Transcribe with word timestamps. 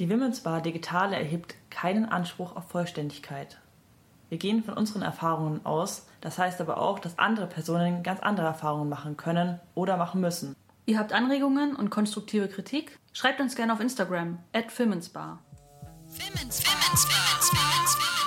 Die 0.00 0.08
Women's 0.08 0.40
Bar 0.40 0.62
Digitale 0.62 1.14
erhebt 1.14 1.56
keinen 1.68 2.06
Anspruch 2.06 2.56
auf 2.56 2.70
Vollständigkeit. 2.70 3.60
Wir 4.30 4.38
gehen 4.38 4.64
von 4.64 4.72
unseren 4.72 5.02
Erfahrungen 5.02 5.66
aus, 5.66 6.06
das 6.22 6.38
heißt 6.38 6.58
aber 6.62 6.78
auch, 6.78 7.00
dass 7.00 7.18
andere 7.18 7.46
Personen 7.46 8.02
ganz 8.02 8.20
andere 8.20 8.46
Erfahrungen 8.46 8.88
machen 8.88 9.18
können 9.18 9.60
oder 9.74 9.98
machen 9.98 10.22
müssen. 10.22 10.56
Ihr 10.86 10.98
habt 10.98 11.12
Anregungen 11.12 11.76
und 11.76 11.90
konstruktive 11.90 12.48
Kritik? 12.48 12.98
Schreibt 13.12 13.40
uns 13.40 13.54
gerne 13.56 13.74
auf 13.74 13.80
Instagram 13.80 14.38
at 14.54 14.72
Filmensbar. 14.72 15.40
Filmensbar. 16.08 16.72
Hallo 16.78 18.06
und 18.06 18.19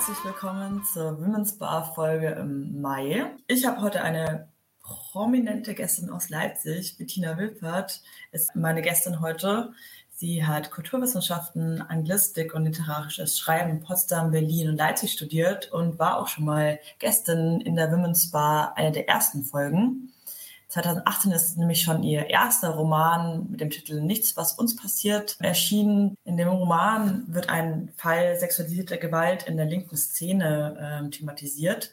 herzlich 0.00 0.24
willkommen 0.24 0.82
zur 0.82 1.20
Women's 1.20 1.58
Bar 1.58 1.92
Folge 1.94 2.28
im 2.28 2.80
Mai. 2.80 3.32
Ich 3.48 3.66
habe 3.66 3.82
heute 3.82 4.00
eine 4.00 4.48
prominente 4.80 5.74
Gästin 5.74 6.08
aus 6.08 6.30
Leipzig, 6.30 6.96
Bettina 6.96 7.36
Wilpert, 7.36 8.00
ist 8.32 8.56
meine 8.56 8.80
Gästin 8.80 9.20
heute. 9.20 9.74
Sie 10.14 10.46
hat 10.46 10.70
Kulturwissenschaften, 10.70 11.82
Anglistik 11.82 12.54
und 12.54 12.64
literarisches 12.64 13.38
Schreiben 13.38 13.68
in 13.68 13.80
Potsdam, 13.82 14.30
Berlin 14.30 14.70
und 14.70 14.78
Leipzig 14.78 15.12
studiert 15.12 15.70
und 15.70 15.98
war 15.98 16.16
auch 16.16 16.28
schon 16.28 16.46
mal 16.46 16.80
Gästin 16.98 17.60
in 17.60 17.76
der 17.76 17.92
Women's 17.92 18.30
Bar, 18.30 18.78
einer 18.78 18.92
der 18.92 19.06
ersten 19.06 19.42
Folgen. 19.42 20.14
2018 20.70 21.32
ist 21.32 21.58
nämlich 21.58 21.82
schon 21.82 22.04
ihr 22.04 22.30
erster 22.30 22.70
Roman 22.70 23.50
mit 23.50 23.60
dem 23.60 23.70
Titel 23.70 24.00
Nichts, 24.00 24.36
was 24.36 24.52
uns 24.52 24.76
passiert, 24.76 25.36
erschienen. 25.40 26.16
In 26.24 26.36
dem 26.36 26.48
Roman 26.48 27.24
wird 27.26 27.48
ein 27.48 27.92
Fall 27.96 28.38
sexualisierter 28.38 28.96
Gewalt 28.96 29.42
in 29.42 29.56
der 29.56 29.66
linken 29.66 29.96
Szene 29.96 31.02
äh, 31.04 31.10
thematisiert. 31.10 31.90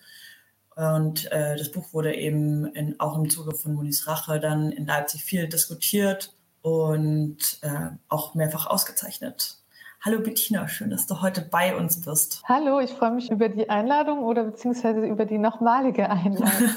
Und 0.76 1.32
äh, 1.32 1.58
das 1.58 1.72
Buch 1.72 1.92
wurde 1.92 2.14
eben 2.14 2.68
in, 2.76 3.00
auch 3.00 3.18
im 3.18 3.32
Zuge 3.32 3.56
von 3.56 3.74
Monis 3.74 4.06
Rache 4.06 4.40
dann 4.40 4.72
in 4.72 4.86
Leipzig 4.86 5.24
viel 5.24 5.48
diskutiert 5.48 6.36
und 6.62 7.58
äh, 7.62 7.90
auch 8.10 8.36
mehrfach 8.36 8.68
ausgezeichnet. 8.68 9.57
Hallo 10.08 10.22
Bettina, 10.22 10.70
schön, 10.70 10.90
dass 10.90 11.06
du 11.06 11.22
heute 11.22 11.42
bei 11.42 11.76
uns 11.76 12.00
bist. 12.00 12.42
Hallo, 12.46 12.80
ich 12.80 12.92
freue 12.92 13.12
mich 13.12 13.30
über 13.30 13.50
die 13.50 13.70
Einladung 13.70 14.20
oder 14.20 14.46
beziehungsweise 14.46 15.06
über 15.06 15.26
die 15.26 15.38
nochmalige 15.38 16.10
Einladung. 16.10 16.70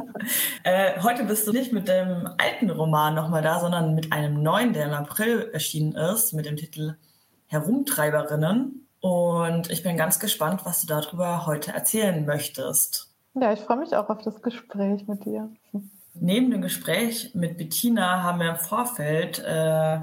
äh, 0.62 0.98
heute 1.02 1.24
bist 1.24 1.46
du 1.46 1.52
nicht 1.52 1.70
mit 1.70 1.86
dem 1.86 2.26
alten 2.38 2.70
Roman 2.70 3.14
nochmal 3.14 3.42
da, 3.42 3.60
sondern 3.60 3.94
mit 3.94 4.10
einem 4.14 4.42
neuen, 4.42 4.72
der 4.72 4.86
im 4.86 4.94
April 4.94 5.50
erschienen 5.52 5.96
ist, 5.96 6.32
mit 6.32 6.46
dem 6.46 6.56
Titel 6.56 6.96
Herumtreiberinnen. 7.48 8.88
Und 9.00 9.70
ich 9.70 9.82
bin 9.82 9.98
ganz 9.98 10.18
gespannt, 10.18 10.62
was 10.64 10.80
du 10.80 10.86
darüber 10.86 11.44
heute 11.44 11.74
erzählen 11.74 12.24
möchtest. 12.24 13.14
Ja, 13.34 13.52
ich 13.52 13.60
freue 13.60 13.80
mich 13.80 13.94
auch 13.94 14.08
auf 14.08 14.22
das 14.22 14.40
Gespräch 14.40 15.06
mit 15.06 15.26
dir. 15.26 15.50
Neben 16.14 16.50
dem 16.50 16.62
Gespräch 16.62 17.32
mit 17.34 17.58
Bettina 17.58 18.22
haben 18.22 18.40
wir 18.40 18.48
im 18.48 18.56
Vorfeld 18.56 19.44
äh, 19.46 19.98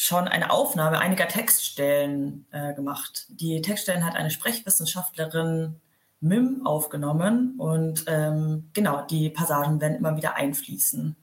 schon 0.00 0.28
eine 0.28 0.50
Aufnahme 0.50 0.98
einiger 0.98 1.28
Textstellen 1.28 2.46
äh, 2.52 2.72
gemacht. 2.72 3.26
Die 3.28 3.60
Textstellen 3.60 4.06
hat 4.06 4.16
eine 4.16 4.30
Sprechwissenschaftlerin 4.30 5.78
MIM 6.20 6.66
aufgenommen 6.66 7.56
und 7.58 8.04
ähm, 8.06 8.70
genau, 8.72 9.02
die 9.02 9.28
Passagen 9.28 9.78
werden 9.78 9.98
immer 9.98 10.16
wieder 10.16 10.36
einfließen. 10.36 11.16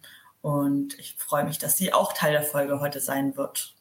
Und 0.44 1.00
ich 1.00 1.16
freue 1.18 1.46
mich, 1.46 1.58
dass 1.58 1.76
sie 1.76 1.92
auch 1.92 2.14
Teil 2.14 2.34
der 2.34 2.44
Folge 2.44 2.80
heute 2.80 3.00
sein 3.00 3.36
wird. 3.36 3.74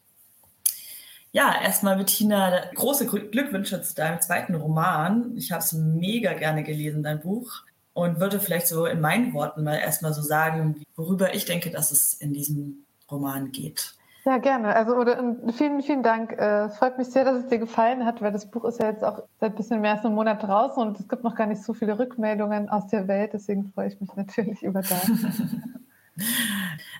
Ja, 1.31 1.61
erstmal 1.61 1.97
Bettina, 1.97 2.63
große 2.73 3.05
Glückwünsche 3.05 3.79
zu 3.83 3.93
deinem 3.93 4.19
zweiten 4.19 4.55
Roman. 4.55 5.37
Ich 5.37 5.51
habe 5.51 5.61
es 5.61 5.73
mega 5.73 6.33
gerne 6.33 6.63
gelesen, 6.63 7.03
dein 7.03 7.19
Buch. 7.19 7.61
Und 7.93 8.19
würde 8.19 8.39
vielleicht 8.39 8.67
so 8.67 8.87
in 8.87 8.99
meinen 8.99 9.35
Worten 9.35 9.63
mal 9.63 9.77
erstmal 9.77 10.15
so 10.15 10.23
sagen, 10.23 10.83
worüber 10.95 11.35
ich 11.35 11.45
denke, 11.45 11.69
dass 11.69 11.91
es 11.91 12.15
in 12.15 12.33
diesem 12.33 12.85
Roman 13.11 13.51
geht. 13.51 13.96
Ja, 14.27 14.39
gerne. 14.39 14.75
Also 14.75 14.93
oder, 14.97 15.23
vielen, 15.53 15.81
vielen 15.81 16.03
Dank. 16.03 16.33
Äh, 16.33 16.65
es 16.65 16.77
freut 16.77 16.97
mich 16.97 17.07
sehr, 17.07 17.23
dass 17.23 17.37
es 17.37 17.47
dir 17.47 17.59
gefallen 17.59 18.03
hat, 18.03 18.21
weil 18.21 18.33
das 18.33 18.45
Buch 18.45 18.65
ist 18.65 18.77
ja 18.77 18.89
jetzt 18.89 19.01
auch 19.01 19.23
seit 19.39 19.53
ein 19.53 19.55
bisschen 19.55 19.79
mehr 19.79 19.93
als 19.93 20.03
einem 20.03 20.15
Monat 20.15 20.43
draußen 20.43 20.85
und 20.85 20.99
es 20.99 21.07
gibt 21.07 21.23
noch 21.23 21.33
gar 21.33 21.47
nicht 21.47 21.63
so 21.63 21.73
viele 21.73 21.97
Rückmeldungen 21.97 22.67
aus 22.67 22.87
der 22.87 23.07
Welt. 23.07 23.31
Deswegen 23.31 23.71
freue 23.71 23.87
ich 23.87 24.01
mich 24.01 24.13
natürlich 24.15 24.61
über 24.63 24.81
das. 24.81 25.09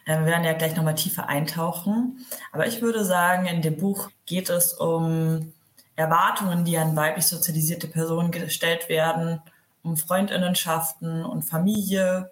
Äh, 0.06 0.20
wir 0.20 0.28
werden 0.28 0.44
ja 0.44 0.54
gleich 0.54 0.76
nochmal 0.76 0.94
tiefer 0.94 1.28
eintauchen. 1.28 2.24
Aber 2.54 2.68
ich 2.68 2.84
würde 2.84 3.04
sagen, 3.04 3.48
in 3.48 3.64
dem 3.64 3.76
Buch 3.76 4.12
geht 4.28 4.50
es 4.50 4.74
um 4.74 5.52
Erwartungen, 5.96 6.64
die 6.64 6.78
an 6.78 6.96
weiblich 6.96 7.26
sozialisierte 7.26 7.88
Personen 7.88 8.30
gestellt 8.30 8.90
werden, 8.90 9.42
um 9.84 9.98
Freundinnenschaften 9.98 11.26
und 11.26 11.42
Familie, 11.42 12.30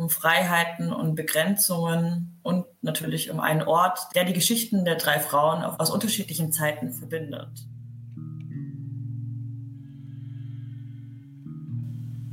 um 0.00 0.08
Freiheiten 0.08 0.92
und 0.92 1.14
Begrenzungen 1.14 2.38
und 2.42 2.64
natürlich 2.80 3.30
um 3.30 3.38
einen 3.38 3.62
Ort, 3.62 3.98
der 4.14 4.24
die 4.24 4.32
Geschichten 4.32 4.86
der 4.86 4.96
drei 4.96 5.18
Frauen 5.18 5.62
aus 5.62 5.90
unterschiedlichen 5.90 6.52
Zeiten 6.52 6.90
verbindet. 6.92 7.50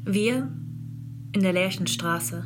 Wir 0.06 0.50
in 1.33 1.41
der 1.41 1.51
Lärchenstraße. 1.51 2.45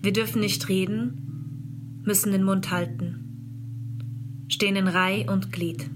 Wir 0.00 0.12
dürfen 0.14 0.40
nicht 0.40 0.70
reden, 0.70 2.02
müssen 2.04 2.32
den 2.32 2.44
Mund 2.44 2.70
halten, 2.70 4.46
stehen 4.48 4.76
in 4.76 4.88
Reih 4.88 5.26
und 5.28 5.52
Glied. 5.52 5.90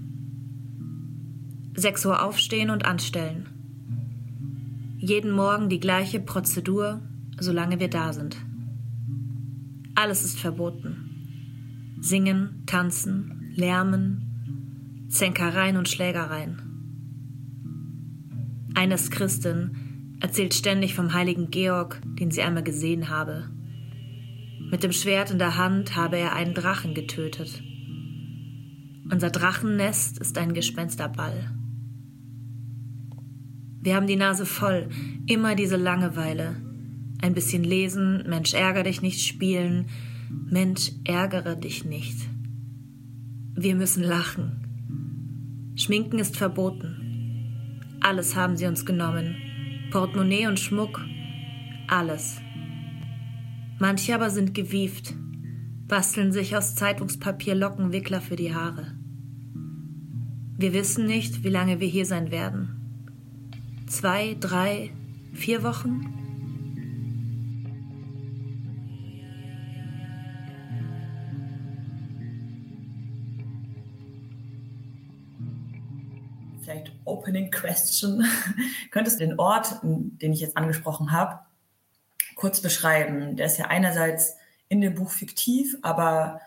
Sechs 1.75 2.05
Uhr 2.05 2.23
aufstehen 2.23 2.69
und 2.69 2.85
anstellen. 2.85 3.52
Jeden 5.05 5.31
Morgen 5.31 5.67
die 5.67 5.81
gleiche 5.81 6.21
Prozedur, 6.21 7.01
solange 7.37 7.77
wir 7.81 7.89
da 7.89 8.13
sind. 8.13 8.37
Alles 9.95 10.23
ist 10.23 10.39
verboten. 10.39 11.97
Singen, 11.99 12.63
tanzen, 12.67 13.51
lärmen, 13.53 15.09
Zänkereien 15.09 15.75
und 15.75 15.89
Schlägereien. 15.89 16.61
Eines 18.75 19.11
Christin 19.11 20.15
erzählt 20.21 20.53
ständig 20.53 20.93
vom 20.95 21.11
heiligen 21.11 21.51
Georg, 21.51 22.01
den 22.17 22.31
sie 22.31 22.41
einmal 22.41 22.63
gesehen 22.63 23.09
habe. 23.09 23.49
Mit 24.71 24.83
dem 24.83 24.93
Schwert 24.93 25.31
in 25.31 25.37
der 25.37 25.57
Hand 25.57 25.97
habe 25.97 26.15
er 26.15 26.33
einen 26.33 26.53
Drachen 26.53 26.93
getötet. 26.93 27.61
Unser 29.11 29.31
Drachennest 29.31 30.19
ist 30.19 30.37
ein 30.37 30.53
Gespensterball. 30.53 31.51
Wir 33.83 33.97
haben 33.97 34.07
die 34.07 34.15
Nase 34.15 34.45
voll, 34.45 34.87
immer 35.27 35.55
diese 35.55 35.75
Langeweile. 35.75 36.55
Ein 37.21 37.33
bisschen 37.33 37.65
lesen, 37.65 38.23
Mensch, 38.29 38.53
ärgere 38.53 38.83
dich 38.83 39.01
nicht 39.01 39.19
spielen, 39.19 39.87
Mensch, 40.49 40.93
ärgere 41.03 41.57
dich 41.57 41.83
nicht. 41.83 42.15
Wir 43.55 43.75
müssen 43.75 44.01
lachen. 44.01 45.73
Schminken 45.75 46.17
ist 46.17 46.37
verboten. 46.37 47.97
Alles 47.99 48.37
haben 48.37 48.55
sie 48.55 48.67
uns 48.67 48.85
genommen. 48.85 49.35
Portemonnaie 49.91 50.47
und 50.47 50.61
Schmuck. 50.61 51.01
Alles. 51.89 52.39
Manche 53.79 54.15
aber 54.15 54.29
sind 54.29 54.53
gewieft, 54.53 55.13
basteln 55.89 56.31
sich 56.31 56.55
aus 56.55 56.75
Zeitungspapier 56.75 57.53
Lockenwickler 57.53 58.21
für 58.21 58.37
die 58.37 58.55
Haare. 58.55 58.93
Wir 60.57 60.71
wissen 60.71 61.05
nicht, 61.05 61.43
wie 61.43 61.49
lange 61.49 61.81
wir 61.81 61.87
hier 61.87 62.05
sein 62.05 62.31
werden 62.31 62.79
zwei, 63.93 64.35
drei, 64.39 64.91
vier 65.33 65.61
Wochen? 65.61 66.09
Vielleicht 76.63 76.91
Opening 77.05 77.51
Question. 77.51 78.25
Könntest 78.91 79.19
du 79.19 79.27
den 79.27 79.39
Ort, 79.39 79.75
den 79.83 80.33
ich 80.33 80.39
jetzt 80.39 80.57
angesprochen 80.57 81.11
habe, 81.11 81.41
kurz 82.35 82.61
beschreiben? 82.61 83.35
Der 83.35 83.45
ist 83.45 83.59
ja 83.59 83.65
einerseits 83.65 84.37
in 84.69 84.81
dem 84.81 84.95
Buch 84.95 85.11
fiktiv, 85.11 85.77
aber 85.83 86.41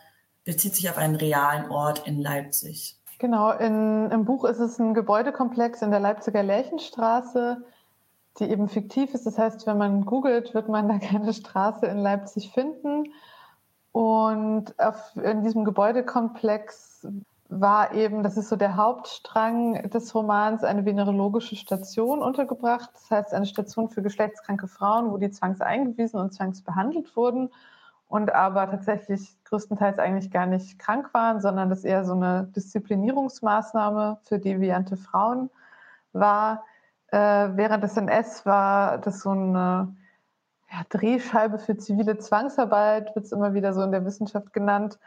bezieht 0.44 0.75
sich 0.75 0.91
auf 0.91 0.99
einen 0.99 1.15
realen 1.15 1.71
Ort 1.71 2.09
in 2.09 2.21
Leipzig. 2.21 2.97
Genau, 3.19 3.51
in, 3.53 4.11
im 4.11 4.25
Buch 4.27 4.45
ist 4.45 4.59
es 4.59 4.79
ein 4.79 4.93
Gebäudekomplex 4.93 5.81
in 5.81 5.91
der 5.91 6.01
Leipziger 6.01 6.43
Lärchenstraße, 6.43 7.65
die 8.39 8.45
eben 8.45 8.69
fiktiv 8.69 9.15
ist. 9.15 9.25
Das 9.25 9.39
heißt, 9.39 9.67
wenn 9.67 9.79
man 9.79 10.05
googelt, 10.05 10.53
wird 10.53 10.69
man 10.69 10.89
da 10.89 10.99
keine 10.99 11.33
Straße 11.33 11.87
in 11.87 11.99
Leipzig 11.99 12.51
finden. 12.53 13.13
Und 13.93 14.79
auf, 14.79 15.17
in 15.17 15.43
diesem 15.43 15.65
Gebäudekomplex 15.65 17.09
war 17.49 17.95
eben, 17.95 18.23
das 18.23 18.37
ist 18.37 18.51
so 18.51 18.57
der 18.57 18.77
Hauptstrang 18.77 19.89
des 19.89 20.15
Romans, 20.15 20.65
eine 20.65 20.85
venerologische 20.85 21.57
Station 21.57 22.21
untergebracht. 22.21 22.91
Das 22.93 23.11
heißt, 23.11 23.33
eine 23.33 23.47
Station 23.47 23.89
für 23.89 24.03
geschlechtskranke 24.03 24.69
Frauen, 24.69 25.11
wo 25.11 25.17
die 25.17 25.31
zwangseingewiesen 25.31 26.21
und 26.21 26.35
zwangsbehandelt 26.35 27.17
wurden 27.17 27.51
und 28.08 28.32
aber 28.35 28.70
tatsächlich 28.70 29.37
größtenteils 29.44 29.99
eigentlich 29.99 30.31
gar 30.31 30.47
nicht 30.47 30.79
krank 30.79 31.12
waren, 31.12 31.41
sondern 31.41 31.70
das 31.70 31.85
eher 31.85 32.05
so 32.05 32.14
eine 32.14 32.44
Disziplinierungsmaßnahme 32.55 34.19
für 34.23 34.38
deviante 34.38 34.97
Frauen 34.97 35.50
war. 36.12 36.64
Äh, 37.08 37.19
während 37.19 37.82
des 37.82 37.97
NS 37.97 38.47
war 38.47 38.99
das 38.99 39.20
so 39.20 39.31
eine 39.31 39.97
ja, 40.70 40.82
Drehscheibe 40.88 41.58
für 41.58 41.76
zivile 41.76 42.19
Zwangsarbeit, 42.19 43.14
wird 43.14 43.26
es 43.26 43.32
immer 43.32 43.55
wieder 43.55 43.73
so 43.75 43.82
in 43.82 43.93
der 43.93 44.05
Wissenschaft 44.05 44.52
genannt. 44.52 44.99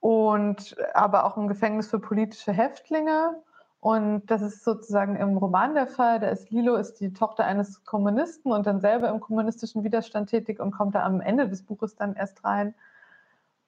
Und 0.00 0.76
aber 0.94 1.24
auch 1.24 1.36
ein 1.36 1.48
Gefängnis 1.48 1.88
für 1.88 1.98
politische 1.98 2.52
Häftlinge. 2.52 3.42
Und 3.80 4.26
das 4.26 4.42
ist 4.42 4.64
sozusagen 4.64 5.16
im 5.16 5.36
Roman 5.36 5.74
der 5.74 5.86
Fall. 5.86 6.18
Da 6.18 6.28
ist 6.28 6.50
Lilo 6.50 6.74
ist 6.74 6.94
die 6.94 7.12
Tochter 7.12 7.44
eines 7.44 7.84
Kommunisten 7.84 8.50
und 8.50 8.66
dann 8.66 8.80
selber 8.80 9.08
im 9.08 9.20
kommunistischen 9.20 9.84
Widerstand 9.84 10.30
tätig 10.30 10.58
und 10.58 10.72
kommt 10.72 10.94
da 10.96 11.04
am 11.04 11.20
Ende 11.20 11.48
des 11.48 11.64
Buches 11.64 11.94
dann 11.94 12.14
erst 12.14 12.44
rein. 12.44 12.74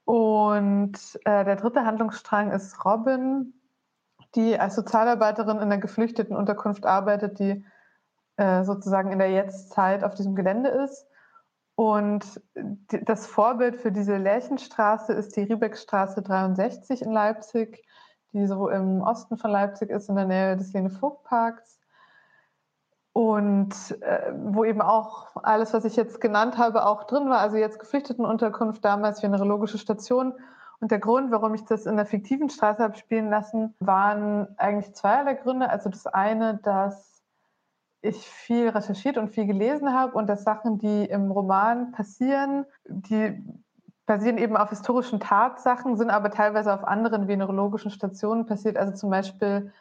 Und 0.04 0.98
äh, 1.24 1.44
der 1.44 1.54
dritte 1.54 1.84
Handlungsstrang 1.84 2.50
ist 2.50 2.84
Robin, 2.84 3.54
die 4.34 4.58
als 4.58 4.74
Sozialarbeiterin 4.74 5.58
in 5.58 5.62
einer 5.62 5.78
geflüchteten 5.78 6.36
Unterkunft 6.36 6.86
arbeitet, 6.86 7.38
die 7.38 7.64
äh, 8.36 8.64
sozusagen 8.64 9.12
in 9.12 9.20
der 9.20 9.30
Jetztzeit 9.30 10.02
auf 10.02 10.14
diesem 10.14 10.34
Gelände 10.34 10.70
ist. 10.70 11.06
Und 11.76 12.40
das 12.54 13.26
Vorbild 13.26 13.76
für 13.76 13.92
diese 13.92 14.16
Lärchenstraße 14.16 15.12
ist 15.12 15.36
die 15.36 15.44
Riebeckstraße 15.44 16.20
63 16.22 17.02
in 17.02 17.12
Leipzig 17.12 17.84
die 18.32 18.46
so 18.46 18.68
im 18.68 19.02
Osten 19.02 19.36
von 19.36 19.50
Leipzig 19.50 19.90
ist, 19.90 20.08
in 20.08 20.16
der 20.16 20.26
Nähe 20.26 20.56
des 20.56 20.72
Lene-Vogt-Parks. 20.72 21.78
Und 23.12 23.74
äh, 24.02 24.32
wo 24.36 24.64
eben 24.64 24.80
auch 24.80 25.36
alles, 25.42 25.74
was 25.74 25.84
ich 25.84 25.96
jetzt 25.96 26.20
genannt 26.20 26.58
habe, 26.58 26.86
auch 26.86 27.04
drin 27.04 27.28
war. 27.28 27.40
Also 27.40 27.56
jetzt 27.56 27.80
Geflüchtetenunterkunft, 27.80 28.84
damals 28.84 29.22
venerologische 29.22 29.78
Station. 29.78 30.34
Und 30.80 30.90
der 30.90 31.00
Grund, 31.00 31.30
warum 31.30 31.54
ich 31.54 31.64
das 31.64 31.86
in 31.86 31.96
der 31.96 32.06
fiktiven 32.06 32.48
Straße 32.48 32.82
habe 32.82 32.96
spielen 32.96 33.28
lassen, 33.28 33.74
waren 33.80 34.48
eigentlich 34.56 34.94
zweierlei 34.94 35.34
Gründe. 35.34 35.68
Also 35.68 35.90
das 35.90 36.06
eine, 36.06 36.58
dass 36.62 37.22
ich 38.02 38.16
viel 38.26 38.68
recherchiert 38.68 39.18
und 39.18 39.28
viel 39.28 39.46
gelesen 39.46 39.92
habe 39.92 40.16
und 40.16 40.26
dass 40.26 40.44
Sachen, 40.44 40.78
die 40.78 41.04
im 41.04 41.30
Roman 41.30 41.92
passieren, 41.92 42.64
die 42.86 43.44
basieren 44.10 44.38
eben 44.38 44.56
auf 44.56 44.70
historischen 44.70 45.20
Tatsachen, 45.20 45.96
sind 45.96 46.10
aber 46.10 46.32
teilweise 46.32 46.74
auf 46.74 46.82
anderen 46.82 47.28
venerologischen 47.28 47.92
Stationen 47.92 48.44
passiert. 48.44 48.76
Also 48.76 48.92
zum 48.92 49.08
Beispiel 49.08 49.72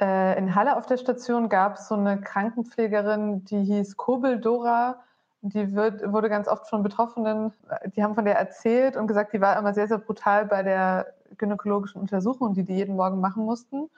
äh, 0.00 0.38
in 0.38 0.54
Halle 0.54 0.76
auf 0.76 0.86
der 0.86 0.96
Station 0.96 1.48
gab 1.48 1.74
es 1.74 1.88
so 1.88 1.96
eine 1.96 2.20
Krankenpflegerin, 2.20 3.44
die 3.46 3.64
hieß 3.64 3.96
Kobel 3.96 4.38
Dora. 4.38 5.00
Die 5.40 5.74
wird, 5.74 6.12
wurde 6.12 6.28
ganz 6.28 6.46
oft 6.46 6.68
von 6.68 6.84
Betroffenen, 6.84 7.52
die 7.96 8.04
haben 8.04 8.14
von 8.14 8.24
der 8.24 8.38
erzählt 8.38 8.96
und 8.96 9.08
gesagt, 9.08 9.32
die 9.32 9.40
war 9.40 9.58
immer 9.58 9.74
sehr, 9.74 9.88
sehr 9.88 9.98
brutal 9.98 10.46
bei 10.46 10.62
der 10.62 11.14
gynäkologischen 11.36 12.00
Untersuchung, 12.00 12.54
die 12.54 12.62
die 12.62 12.76
jeden 12.76 12.94
Morgen 12.94 13.20
machen 13.20 13.44
mussten. 13.44 13.90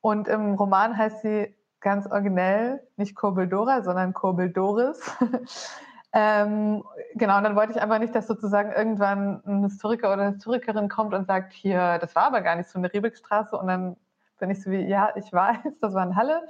Und 0.00 0.28
im 0.28 0.54
Roman 0.54 0.96
heißt 0.96 1.22
sie 1.22 1.52
ganz 1.80 2.06
originell 2.06 2.80
nicht 2.96 3.16
Kobel 3.16 3.48
Dora, 3.48 3.82
sondern 3.82 4.14
Kobel 4.14 4.48
Doris. 4.48 5.00
Ähm, 6.14 6.84
genau, 7.14 7.38
und 7.38 7.44
dann 7.44 7.56
wollte 7.56 7.72
ich 7.72 7.80
einfach 7.80 7.98
nicht, 7.98 8.14
dass 8.14 8.26
sozusagen 8.26 8.72
irgendwann 8.72 9.42
ein 9.46 9.62
Historiker 9.64 10.12
oder 10.12 10.30
Historikerin 10.30 10.88
kommt 10.88 11.14
und 11.14 11.26
sagt, 11.26 11.52
hier, 11.52 11.98
das 11.98 12.14
war 12.14 12.24
aber 12.24 12.42
gar 12.42 12.56
nicht 12.56 12.68
so 12.68 12.78
eine 12.78 12.92
Riebeckstraße. 12.92 13.56
Und 13.56 13.66
dann 13.66 13.96
bin 14.38 14.50
ich 14.50 14.62
so 14.62 14.70
wie, 14.70 14.80
ja, 14.82 15.10
ich 15.16 15.32
weiß, 15.32 15.78
das 15.80 15.94
war 15.94 16.04
in 16.04 16.16
Halle. 16.16 16.42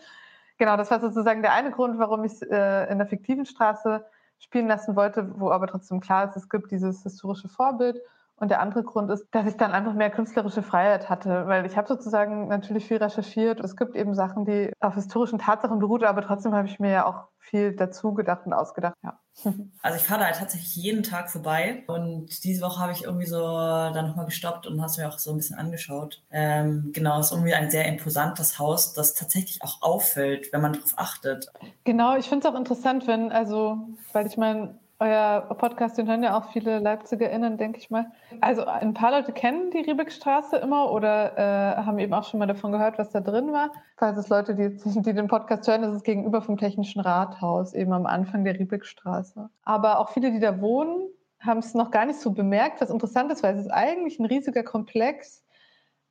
Genau, 0.59 0.76
das 0.76 0.91
war 0.91 1.00
sozusagen 1.00 1.43
der 1.43 1.53
eine 1.53 1.70
Grund, 1.70 1.99
warum 1.99 2.25
ich 2.25 2.32
es 2.32 2.43
äh, 2.43 2.91
in 2.91 2.99
der 2.99 3.06
fiktiven 3.06 3.47
Straße 3.47 4.05
spielen 4.38 4.67
lassen 4.67 4.97
wollte, 4.97 5.38
wo 5.38 5.50
aber 5.50 5.69
trotzdem 5.69 6.00
klar 6.00 6.29
ist, 6.29 6.37
es 6.37 6.49
gibt 6.49 6.73
dieses 6.73 7.05
historische 7.05 7.49
Vorbild. 7.49 8.00
Und 8.43 8.49
der 8.49 8.61
andere 8.61 8.83
Grund 8.83 9.09
ist, 9.09 9.29
dass 9.31 9.47
ich 9.47 9.56
dann 9.56 9.71
einfach 9.71 9.94
mehr 9.94 10.11
künstlerische 10.11 10.65
Freiheit 10.65 11.09
hatte, 11.09 11.47
weil 11.47 11.65
ich 11.65 11.77
habe 11.77 11.87
sozusagen 11.87 12.49
natürlich 12.49 12.89
viel 12.89 12.97
recherchiert. 12.97 13.61
Es 13.61 13.77
gibt 13.77 13.94
eben 13.94 14.17
Sachen, 14.17 14.44
die 14.44 14.73
auf 14.81 14.97
historischen 14.97 15.39
Tatsachen 15.39 15.79
beruhen, 15.79 16.03
aber 16.03 16.23
trotzdem 16.23 16.53
habe 16.53 16.67
ich 16.67 16.81
mir 16.81 16.91
ja 16.91 17.06
auch 17.06 17.29
viel 17.39 17.77
dazu 17.77 18.15
gedacht 18.15 18.44
und 18.44 18.53
ausgedacht. 18.53 18.97
Ja. 19.05 19.21
Also 19.83 19.97
ich 19.97 20.05
fahre 20.05 20.21
da 20.21 20.27
halt 20.27 20.37
tatsächlich 20.37 20.75
jeden 20.77 21.05
Tag 21.05 21.31
vorbei 21.31 21.85
und 21.87 22.44
diese 22.44 22.62
Woche 22.62 22.81
habe 22.81 22.93
ich 22.93 23.05
irgendwie 23.05 23.27
so 23.27 23.41
dann 23.41 24.09
nochmal 24.09 24.27
gestoppt 24.27 24.67
und 24.67 24.83
hast 24.83 24.99
mir 24.99 25.09
auch 25.09 25.19
so 25.19 25.31
ein 25.31 25.37
bisschen 25.37 25.56
angeschaut. 25.56 26.23
Ähm, 26.31 26.91
genau, 26.93 27.21
es 27.21 27.27
ist 27.27 27.33
irgendwie 27.33 27.55
ein 27.55 27.71
sehr 27.71 27.87
imposantes 27.87 28.59
Haus, 28.59 28.93
das 28.93 29.15
tatsächlich 29.15 29.62
auch 29.62 29.83
auffällt, 29.83 30.53
wenn 30.53 30.61
man 30.61 30.73
darauf 30.73 30.95
achtet. 30.97 31.47
Genau, 31.85 32.17
ich 32.17 32.29
finde 32.29 32.47
es 32.47 32.53
auch 32.53 32.59
interessant, 32.59 33.06
wenn, 33.06 33.33
also, 33.33 33.79
weil 34.12 34.27
ich 34.27 34.37
meine, 34.37 34.79
euer 35.02 35.40
Podcast, 35.58 35.99
den 35.99 36.06
hören 36.06 36.22
ja 36.22 36.38
auch 36.38 36.52
viele 36.52 36.78
LeipzigerInnen, 36.78 37.58
denke 37.58 37.78
ich 37.78 37.90
mal. 37.90 38.06
Also 38.40 38.64
ein 38.64 38.94
paar 38.94 39.10
Leute 39.10 39.32
kennen 39.32 39.72
die 39.72 39.81
Riebeckstraße 39.81 40.56
immer 40.58 40.93
oder 40.93 41.37
äh, 41.37 41.82
haben 41.82 41.99
eben 41.99 42.14
auch 42.14 42.22
schon 42.22 42.38
mal 42.38 42.46
davon 42.46 42.70
gehört, 42.70 42.99
was 42.99 43.10
da 43.10 43.20
drin 43.20 43.52
war. 43.52 43.72
Falls 43.96 44.16
es 44.16 44.28
Leute, 44.28 44.54
die, 44.54 44.76
die 45.02 45.12
den 45.12 45.26
Podcast 45.26 45.66
hören, 45.66 45.82
ist 45.82 45.94
es 45.94 46.02
gegenüber 46.04 46.40
vom 46.40 46.56
Technischen 46.56 47.00
Rathaus, 47.00 47.75
eben 47.75 47.93
am 47.93 48.06
Anfang 48.06 48.44
der 48.44 48.56
Riebeckstraße. 48.58 49.50
Aber 49.64 49.99
auch 49.99 50.10
viele, 50.10 50.31
die 50.31 50.38
da 50.38 50.60
wohnen, 50.60 51.08
haben 51.40 51.58
es 51.58 51.75
noch 51.75 51.90
gar 51.90 52.06
nicht 52.06 52.20
so 52.20 52.31
bemerkt, 52.31 52.81
was 52.81 52.90
interessant 52.90 53.32
ist, 53.32 53.43
weil 53.43 53.56
es 53.56 53.62
ist 53.62 53.72
eigentlich 53.72 54.20
ein 54.20 54.26
riesiger 54.26 54.62
Komplex. 54.62 55.43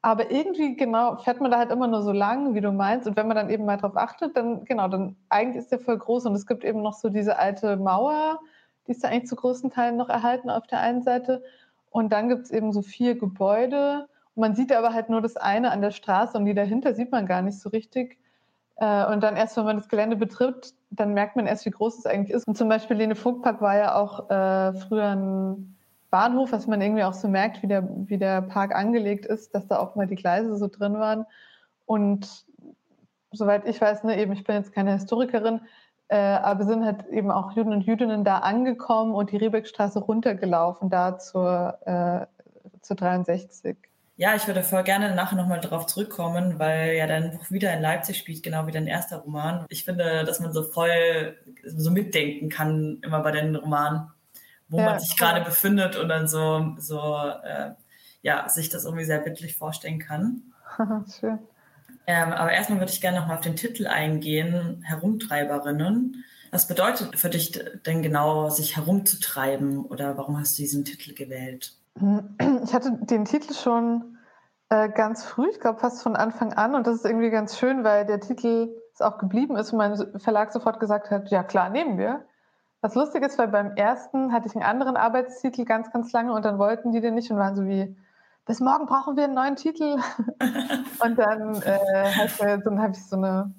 Aber 0.02 0.32
irgendwie, 0.32 0.76
genau, 0.76 1.16
fährt 1.18 1.40
man 1.40 1.52
da 1.52 1.60
halt 1.60 1.72
immer 1.72 1.88
nur 1.88 2.02
so 2.02 2.12
lang, 2.12 2.56
wie 2.56 2.62
du 2.62 2.72
meinst. 2.72 3.08
Und 3.08 3.16
wenn 3.16 3.28
man 3.28 3.38
dann 3.38 3.50
eben 3.50 3.66
mal 3.66 3.78
drauf 3.78 3.96
achtet, 3.96 4.36
dann, 4.36 4.66
genau, 4.66 4.90
dann 4.90 5.16
eigentlich 5.30 5.64
ist 5.64 5.72
der 5.72 5.80
voll 5.80 5.98
groß. 5.98 6.26
Und 6.26 6.34
es 6.34 6.46
gibt 6.46 6.66
eben 6.66 6.82
noch 6.82 6.94
so 6.94 7.08
diese 7.10 7.38
alte 7.38 7.78
Mauer, 7.78 8.40
die 8.88 8.92
ist 8.92 9.04
da 9.04 9.10
eigentlich 9.10 9.28
zu 9.28 9.36
großen 9.36 9.70
Teilen 9.72 9.98
noch 9.98 10.10
erhalten 10.10 10.50
auf 10.50 10.68
der 10.68 10.80
einen 10.80 11.02
Seite. 11.02 11.44
Und 11.90 12.12
dann 12.12 12.30
gibt 12.30 12.46
es 12.46 12.52
eben 12.52 12.72
so 12.72 12.82
vier 12.82 13.18
Gebäude. 13.18 14.08
Und 14.36 14.42
man 14.42 14.56
sieht 14.56 14.72
aber 14.72 14.94
halt 14.94 15.10
nur 15.10 15.22
das 15.22 15.38
eine 15.38 15.72
an 15.72 15.82
der 15.82 15.92
Straße 15.92 16.38
und 16.38 16.46
die 16.46 16.54
dahinter 16.54 16.94
sieht 16.94 17.12
man 17.12 17.26
gar 17.26 17.42
nicht 17.42 17.60
so 17.60 17.70
richtig. 17.70 18.18
Äh, 18.78 19.06
und 19.12 19.22
dann 19.22 19.36
erst, 19.36 19.58
wenn 19.58 19.66
man 19.66 19.78
das 19.78 19.90
Gelände 19.90 20.16
betritt, 20.16 20.74
dann 20.90 21.14
merkt 21.14 21.36
man 21.36 21.48
erst, 21.48 21.66
wie 21.66 21.72
groß 21.72 22.00
es 22.00 22.06
eigentlich 22.06 22.36
ist. 22.36 22.48
Und 22.48 22.58
zum 22.58 22.70
Beispiel 22.70 22.98
Lene 22.98 23.16
Vogtpark 23.16 23.62
war 23.62 23.78
ja 23.78 23.96
auch 23.96 24.30
äh, 24.30 24.74
früher 24.74 25.16
ein 25.16 25.76
Bahnhof, 26.10 26.52
was 26.52 26.68
man 26.68 26.82
irgendwie 26.82 27.04
auch 27.04 27.14
so 27.14 27.28
merkt, 27.28 27.62
wie 27.62 27.68
der, 27.68 27.88
wie 28.08 28.18
der 28.18 28.42
Park 28.42 28.76
angelegt 28.76 29.26
ist, 29.26 29.54
dass 29.56 29.68
da 29.68 29.80
auch 29.80 29.96
mal 29.96 30.08
die 30.08 30.16
Gleise 30.16 30.56
so 30.58 30.68
drin 30.68 30.96
waren. 30.96 31.26
Und 31.86 32.46
soweit 33.32 33.68
ich 33.68 33.80
weiß, 33.80 34.04
ne, 34.04 34.20
eben, 34.20 34.34
ich 34.34 34.44
bin 34.44 34.56
jetzt 34.56 34.74
keine 34.74 34.94
Historikerin, 34.94 35.62
äh, 36.12 36.18
aber 36.18 36.66
sind 36.66 36.84
halt 36.84 37.08
eben 37.08 37.32
auch 37.32 37.54
Juden 37.54 37.72
und 37.72 37.84
Jüdinnen 37.84 38.26
da 38.26 38.40
angekommen 38.40 39.16
und 39.16 39.32
die 39.32 39.38
Riebeckstraße 39.38 40.00
runtergelaufen, 40.00 40.90
da 40.90 41.18
zur, 41.18 41.78
äh, 41.86 42.26
zur 42.82 42.98
63. 42.98 43.78
Ja, 44.18 44.36
ich 44.36 44.46
würde 44.46 44.62
voll 44.62 44.84
gerne 44.84 45.16
nachher 45.16 45.38
nochmal 45.38 45.62
darauf 45.62 45.86
zurückkommen, 45.86 46.60
weil 46.60 46.96
ja 46.96 47.08
dein 47.08 47.32
Buch 47.32 47.50
wieder 47.50 47.74
in 47.74 47.82
Leipzig 47.82 48.18
spielt, 48.18 48.44
genau 48.44 48.68
wie 48.68 48.72
dein 48.72 48.88
erster 48.88 49.20
Roman. 49.20 49.66
Ich 49.70 49.86
finde, 49.86 50.26
dass 50.26 50.42
man 50.42 50.52
so 50.52 50.64
voll 50.64 51.38
so 51.66 51.92
mitdenken 51.92 52.50
kann, 52.50 53.00
immer 53.04 53.22
bei 53.22 53.32
den 53.32 53.56
Romanen, 53.56 54.12
wo 54.68 54.80
ja, 54.80 54.86
man 54.88 55.00
sich 55.00 55.16
gerade 55.16 55.46
befindet 55.46 55.96
und 55.96 56.10
dann 56.10 56.28
so, 56.28 56.76
so 56.78 57.00
äh, 57.42 57.72
ja, 58.22 58.50
sich 58.50 58.68
das 58.68 58.84
irgendwie 58.84 59.06
sehr 59.06 59.20
bildlich 59.20 59.56
vorstellen 59.56 60.00
kann. 60.00 60.42
Schön. 61.20 61.40
Ähm, 62.08 62.34
aber 62.34 62.52
erstmal 62.52 62.80
würde 62.80 62.92
ich 62.92 63.02
gerne 63.02 63.20
nochmal 63.20 63.38
auf 63.38 63.44
den 63.44 63.56
Titel 63.56 63.88
eingehen, 63.88 64.84
Herumtreiberinnen. 64.86 66.24
Was 66.52 66.68
bedeutet 66.68 67.18
für 67.18 67.30
dich 67.30 67.58
denn 67.86 68.02
genau, 68.02 68.50
sich 68.50 68.76
herumzutreiben 68.76 69.86
oder 69.86 70.18
warum 70.18 70.38
hast 70.38 70.58
du 70.58 70.64
diesen 70.64 70.84
Titel 70.84 71.14
gewählt? 71.14 71.74
Ich 72.64 72.74
hatte 72.74 72.98
den 73.02 73.26
Titel 73.26 73.54
schon 73.54 74.18
äh, 74.70 74.90
ganz 74.90 75.24
früh, 75.26 75.50
ich 75.50 75.60
glaube 75.60 75.80
fast 75.80 76.04
von 76.04 76.16
Anfang 76.16 76.54
an 76.54 76.76
und 76.76 76.88
das 76.88 76.96
ist 76.96 77.06
irgendwie 77.06 77.30
ganz 77.30 77.58
schön, 77.58 77.84
weil 77.84 78.06
der 78.06 78.20
Titel 78.20 78.70
es 78.94 79.02
auch 79.02 79.18
geblieben 79.18 79.56
ist 79.56 79.72
und 79.72 79.78
mein 79.78 80.20
Verlag 80.20 80.52
sofort 80.52 80.80
gesagt 80.80 81.12
hat, 81.12 81.30
ja 81.30 81.44
klar, 81.44 81.70
nehmen 81.70 81.98
wir. 81.98 82.26
Was 82.82 82.96
lustig 82.96 83.24
ist, 83.24 83.38
weil 83.38 83.50
beim 83.50 83.76
ersten 83.76 84.34
hatte 84.34 84.48
ich 84.48 84.56
einen 84.56 84.64
anderen 84.64 84.98
Arbeitstitel 84.98 85.66
ganz, 85.66 85.92
ganz 85.92 86.12
lange 86.12 86.34
und 86.34 86.44
dann 86.44 86.58
wollten 86.58 86.92
die 86.92 87.00
den 87.00 87.14
nicht 87.16 87.32
und 87.32 87.38
waren 87.38 87.56
so 87.56 87.66
wie, 87.66 87.96
bis 88.46 88.60
morgen 88.60 88.86
brauchen 88.86 89.16
wir 89.16 89.26
einen 89.26 89.34
neuen 89.34 89.56
Titel. 89.56 89.98
und 91.04 91.18
dann, 91.18 91.62
äh, 91.62 92.60
dann 92.60 92.82
habe 92.82 92.94
ich 92.94 93.06
so 93.06 93.16
eine 93.16 93.54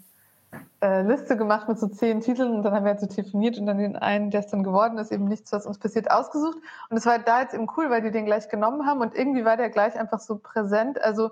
äh, 0.82 1.02
Liste 1.02 1.36
gemacht 1.36 1.68
mit 1.68 1.78
so 1.78 1.86
zehn 1.86 2.20
Titeln 2.20 2.52
und 2.52 2.62
dann 2.62 2.74
haben 2.74 2.84
wir 2.84 2.90
halt 2.90 3.00
so 3.00 3.06
telefoniert 3.06 3.58
und 3.58 3.66
dann 3.66 3.78
den 3.78 3.96
einen, 3.96 4.30
der 4.30 4.40
es 4.40 4.48
dann 4.48 4.64
geworden 4.64 4.98
ist, 4.98 5.12
eben 5.12 5.26
nichts, 5.26 5.52
was 5.52 5.66
uns 5.66 5.78
passiert, 5.78 6.10
ausgesucht. 6.10 6.58
Und 6.90 6.96
es 6.96 7.06
war 7.06 7.18
da 7.18 7.42
jetzt 7.42 7.54
eben 7.54 7.68
cool, 7.76 7.88
weil 7.90 8.02
die 8.02 8.10
den 8.10 8.26
gleich 8.26 8.48
genommen 8.48 8.84
haben 8.86 9.00
und 9.00 9.14
irgendwie 9.14 9.44
war 9.44 9.56
der 9.56 9.70
gleich 9.70 9.98
einfach 9.98 10.20
so 10.20 10.38
präsent. 10.38 11.00
Also, 11.00 11.30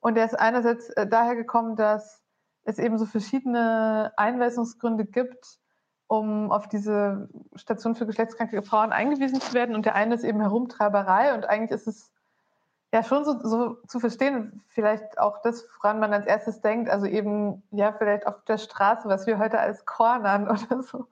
und 0.00 0.16
der 0.16 0.26
ist 0.26 0.38
einerseits 0.38 0.90
äh, 0.90 1.06
daher 1.06 1.34
gekommen, 1.34 1.76
dass 1.76 2.20
es 2.64 2.78
eben 2.78 2.98
so 2.98 3.06
verschiedene 3.06 4.12
Einweisungsgründe 4.16 5.06
gibt, 5.06 5.58
um 6.06 6.52
auf 6.52 6.68
diese 6.68 7.28
Station 7.56 7.94
für 7.94 8.06
geschlechtskranke 8.06 8.62
Frauen 8.62 8.92
eingewiesen 8.92 9.40
zu 9.40 9.54
werden. 9.54 9.74
Und 9.74 9.86
der 9.86 9.94
eine 9.94 10.14
ist 10.14 10.24
eben 10.24 10.40
Herumtreiberei 10.40 11.34
und 11.34 11.46
eigentlich 11.46 11.70
ist 11.70 11.86
es 11.86 12.13
ja 12.94 13.02
schon 13.02 13.24
so, 13.24 13.40
so, 13.42 13.74
zu 13.88 14.00
verstehen, 14.00 14.62
vielleicht 14.68 15.18
auch 15.18 15.42
das, 15.42 15.66
woran 15.76 15.98
man 16.00 16.12
als 16.12 16.26
erstes 16.26 16.60
denkt, 16.60 16.88
also 16.88 17.06
eben 17.06 17.62
ja 17.72 17.92
vielleicht 17.92 18.26
auf 18.26 18.42
der 18.44 18.58
Straße, 18.58 19.08
was 19.08 19.26
wir 19.26 19.38
heute 19.38 19.58
als 19.58 19.84
Cornern 19.84 20.48
oder 20.48 20.82
so 20.82 21.08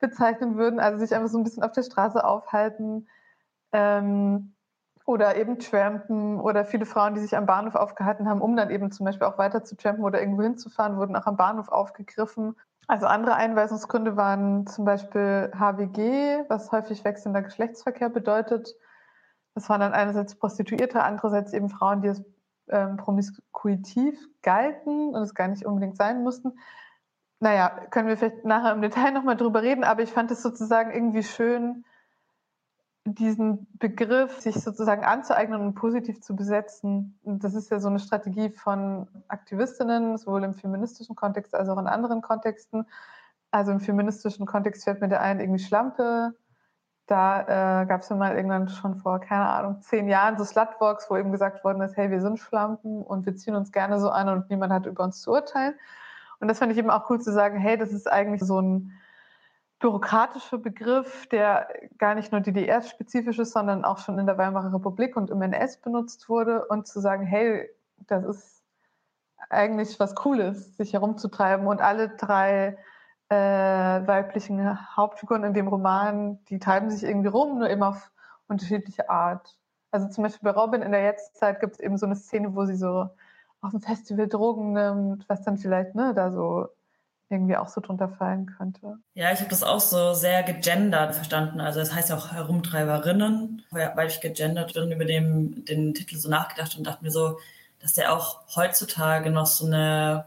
bezeichnen 0.00 0.56
würden, 0.56 0.80
also 0.80 0.98
sich 0.98 1.14
einfach 1.14 1.28
so 1.28 1.38
ein 1.38 1.44
bisschen 1.44 1.62
auf 1.62 1.72
der 1.72 1.82
Straße 1.82 2.24
aufhalten. 2.24 3.08
Ähm, 3.72 4.54
Oder 5.06 5.36
eben 5.36 5.58
trampen 5.58 6.40
oder 6.40 6.64
viele 6.66 6.86
Frauen, 6.86 7.14
die 7.14 7.20
sich 7.20 7.36
am 7.36 7.46
Bahnhof 7.46 7.74
aufgehalten 7.76 8.28
haben, 8.28 8.42
um 8.42 8.56
dann 8.56 8.70
eben 8.70 8.90
zum 8.92 9.06
Beispiel 9.06 9.26
auch 9.26 9.38
weiter 9.38 9.64
zu 9.64 9.76
trampen 9.76 10.04
oder 10.04 10.20
irgendwo 10.20 10.42
hinzufahren, 10.42 10.98
wurden 10.98 11.16
auch 11.16 11.26
am 11.26 11.36
Bahnhof 11.36 11.68
aufgegriffen. 11.70 12.56
Also 12.88 13.06
andere 13.06 13.34
Einweisungsgründe 13.36 14.16
waren 14.16 14.66
zum 14.66 14.84
Beispiel 14.84 15.50
HWG, 15.58 16.44
was 16.48 16.72
häufig 16.72 17.04
wechselnder 17.04 17.42
Geschlechtsverkehr 17.42 18.10
bedeutet. 18.10 18.74
Das 19.58 19.68
waren 19.68 19.80
dann 19.80 19.92
einerseits 19.92 20.36
Prostituierte, 20.36 21.02
andererseits 21.02 21.52
eben 21.52 21.68
Frauen, 21.68 22.00
die 22.00 22.10
als 22.10 22.22
ähm, 22.68 22.96
promiskuitiv 22.96 24.16
galten 24.40 25.16
und 25.16 25.20
es 25.20 25.34
gar 25.34 25.48
nicht 25.48 25.66
unbedingt 25.66 25.96
sein 25.96 26.22
mussten. 26.22 26.52
Naja, 27.40 27.68
können 27.90 28.06
wir 28.06 28.16
vielleicht 28.16 28.44
nachher 28.44 28.72
im 28.72 28.82
Detail 28.82 29.10
nochmal 29.10 29.36
drüber 29.36 29.62
reden, 29.62 29.82
aber 29.82 30.02
ich 30.02 30.12
fand 30.12 30.30
es 30.30 30.42
sozusagen 30.42 30.92
irgendwie 30.92 31.24
schön, 31.24 31.84
diesen 33.04 33.66
Begriff 33.80 34.38
sich 34.38 34.54
sozusagen 34.54 35.02
anzueignen 35.04 35.60
und 35.60 35.74
positiv 35.74 36.20
zu 36.20 36.36
besetzen. 36.36 37.18
Das 37.24 37.54
ist 37.54 37.68
ja 37.72 37.80
so 37.80 37.88
eine 37.88 37.98
Strategie 37.98 38.50
von 38.50 39.08
Aktivistinnen, 39.26 40.18
sowohl 40.18 40.44
im 40.44 40.54
feministischen 40.54 41.16
Kontext 41.16 41.52
als 41.52 41.68
auch 41.68 41.78
in 41.78 41.88
anderen 41.88 42.22
Kontexten. 42.22 42.86
Also 43.50 43.72
im 43.72 43.80
feministischen 43.80 44.46
Kontext 44.46 44.84
fällt 44.84 45.00
mir 45.00 45.08
der 45.08 45.20
ein 45.20 45.40
irgendwie 45.40 45.64
Schlampe. 45.64 46.36
Da 47.08 47.40
äh, 47.82 47.86
gab 47.86 48.02
es 48.02 48.10
ja 48.10 48.16
mal 48.16 48.36
irgendwann 48.36 48.68
schon 48.68 48.96
vor, 48.96 49.18
keine 49.18 49.48
Ahnung, 49.48 49.80
zehn 49.80 50.08
Jahren 50.08 50.36
so 50.36 50.44
Slutwalks, 50.44 51.08
wo 51.08 51.16
eben 51.16 51.32
gesagt 51.32 51.64
worden 51.64 51.80
ist, 51.80 51.96
hey, 51.96 52.10
wir 52.10 52.20
sind 52.20 52.38
Schlampen 52.38 53.02
und 53.02 53.24
wir 53.24 53.34
ziehen 53.34 53.54
uns 53.54 53.72
gerne 53.72 53.98
so 53.98 54.10
an 54.10 54.28
und 54.28 54.50
niemand 54.50 54.74
hat 54.74 54.84
über 54.84 55.04
uns 55.04 55.22
zu 55.22 55.32
urteilen. 55.32 55.74
Und 56.38 56.48
das 56.48 56.58
fand 56.58 56.70
ich 56.70 56.76
eben 56.76 56.90
auch 56.90 57.08
cool 57.08 57.18
zu 57.18 57.32
sagen, 57.32 57.58
hey, 57.58 57.78
das 57.78 57.92
ist 57.92 58.12
eigentlich 58.12 58.42
so 58.42 58.60
ein 58.60 58.92
bürokratischer 59.78 60.58
Begriff, 60.58 61.26
der 61.28 61.68
gar 61.96 62.14
nicht 62.14 62.30
nur 62.30 62.42
DDR-spezifisch 62.42 63.38
ist, 63.38 63.52
sondern 63.52 63.86
auch 63.86 63.98
schon 63.98 64.18
in 64.18 64.26
der 64.26 64.36
Weimarer 64.36 64.74
Republik 64.74 65.16
und 65.16 65.30
im 65.30 65.40
NS 65.40 65.78
benutzt 65.78 66.28
wurde 66.28 66.66
und 66.66 66.86
zu 66.86 67.00
sagen, 67.00 67.24
hey, 67.24 67.70
das 68.06 68.22
ist 68.24 68.62
eigentlich 69.48 69.98
was 69.98 70.14
Cooles, 70.14 70.76
sich 70.76 70.92
herumzutreiben 70.92 71.66
und 71.66 71.80
alle 71.80 72.10
drei 72.10 72.76
äh, 73.28 73.36
weiblichen 73.36 74.96
Hauptfiguren 74.96 75.44
in 75.44 75.54
dem 75.54 75.68
Roman, 75.68 76.42
die 76.46 76.58
treiben 76.58 76.90
sich 76.90 77.02
irgendwie 77.02 77.28
rum, 77.28 77.58
nur 77.58 77.68
immer 77.68 77.88
auf 77.88 78.10
unterschiedliche 78.48 79.10
Art. 79.10 79.56
Also 79.90 80.08
zum 80.08 80.24
Beispiel 80.24 80.50
bei 80.50 80.58
Robin 80.58 80.82
in 80.82 80.92
der 80.92 81.02
Jetztzeit 81.02 81.60
gibt 81.60 81.74
es 81.74 81.80
eben 81.80 81.96
so 81.98 82.06
eine 82.06 82.16
Szene, 82.16 82.54
wo 82.54 82.64
sie 82.64 82.76
so 82.76 83.08
auf 83.60 83.70
dem 83.70 83.80
Festival 83.80 84.28
Drogen 84.28 84.72
nimmt, 84.72 85.28
was 85.28 85.42
dann 85.42 85.58
vielleicht 85.58 85.94
ne, 85.94 86.14
da 86.14 86.30
so 86.30 86.68
irgendwie 87.30 87.56
auch 87.56 87.68
so 87.68 87.80
drunter 87.80 88.08
fallen 88.08 88.46
könnte. 88.46 88.98
Ja, 89.14 89.32
ich 89.32 89.40
habe 89.40 89.50
das 89.50 89.62
auch 89.62 89.80
so 89.80 90.14
sehr 90.14 90.42
gegendert 90.42 91.14
verstanden. 91.14 91.60
Also 91.60 91.80
es 91.80 91.88
das 91.88 91.96
heißt 91.96 92.10
ja 92.10 92.16
auch 92.16 92.32
Herumtreiberinnen, 92.32 93.62
weil 93.70 94.06
ich 94.06 94.20
gegendert 94.20 94.72
bin, 94.72 94.90
über 94.90 95.04
den, 95.04 95.64
den 95.66 95.92
Titel 95.92 96.16
so 96.16 96.30
nachgedacht 96.30 96.76
und 96.78 96.86
dachte 96.86 97.04
mir 97.04 97.10
so, 97.10 97.38
dass 97.80 97.92
der 97.92 98.14
auch 98.14 98.40
heutzutage 98.56 99.30
noch 99.30 99.46
so 99.46 99.66
eine 99.66 100.24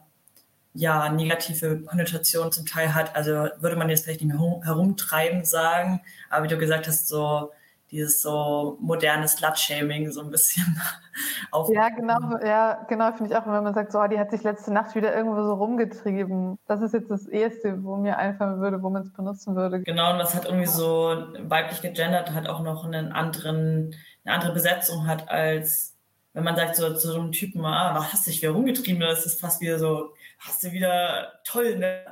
ja, 0.73 1.09
negative 1.09 1.81
Konnotation 1.81 2.51
zum 2.51 2.65
Teil 2.65 2.93
hat. 2.93 3.15
Also 3.15 3.31
würde 3.59 3.75
man 3.75 3.89
jetzt 3.89 4.03
vielleicht 4.03 4.21
nicht 4.21 4.33
mehr 4.33 4.61
herumtreiben 4.63 5.45
sagen, 5.45 6.01
aber 6.29 6.45
wie 6.45 6.47
du 6.47 6.57
gesagt 6.57 6.87
hast, 6.87 7.07
so 7.07 7.51
dieses 7.91 8.21
so 8.21 8.77
moderne 8.79 9.27
Slut-Shaming 9.27 10.11
so 10.11 10.21
ein 10.21 10.31
bisschen 10.31 10.81
auf. 11.51 11.69
Ja, 11.69 11.89
genau, 11.89 12.37
ja, 12.41 12.85
genau, 12.87 13.11
finde 13.11 13.31
ich 13.31 13.37
auch, 13.37 13.45
wenn 13.45 13.63
man 13.63 13.73
sagt, 13.73 13.91
so, 13.91 13.99
oh, 13.99 14.07
die 14.07 14.17
hat 14.17 14.31
sich 14.31 14.43
letzte 14.43 14.71
Nacht 14.71 14.95
wieder 14.95 15.13
irgendwo 15.13 15.43
so 15.43 15.53
rumgetrieben. 15.55 16.57
Das 16.67 16.81
ist 16.81 16.93
jetzt 16.93 17.11
das 17.11 17.27
Erste, 17.27 17.83
wo 17.83 17.97
mir 17.97 18.17
einfallen 18.17 18.61
würde, 18.61 18.81
wo 18.81 18.89
man 18.89 19.01
es 19.01 19.11
benutzen 19.11 19.57
würde. 19.57 19.81
Genau, 19.81 20.13
und 20.13 20.19
das 20.19 20.33
hat 20.33 20.45
irgendwie 20.45 20.67
so 20.67 21.17
weiblich 21.41 21.81
gegendert, 21.81 22.31
hat 22.31 22.47
auch 22.47 22.61
noch 22.61 22.85
einen 22.85 23.11
anderen, 23.11 23.93
eine 24.23 24.35
andere 24.35 24.53
Besetzung 24.53 25.05
hat 25.05 25.29
als 25.29 25.97
wenn 26.33 26.43
man 26.43 26.55
sagt 26.55 26.75
so 26.75 26.93
zu 26.93 27.11
so 27.11 27.19
einem 27.19 27.31
Typen, 27.31 27.65
ah, 27.65 27.93
was 27.95 28.13
hast 28.13 28.25
du 28.25 28.31
dich 28.31 28.41
wieder 28.41 28.53
rumgetrieben, 28.53 29.01
das 29.01 29.25
ist 29.25 29.41
fast 29.41 29.61
wieder 29.61 29.79
so, 29.79 30.13
hast 30.41 30.63
du 30.63 30.71
wieder 30.71 31.39
toll, 31.43 31.77
ne? 31.77 32.03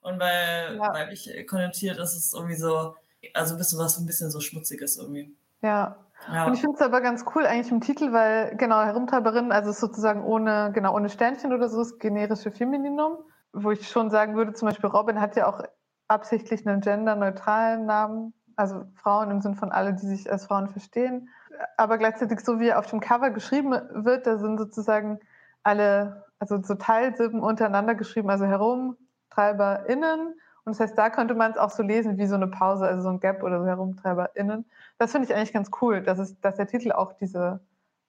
Und 0.00 0.18
weil 0.18 0.76
ja. 0.76 0.94
weiblich 0.94 1.28
konnotiert 1.48 1.98
ist 1.98 2.16
es 2.16 2.32
irgendwie 2.32 2.56
so, 2.56 2.96
also 3.34 3.54
ein 3.54 3.58
bisschen 3.58 3.78
was 3.78 3.98
ein 3.98 4.06
bisschen 4.06 4.30
so 4.30 4.40
Schmutziges 4.40 4.96
irgendwie. 4.96 5.36
Ja. 5.60 5.96
ja. 6.32 6.46
Und 6.46 6.54
ich 6.54 6.60
finde 6.60 6.76
es 6.76 6.82
aber 6.82 7.00
ganz 7.00 7.24
cool 7.34 7.46
eigentlich 7.46 7.70
im 7.70 7.80
Titel, 7.80 8.12
weil 8.12 8.56
genau 8.56 8.82
Herumtreiberin, 8.82 9.52
also 9.52 9.70
sozusagen 9.72 10.24
ohne, 10.24 10.72
genau, 10.74 10.94
ohne 10.94 11.08
Sternchen 11.08 11.52
oder 11.52 11.68
so, 11.68 11.78
das 11.78 11.98
generische 11.98 12.50
Femininum, 12.50 13.18
wo 13.52 13.70
ich 13.70 13.88
schon 13.88 14.10
sagen 14.10 14.34
würde, 14.34 14.54
zum 14.54 14.68
Beispiel 14.68 14.90
Robin 14.90 15.20
hat 15.20 15.36
ja 15.36 15.46
auch 15.46 15.62
absichtlich 16.08 16.66
einen 16.66 16.80
genderneutralen 16.80 17.86
Namen, 17.86 18.34
also 18.56 18.84
Frauen 18.96 19.30
im 19.30 19.40
Sinn 19.40 19.54
von 19.54 19.72
alle, 19.72 19.94
die 19.94 20.06
sich 20.06 20.30
als 20.30 20.46
Frauen 20.46 20.68
verstehen. 20.68 21.28
Aber 21.76 21.96
gleichzeitig, 21.98 22.40
so 22.40 22.58
wie 22.58 22.68
er 22.68 22.78
auf 22.78 22.86
dem 22.86 23.00
Cover 23.00 23.30
geschrieben 23.30 23.72
wird, 23.92 24.26
da 24.26 24.38
sind 24.38 24.58
sozusagen 24.58 25.20
alle, 25.62 26.24
also 26.42 26.60
so 26.60 26.74
Teilsilben 26.74 27.40
untereinander 27.40 27.94
geschrieben, 27.94 28.28
also 28.28 28.46
HerumtreiberInnen 28.46 30.34
und 30.64 30.72
das 30.72 30.80
heißt, 30.80 30.98
da 30.98 31.08
könnte 31.10 31.34
man 31.34 31.52
es 31.52 31.56
auch 31.56 31.70
so 31.70 31.82
lesen 31.82 32.18
wie 32.18 32.26
so 32.26 32.34
eine 32.34 32.48
Pause, 32.48 32.86
also 32.86 33.02
so 33.02 33.08
ein 33.08 33.20
Gap 33.20 33.42
oder 33.42 33.60
so 33.60 33.66
HerumtreiberInnen. 33.66 34.64
Das 34.98 35.12
finde 35.12 35.28
ich 35.28 35.34
eigentlich 35.34 35.52
ganz 35.52 35.70
cool, 35.80 36.02
dass, 36.02 36.18
es, 36.18 36.40
dass 36.40 36.56
der 36.56 36.68
Titel 36.68 36.92
auch 36.92 37.12
diese 37.14 37.60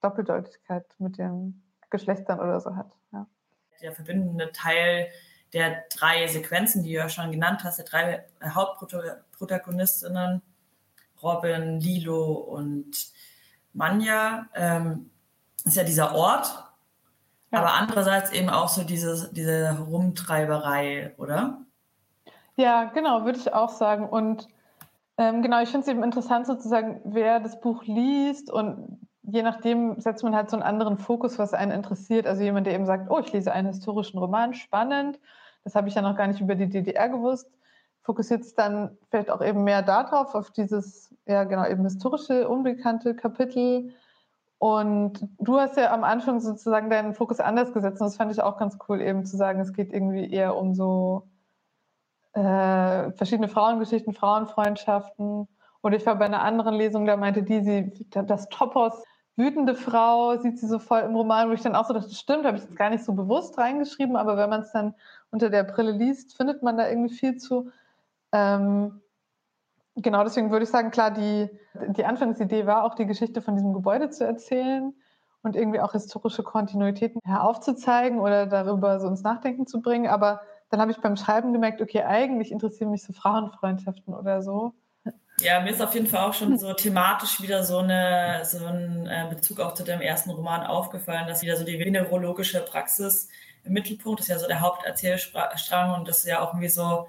Doppeldeutigkeit 0.02 0.86
mit 1.00 1.18
den 1.18 1.64
Geschlechtern 1.90 2.40
oder 2.40 2.60
so 2.60 2.76
hat. 2.76 2.92
Ja. 3.12 3.28
Der 3.82 3.92
verbindende 3.92 4.52
Teil 4.52 5.08
der 5.54 5.84
drei 5.96 6.28
Sequenzen, 6.28 6.84
die 6.84 6.90
du 6.90 6.98
ja 6.98 7.10
schon 7.10 7.32
genannt 7.32 7.64
hast, 7.64 7.78
der 7.78 7.86
drei 7.86 8.26
Hauptprotagonistinnen, 8.44 10.42
Robin, 11.22 11.80
Lilo 11.80 12.34
und 12.34 13.12
Manja, 13.74 14.48
ähm, 14.56 15.12
ist 15.64 15.78
ja 15.78 15.84
dieser 15.84 16.14
Ort, 16.14 16.73
ja. 17.54 17.60
aber 17.60 17.74
andererseits 17.74 18.32
eben 18.32 18.50
auch 18.50 18.68
so 18.68 18.84
diese, 18.84 19.32
diese 19.34 19.78
Rumtreiberei, 19.88 21.14
oder? 21.18 21.60
Ja, 22.56 22.86
genau, 22.86 23.26
würde 23.26 23.40
ich 23.40 23.54
auch 23.54 23.70
sagen. 23.70 24.08
Und 24.08 24.48
ähm, 25.18 25.42
genau, 25.42 25.62
ich 25.62 25.70
finde 25.70 25.86
es 25.86 25.88
eben 25.88 26.04
interessant 26.04 26.48
sozusagen, 26.48 27.02
wer 27.06 27.40
das 27.40 27.60
Buch 27.62 27.84
liest 27.86 28.52
und 28.52 29.00
je 29.24 29.42
nachdem 29.42 30.00
setzt 30.00 30.24
man 30.24 30.36
halt 30.36 30.50
so 30.50 30.58
einen 30.58 30.64
anderen 30.64 30.98
Fokus, 30.98 31.40
was 31.40 31.54
einen 31.54 31.72
interessiert. 31.72 32.28
Also 32.28 32.44
jemand, 32.44 32.68
der 32.68 32.74
eben 32.74 32.86
sagt, 32.86 33.10
oh, 33.10 33.20
ich 33.20 33.32
lese 33.32 33.54
einen 33.54 33.70
historischen 33.70 34.20
Roman, 34.20 34.54
spannend. 34.54 35.20
Das 35.64 35.76
habe 35.76 35.88
ich 35.88 35.96
ja 35.96 36.02
noch 36.02 36.18
gar 36.18 36.28
nicht 36.28 36.42
über 36.42 36.56
die 36.56 36.70
DDR 36.70 37.10
gewusst. 37.10 37.50
Fokussiert 38.02 38.42
es 38.42 38.54
dann 38.54 38.98
vielleicht 39.10 39.30
auch 39.30 39.42
eben 39.42 39.64
mehr 39.64 39.82
darauf, 39.82 40.36
auf 40.36 40.52
dieses, 40.52 41.16
ja 41.26 41.46
genau, 41.46 41.66
eben 41.66 41.84
historische, 41.86 42.50
unbekannte 42.50 43.16
Kapitel. 43.16 43.94
Und 44.64 45.28
du 45.40 45.60
hast 45.60 45.76
ja 45.76 45.94
am 45.94 46.06
Anfang 46.06 46.40
sozusagen 46.40 46.90
deinen 46.90 47.14
Fokus 47.14 47.42
anders 47.42 47.74
gesetzt. 47.74 48.00
Und 48.00 48.08
das 48.08 48.16
fand 48.16 48.32
ich 48.32 48.42
auch 48.42 48.58
ganz 48.58 48.78
cool, 48.88 49.02
eben 49.02 49.26
zu 49.26 49.36
sagen, 49.36 49.60
es 49.60 49.74
geht 49.74 49.92
irgendwie 49.92 50.32
eher 50.32 50.56
um 50.56 50.74
so 50.74 51.28
äh, 52.32 53.12
verschiedene 53.12 53.50
Frauengeschichten, 53.50 54.14
Frauenfreundschaften. 54.14 55.50
Und 55.82 55.94
ich 55.94 56.06
war 56.06 56.16
bei 56.16 56.24
einer 56.24 56.44
anderen 56.44 56.76
Lesung, 56.76 57.06
da 57.06 57.18
meinte 57.18 57.44
die, 57.44 57.60
sie, 57.60 58.08
das 58.10 58.48
Topos, 58.48 59.04
wütende 59.36 59.76
Frau, 59.76 60.38
sieht 60.38 60.58
sie 60.58 60.68
so 60.68 60.80
voll 60.80 61.02
im 61.02 61.14
Roman, 61.14 61.50
wo 61.50 61.54
ich 61.54 61.62
dann 61.62 61.76
auch 61.76 61.86
so 61.86 61.94
dachte, 61.94 62.08
das 62.08 62.18
stimmt, 62.18 62.46
habe 62.46 62.56
ich 62.56 62.64
jetzt 62.64 62.78
gar 62.78 62.90
nicht 62.90 63.04
so 63.04 63.12
bewusst 63.12 63.58
reingeschrieben, 63.58 64.16
aber 64.16 64.38
wenn 64.38 64.50
man 64.50 64.62
es 64.62 64.72
dann 64.72 64.96
unter 65.30 65.50
der 65.50 65.64
Brille 65.64 65.92
liest, 65.92 66.38
findet 66.38 66.64
man 66.64 66.78
da 66.78 66.88
irgendwie 66.88 67.14
viel 67.14 67.36
zu. 67.36 67.70
Ähm, 68.32 69.02
genau, 69.96 70.24
deswegen 70.24 70.52
würde 70.52 70.64
ich 70.64 70.72
sagen, 70.72 70.92
klar, 70.92 71.12
die, 71.12 71.50
die 71.90 72.06
Anfangsidee 72.06 72.66
war 72.66 72.84
auch, 72.84 72.96
die 72.96 73.06
Geschichte 73.06 73.42
von 73.42 73.56
diesem 73.56 73.74
Gebäude 73.74 74.10
zu 74.10 74.26
erzählen 74.26 74.94
und 75.44 75.56
irgendwie 75.56 75.80
auch 75.80 75.92
historische 75.92 76.44
Kontinuitäten 76.44 77.20
ja, 77.28 77.42
aufzuzeigen 77.42 78.20
oder 78.20 78.46
darüber 78.46 79.00
so 79.00 79.08
ins 79.08 79.24
Nachdenken 79.24 79.68
zu 79.68 79.82
bringen. 79.82 80.08
Aber 80.08 80.42
dann 80.70 80.80
habe 80.82 80.92
ich 80.92 80.98
beim 81.00 81.18
Schreiben 81.18 81.54
gemerkt, 81.54 81.82
okay, 81.82 82.04
eigentlich 82.04 82.52
interessieren 82.52 82.92
mich 82.92 83.04
so 83.04 83.14
Frauenfreundschaften 83.14 84.14
oder 84.14 84.42
so. 84.42 84.74
Ja, 85.42 85.60
mir 85.60 85.72
ist 85.72 85.82
auf 85.82 85.94
jeden 85.94 86.08
Fall 86.08 86.30
auch 86.30 86.34
schon 86.34 86.58
so 86.58 86.74
thematisch 86.74 87.42
wieder 87.42 87.64
so, 87.64 87.80
eine, 87.80 88.42
so 88.44 88.64
ein 88.66 89.08
äh, 89.08 89.28
Bezug 89.30 89.60
auch 89.60 89.74
zu 89.74 89.84
dem 89.84 90.00
ersten 90.00 90.30
Roman 90.30 90.62
aufgefallen, 90.62 91.28
dass 91.28 91.42
wieder 91.42 91.58
so 91.58 91.66
die 91.66 91.80
venerologische 91.80 92.62
Praxis 92.62 93.28
im 93.64 93.74
Mittelpunkt 93.74 94.22
ist 94.22 94.28
ja 94.28 94.38
so 94.38 94.48
der 94.48 94.62
Haupterzählstrang 94.62 95.96
und 95.96 96.08
das 96.08 96.20
ist 96.20 96.28
ja 96.28 96.42
auch 96.42 96.54
irgendwie 96.54 96.70
so 96.70 97.08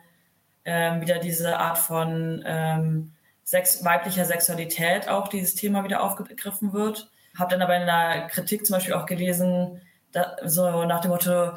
ähm, 0.65 1.01
wieder 1.01 1.19
diese 1.19 1.59
Art 1.59 1.79
von 1.79 2.43
ähm, 2.47 3.13
Sex, 3.45 3.85
weiblicher 3.85 4.25
Sexualität 4.25 5.09
auch 5.09 5.29
dieses 5.29 5.55
Thema 5.55 5.85
wieder 5.85 6.03
aufgegriffen 6.03 6.73
wird. 6.73 7.11
Habe 7.39 7.51
dann 7.51 7.63
aber 7.63 7.77
in 7.77 7.87
der 7.87 8.29
Kritik 8.29 8.65
zum 8.67 8.75
Beispiel 8.75 8.95
auch 8.95 9.07
gelesen, 9.07 9.81
da, 10.13 10.37
so 10.45 10.85
nach 10.85 11.01
dem 11.01 11.11
Motto, 11.11 11.53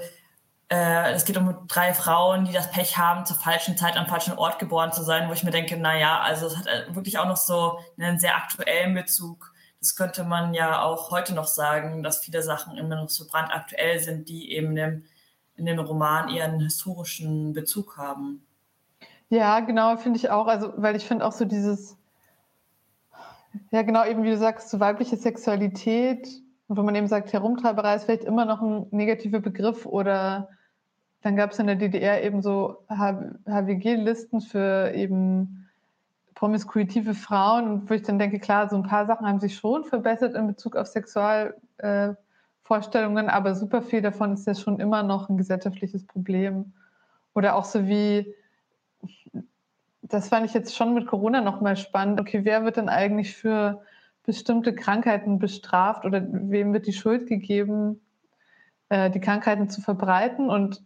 äh, 0.69 1.13
es 1.13 1.23
geht 1.23 1.37
um 1.37 1.67
drei 1.67 1.93
Frauen, 1.93 2.45
die 2.45 2.51
das 2.51 2.71
Pech 2.71 2.97
haben, 2.97 3.25
zur 3.25 3.37
falschen 3.37 3.77
Zeit 3.77 3.95
am 3.95 4.07
falschen 4.07 4.33
Ort 4.33 4.59
geboren 4.59 4.91
zu 4.91 5.03
sein, 5.03 5.29
wo 5.29 5.33
ich 5.33 5.43
mir 5.43 5.51
denke, 5.51 5.77
na 5.77 5.97
ja, 5.97 6.19
also 6.19 6.47
es 6.47 6.57
hat 6.57 6.67
äh, 6.67 6.93
wirklich 6.93 7.19
auch 7.19 7.27
noch 7.27 7.37
so 7.37 7.79
einen 7.97 8.19
sehr 8.19 8.35
aktuellen 8.35 8.93
Bezug. 8.93 9.53
Das 9.79 9.95
könnte 9.95 10.23
man 10.23 10.53
ja 10.53 10.81
auch 10.81 11.11
heute 11.11 11.33
noch 11.33 11.47
sagen, 11.47 12.03
dass 12.03 12.19
viele 12.19 12.41
Sachen 12.41 12.77
immer 12.77 12.95
noch 12.95 13.09
so 13.09 13.27
brandaktuell 13.27 13.99
sind, 13.99 14.27
die 14.27 14.51
eben 14.51 14.75
im, 14.75 15.05
in 15.55 15.65
dem 15.67 15.79
Roman 15.79 16.29
ihren 16.29 16.59
historischen 16.59 17.53
Bezug 17.53 17.97
haben. 17.97 18.46
Ja, 19.29 19.59
genau, 19.61 19.95
finde 19.97 20.17
ich 20.17 20.29
auch. 20.29 20.47
Also, 20.47 20.73
weil 20.77 20.95
ich 20.95 21.05
finde 21.05 21.25
auch 21.25 21.31
so 21.31 21.45
dieses, 21.45 21.97
Ja, 23.71 23.81
genau, 23.81 24.05
eben 24.05 24.23
wie 24.23 24.29
du 24.29 24.37
sagst, 24.37 24.69
so 24.69 24.79
weibliche 24.79 25.17
Sexualität 25.17 26.27
und 26.67 26.77
wo 26.77 26.83
man 26.83 26.95
eben 26.95 27.07
sagt, 27.07 27.33
Herumtreiberei 27.33 27.95
ist 27.95 28.05
vielleicht 28.05 28.23
immer 28.23 28.45
noch 28.45 28.61
ein 28.61 28.87
negativer 28.91 29.39
Begriff 29.39 29.85
oder 29.85 30.49
dann 31.21 31.35
gab 31.35 31.51
es 31.51 31.59
in 31.59 31.67
der 31.67 31.75
DDR 31.75 32.23
eben 32.23 32.41
so 32.41 32.77
HWG-Listen 32.89 34.41
für 34.41 34.91
eben 34.93 35.67
promiskuitive 36.35 37.13
Frauen, 37.15 37.89
wo 37.89 37.93
ich 37.93 38.03
dann 38.03 38.19
denke, 38.19 38.39
klar, 38.39 38.69
so 38.69 38.75
ein 38.75 38.83
paar 38.83 39.05
Sachen 39.07 39.27
haben 39.27 39.39
sich 39.39 39.55
schon 39.55 39.83
verbessert 39.85 40.35
in 40.35 40.47
Bezug 40.47 40.75
auf 40.75 40.87
Sexualvorstellungen, 40.87 43.27
äh, 43.27 43.31
aber 43.31 43.55
super 43.55 43.81
viel 43.81 44.01
davon 44.01 44.33
ist 44.33 44.45
ja 44.45 44.53
schon 44.55 44.79
immer 44.79 45.03
noch 45.03 45.29
ein 45.29 45.37
gesellschaftliches 45.37 46.05
Problem. 46.05 46.73
Oder 47.33 47.55
auch 47.55 47.65
so 47.65 47.87
wie, 47.87 48.33
das 50.09 50.29
fand 50.29 50.45
ich 50.45 50.53
jetzt 50.53 50.75
schon 50.75 50.93
mit 50.93 51.07
Corona 51.07 51.41
nochmal 51.41 51.75
spannend. 51.75 52.19
Okay, 52.19 52.41
wer 52.43 52.63
wird 52.63 52.77
denn 52.77 52.89
eigentlich 52.89 53.35
für 53.35 53.81
bestimmte 54.23 54.75
Krankheiten 54.75 55.39
bestraft 55.39 56.05
oder 56.05 56.25
wem 56.29 56.73
wird 56.73 56.87
die 56.87 56.93
Schuld 56.93 57.27
gegeben, 57.27 58.01
äh, 58.89 59.09
die 59.09 59.19
Krankheiten 59.19 59.69
zu 59.69 59.81
verbreiten? 59.81 60.49
Und 60.49 60.83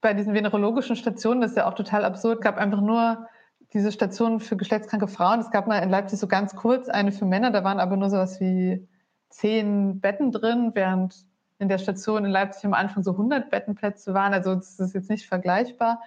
bei 0.00 0.14
diesen 0.14 0.34
venerologischen 0.34 0.96
Stationen, 0.96 1.40
das 1.40 1.52
ist 1.52 1.56
ja 1.56 1.68
auch 1.68 1.74
total 1.74 2.04
absurd, 2.04 2.40
gab 2.40 2.56
einfach 2.56 2.80
nur 2.80 3.26
diese 3.72 3.92
Stationen 3.92 4.40
für 4.40 4.56
geschlechtskranke 4.56 5.08
Frauen. 5.08 5.40
Es 5.40 5.50
gab 5.50 5.66
mal 5.66 5.78
in 5.78 5.90
Leipzig 5.90 6.18
so 6.18 6.26
ganz 6.26 6.56
kurz 6.56 6.88
eine 6.88 7.12
für 7.12 7.26
Männer, 7.26 7.50
da 7.50 7.62
waren 7.64 7.78
aber 7.78 7.96
nur 7.96 8.10
sowas 8.10 8.40
wie 8.40 8.88
zehn 9.28 10.00
Betten 10.00 10.32
drin, 10.32 10.72
während 10.74 11.24
in 11.58 11.68
der 11.68 11.78
Station 11.78 12.24
in 12.24 12.30
Leipzig 12.30 12.64
am 12.64 12.74
Anfang 12.74 13.02
so 13.02 13.12
100 13.12 13.50
Bettenplätze 13.50 14.14
waren. 14.14 14.32
Also 14.32 14.54
das 14.54 14.80
ist 14.80 14.94
jetzt 14.94 15.10
nicht 15.10 15.26
vergleichbar. 15.26 16.00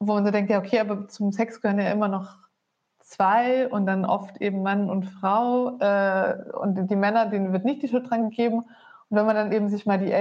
Wo 0.00 0.14
man 0.14 0.24
so 0.24 0.30
denkt, 0.30 0.50
ja, 0.50 0.58
okay, 0.58 0.80
aber 0.80 1.08
zum 1.08 1.30
Sex 1.30 1.60
gehören 1.60 1.78
ja 1.78 1.90
immer 1.90 2.08
noch 2.08 2.38
zwei 3.00 3.68
und 3.68 3.86
dann 3.86 4.04
oft 4.04 4.40
eben 4.40 4.62
Mann 4.62 4.88
und 4.90 5.04
Frau. 5.04 5.78
Äh, 5.78 6.50
und 6.52 6.90
die 6.90 6.96
Männer, 6.96 7.26
denen 7.26 7.52
wird 7.52 7.64
nicht 7.64 7.82
die 7.82 7.88
Schuld 7.88 8.08
dran 8.08 8.30
gegeben. 8.30 8.60
Und 9.08 9.16
wenn 9.16 9.26
man 9.26 9.36
dann 9.36 9.52
eben 9.52 9.68
sich 9.68 9.84
mal 9.86 9.98
die 9.98 10.12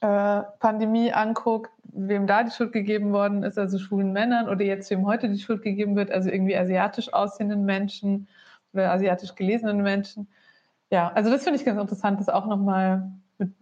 AIDS-Pandemie 0.00 1.08
äh, 1.08 1.12
anguckt, 1.12 1.70
wem 1.84 2.26
da 2.26 2.42
die 2.42 2.50
Schuld 2.50 2.72
gegeben 2.72 3.12
worden 3.12 3.44
ist, 3.44 3.58
also 3.58 3.78
schwulen 3.78 4.12
Männern, 4.12 4.48
oder 4.48 4.64
jetzt 4.64 4.90
wem 4.90 5.06
heute 5.06 5.28
die 5.28 5.38
Schuld 5.38 5.62
gegeben 5.62 5.96
wird, 5.96 6.10
also 6.10 6.28
irgendwie 6.28 6.56
asiatisch 6.56 7.12
aussehenden 7.12 7.64
Menschen 7.64 8.28
oder 8.72 8.90
asiatisch 8.90 9.34
gelesenen 9.36 9.82
Menschen, 9.82 10.28
ja, 10.90 11.10
also 11.12 11.30
das 11.30 11.44
finde 11.44 11.58
ich 11.58 11.64
ganz 11.64 11.80
interessant, 11.80 12.20
das 12.20 12.28
auch 12.28 12.46
nochmal 12.46 13.10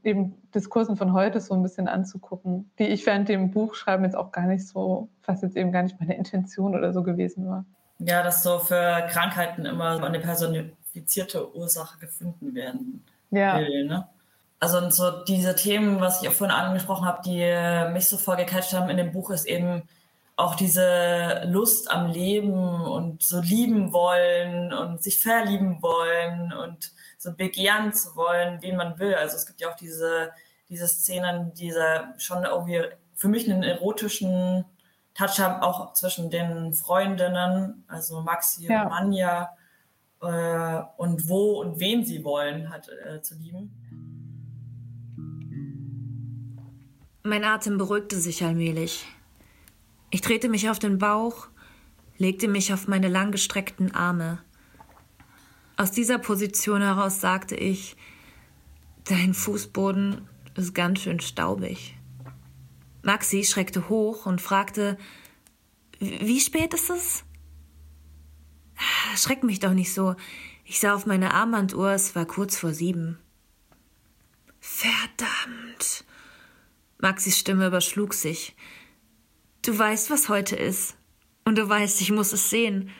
eben 0.04 0.34
Diskursen 0.54 0.96
von 0.96 1.12
heute 1.12 1.40
so 1.40 1.54
ein 1.54 1.62
bisschen 1.62 1.88
anzugucken, 1.88 2.70
die 2.78 2.88
ich 2.88 3.04
während 3.06 3.28
dem 3.28 3.50
Buch 3.50 3.74
schreiben 3.74 4.04
jetzt 4.04 4.16
auch 4.16 4.32
gar 4.32 4.46
nicht 4.46 4.66
so, 4.66 5.08
fast 5.22 5.42
jetzt 5.42 5.56
eben 5.56 5.72
gar 5.72 5.82
nicht 5.82 5.98
meine 6.00 6.16
Intention 6.16 6.74
oder 6.74 6.92
so 6.92 7.02
gewesen 7.02 7.46
war. 7.48 7.64
Ja, 7.98 8.22
dass 8.22 8.42
so 8.42 8.58
für 8.58 9.06
Krankheiten 9.10 9.64
immer 9.64 10.02
eine 10.02 10.20
personifizierte 10.20 11.54
Ursache 11.56 11.98
gefunden 11.98 12.54
werden 12.54 13.04
ja. 13.30 13.58
will. 13.58 13.86
Ne? 13.86 14.06
Also 14.58 14.90
so 14.90 15.24
diese 15.24 15.56
Themen, 15.56 16.00
was 16.00 16.22
ich 16.22 16.28
auch 16.28 16.32
vorhin 16.32 16.54
angesprochen 16.54 17.06
habe, 17.06 17.22
die 17.24 17.92
mich 17.92 18.08
so 18.08 18.16
vorgecatcht 18.16 18.72
haben 18.72 18.90
in 18.90 18.96
dem 18.96 19.12
Buch, 19.12 19.30
ist 19.30 19.46
eben 19.46 19.82
auch 20.36 20.54
diese 20.54 21.42
Lust 21.44 21.90
am 21.90 22.10
Leben 22.10 22.52
und 22.52 23.22
so 23.22 23.40
lieben 23.40 23.92
wollen 23.92 24.72
und 24.72 25.02
sich 25.02 25.20
verlieben 25.20 25.82
wollen 25.82 26.52
und 26.52 26.92
so 27.22 27.32
begehren 27.32 27.92
zu 27.92 28.16
wollen, 28.16 28.60
wen 28.62 28.76
man 28.76 28.98
will. 28.98 29.14
Also 29.14 29.36
es 29.36 29.46
gibt 29.46 29.60
ja 29.60 29.70
auch 29.70 29.76
diese, 29.76 30.32
diese 30.68 30.88
Szenen, 30.88 31.54
diese 31.54 32.14
schon 32.18 32.42
irgendwie 32.42 32.82
für 33.14 33.28
mich 33.28 33.48
einen 33.48 33.62
erotischen 33.62 34.64
Touch 35.14 35.38
haben, 35.38 35.62
auch 35.62 35.92
zwischen 35.92 36.30
den 36.30 36.74
Freundinnen, 36.74 37.84
also 37.86 38.22
Maxi 38.22 38.66
ja. 38.66 38.82
und 38.82 38.88
Manja, 38.88 39.56
äh, 40.20 40.82
und 40.96 41.28
wo 41.28 41.60
und 41.60 41.78
wen 41.78 42.04
sie 42.04 42.24
wollen, 42.24 42.70
hat 42.70 42.88
äh, 42.88 43.22
zu 43.22 43.36
lieben. 43.36 43.70
Mein 47.22 47.44
Atem 47.44 47.78
beruhigte 47.78 48.16
sich 48.16 48.42
allmählich. 48.42 49.06
Ich 50.10 50.22
drehte 50.22 50.48
mich 50.48 50.68
auf 50.68 50.80
den 50.80 50.98
Bauch, 50.98 51.46
legte 52.18 52.48
mich 52.48 52.72
auf 52.74 52.88
meine 52.88 53.06
langgestreckten 53.06 53.94
Arme. 53.94 54.40
Aus 55.76 55.90
dieser 55.90 56.18
Position 56.18 56.82
heraus 56.82 57.20
sagte 57.20 57.56
ich, 57.56 57.96
dein 59.04 59.34
Fußboden 59.34 60.28
ist 60.54 60.74
ganz 60.74 61.00
schön 61.00 61.20
staubig. 61.20 61.96
Maxi 63.02 63.44
schreckte 63.44 63.88
hoch 63.88 64.26
und 64.26 64.40
fragte, 64.40 64.96
wie 65.98 66.40
spät 66.40 66.74
ist 66.74 66.90
es? 66.90 67.24
Schreck 69.16 69.42
mich 69.42 69.60
doch 69.60 69.72
nicht 69.72 69.92
so. 69.92 70.14
Ich 70.64 70.80
sah 70.80 70.94
auf 70.94 71.06
meine 71.06 71.34
Armbanduhr, 71.34 71.90
es 71.90 72.14
war 72.14 72.26
kurz 72.26 72.56
vor 72.56 72.72
sieben. 72.72 73.18
Verdammt! 74.60 76.04
Maxis 76.98 77.38
Stimme 77.38 77.66
überschlug 77.66 78.14
sich. 78.14 78.54
Du 79.62 79.76
weißt, 79.76 80.10
was 80.10 80.28
heute 80.28 80.56
ist. 80.56 80.96
Und 81.44 81.58
du 81.58 81.68
weißt, 81.68 82.00
ich 82.00 82.12
muss 82.12 82.32
es 82.32 82.48
sehen. 82.50 82.90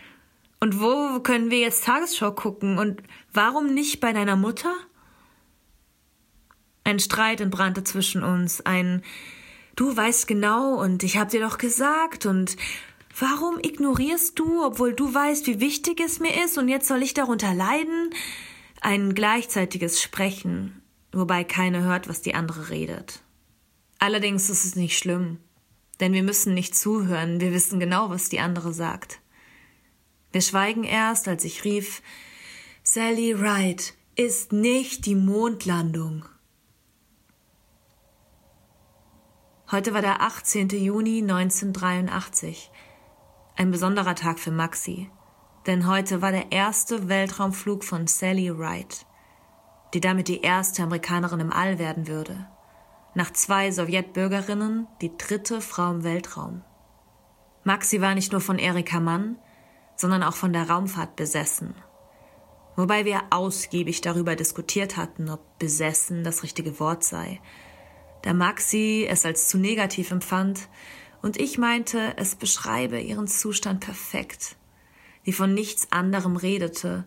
Und 0.62 0.80
wo 0.80 1.18
können 1.18 1.50
wir 1.50 1.58
jetzt 1.58 1.86
Tagesschau 1.86 2.30
gucken? 2.30 2.78
Und 2.78 3.02
warum 3.32 3.74
nicht 3.74 3.98
bei 3.98 4.12
deiner 4.12 4.36
Mutter? 4.36 4.72
Ein 6.84 7.00
Streit 7.00 7.40
entbrannte 7.40 7.82
zwischen 7.82 8.22
uns, 8.22 8.60
ein 8.60 9.02
Du 9.74 9.96
weißt 9.96 10.28
genau 10.28 10.80
und 10.80 11.02
ich 11.02 11.16
hab 11.16 11.30
dir 11.30 11.40
doch 11.40 11.58
gesagt 11.58 12.26
und 12.26 12.56
warum 13.18 13.58
ignorierst 13.58 14.38
du, 14.38 14.64
obwohl 14.64 14.94
du 14.94 15.12
weißt, 15.12 15.48
wie 15.48 15.58
wichtig 15.58 15.98
es 15.98 16.20
mir 16.20 16.44
ist 16.44 16.56
und 16.56 16.68
jetzt 16.68 16.86
soll 16.86 17.02
ich 17.02 17.12
darunter 17.12 17.52
leiden? 17.54 18.10
Ein 18.80 19.16
gleichzeitiges 19.16 20.00
Sprechen, 20.00 20.80
wobei 21.10 21.42
keine 21.42 21.82
hört, 21.82 22.08
was 22.08 22.22
die 22.22 22.36
andere 22.36 22.70
redet. 22.70 23.24
Allerdings 23.98 24.48
ist 24.48 24.64
es 24.64 24.76
nicht 24.76 24.96
schlimm, 24.96 25.38
denn 25.98 26.12
wir 26.12 26.22
müssen 26.22 26.54
nicht 26.54 26.76
zuhören, 26.76 27.40
wir 27.40 27.50
wissen 27.50 27.80
genau, 27.80 28.10
was 28.10 28.28
die 28.28 28.38
andere 28.38 28.72
sagt. 28.72 29.21
Wir 30.32 30.40
schweigen 30.40 30.82
erst, 30.82 31.28
als 31.28 31.44
ich 31.44 31.64
rief, 31.64 32.02
Sally 32.82 33.38
Wright 33.38 33.94
ist 34.16 34.52
nicht 34.52 35.04
die 35.04 35.14
Mondlandung. 35.14 36.24
Heute 39.70 39.92
war 39.92 40.00
der 40.00 40.22
18. 40.22 40.70
Juni 40.70 41.20
1983. 41.20 42.70
Ein 43.56 43.70
besonderer 43.70 44.14
Tag 44.14 44.38
für 44.38 44.50
Maxi, 44.50 45.10
denn 45.66 45.86
heute 45.86 46.22
war 46.22 46.32
der 46.32 46.50
erste 46.50 47.10
Weltraumflug 47.10 47.84
von 47.84 48.06
Sally 48.06 48.58
Wright, 48.58 49.04
die 49.92 50.00
damit 50.00 50.28
die 50.28 50.40
erste 50.40 50.82
Amerikanerin 50.82 51.40
im 51.40 51.52
All 51.52 51.78
werden 51.78 52.08
würde. 52.08 52.48
Nach 53.14 53.30
zwei 53.30 53.70
Sowjetbürgerinnen 53.70 54.88
die 55.02 55.14
dritte 55.16 55.60
Frau 55.60 55.90
im 55.90 56.04
Weltraum. 56.04 56.64
Maxi 57.64 58.00
war 58.00 58.14
nicht 58.14 58.32
nur 58.32 58.40
von 58.40 58.58
Erika 58.58 58.98
Mann, 58.98 59.36
sondern 59.96 60.22
auch 60.22 60.34
von 60.34 60.52
der 60.52 60.68
Raumfahrt 60.68 61.16
besessen. 61.16 61.74
Wobei 62.76 63.04
wir 63.04 63.22
ausgiebig 63.30 64.00
darüber 64.00 64.34
diskutiert 64.34 64.96
hatten, 64.96 65.28
ob 65.28 65.58
besessen 65.58 66.24
das 66.24 66.42
richtige 66.42 66.80
Wort 66.80 67.04
sei. 67.04 67.40
Da 68.22 68.32
Maxi 68.32 69.06
es 69.08 69.24
als 69.26 69.48
zu 69.48 69.58
negativ 69.58 70.10
empfand 70.10 70.68
und 71.20 71.38
ich 71.38 71.58
meinte, 71.58 72.14
es 72.16 72.34
beschreibe 72.34 73.00
ihren 73.00 73.26
Zustand 73.26 73.80
perfekt, 73.80 74.56
die 75.26 75.32
von 75.32 75.54
nichts 75.54 75.90
anderem 75.90 76.36
redete, 76.36 77.04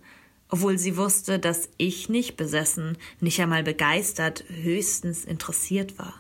obwohl 0.50 0.78
sie 0.78 0.98
wusste, 0.98 1.40
dass 1.40 1.70
ich 1.78 2.10
nicht 2.10 2.38
besessen, 2.38 2.98
nicht 3.20 3.42
einmal 3.42 3.64
begeistert, 3.64 4.46
höchstens 4.48 5.26
interessiert 5.26 5.98
war. 5.98 6.14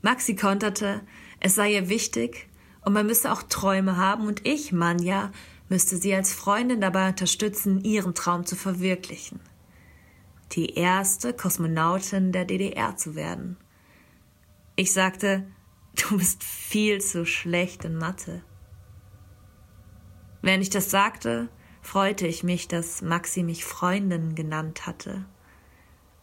Maxi 0.00 0.36
konterte, 0.36 1.02
es 1.40 1.56
sei 1.56 1.72
ihr 1.72 1.88
wichtig, 1.88 2.48
und 2.82 2.92
man 2.92 3.06
müsse 3.06 3.32
auch 3.32 3.42
Träume 3.42 3.96
haben 3.96 4.26
und 4.26 4.46
ich, 4.46 4.72
Manja, 4.72 5.30
müsste 5.68 5.96
sie 5.96 6.14
als 6.14 6.32
Freundin 6.32 6.80
dabei 6.80 7.08
unterstützen, 7.08 7.82
ihren 7.84 8.14
Traum 8.14 8.46
zu 8.46 8.56
verwirklichen. 8.56 9.40
Die 10.52 10.74
erste 10.74 11.34
Kosmonautin 11.34 12.32
der 12.32 12.44
DDR 12.44 12.96
zu 12.96 13.14
werden. 13.14 13.58
Ich 14.76 14.92
sagte, 14.92 15.46
du 15.96 16.16
bist 16.18 16.42
viel 16.42 17.00
zu 17.00 17.26
schlecht 17.26 17.84
in 17.84 17.96
Mathe. 17.96 18.42
Während 20.40 20.62
ich 20.62 20.70
das 20.70 20.90
sagte, 20.90 21.48
freute 21.82 22.26
ich 22.26 22.44
mich, 22.44 22.68
dass 22.68 23.02
Maxi 23.02 23.42
mich 23.42 23.64
Freundin 23.64 24.34
genannt 24.34 24.86
hatte 24.86 25.26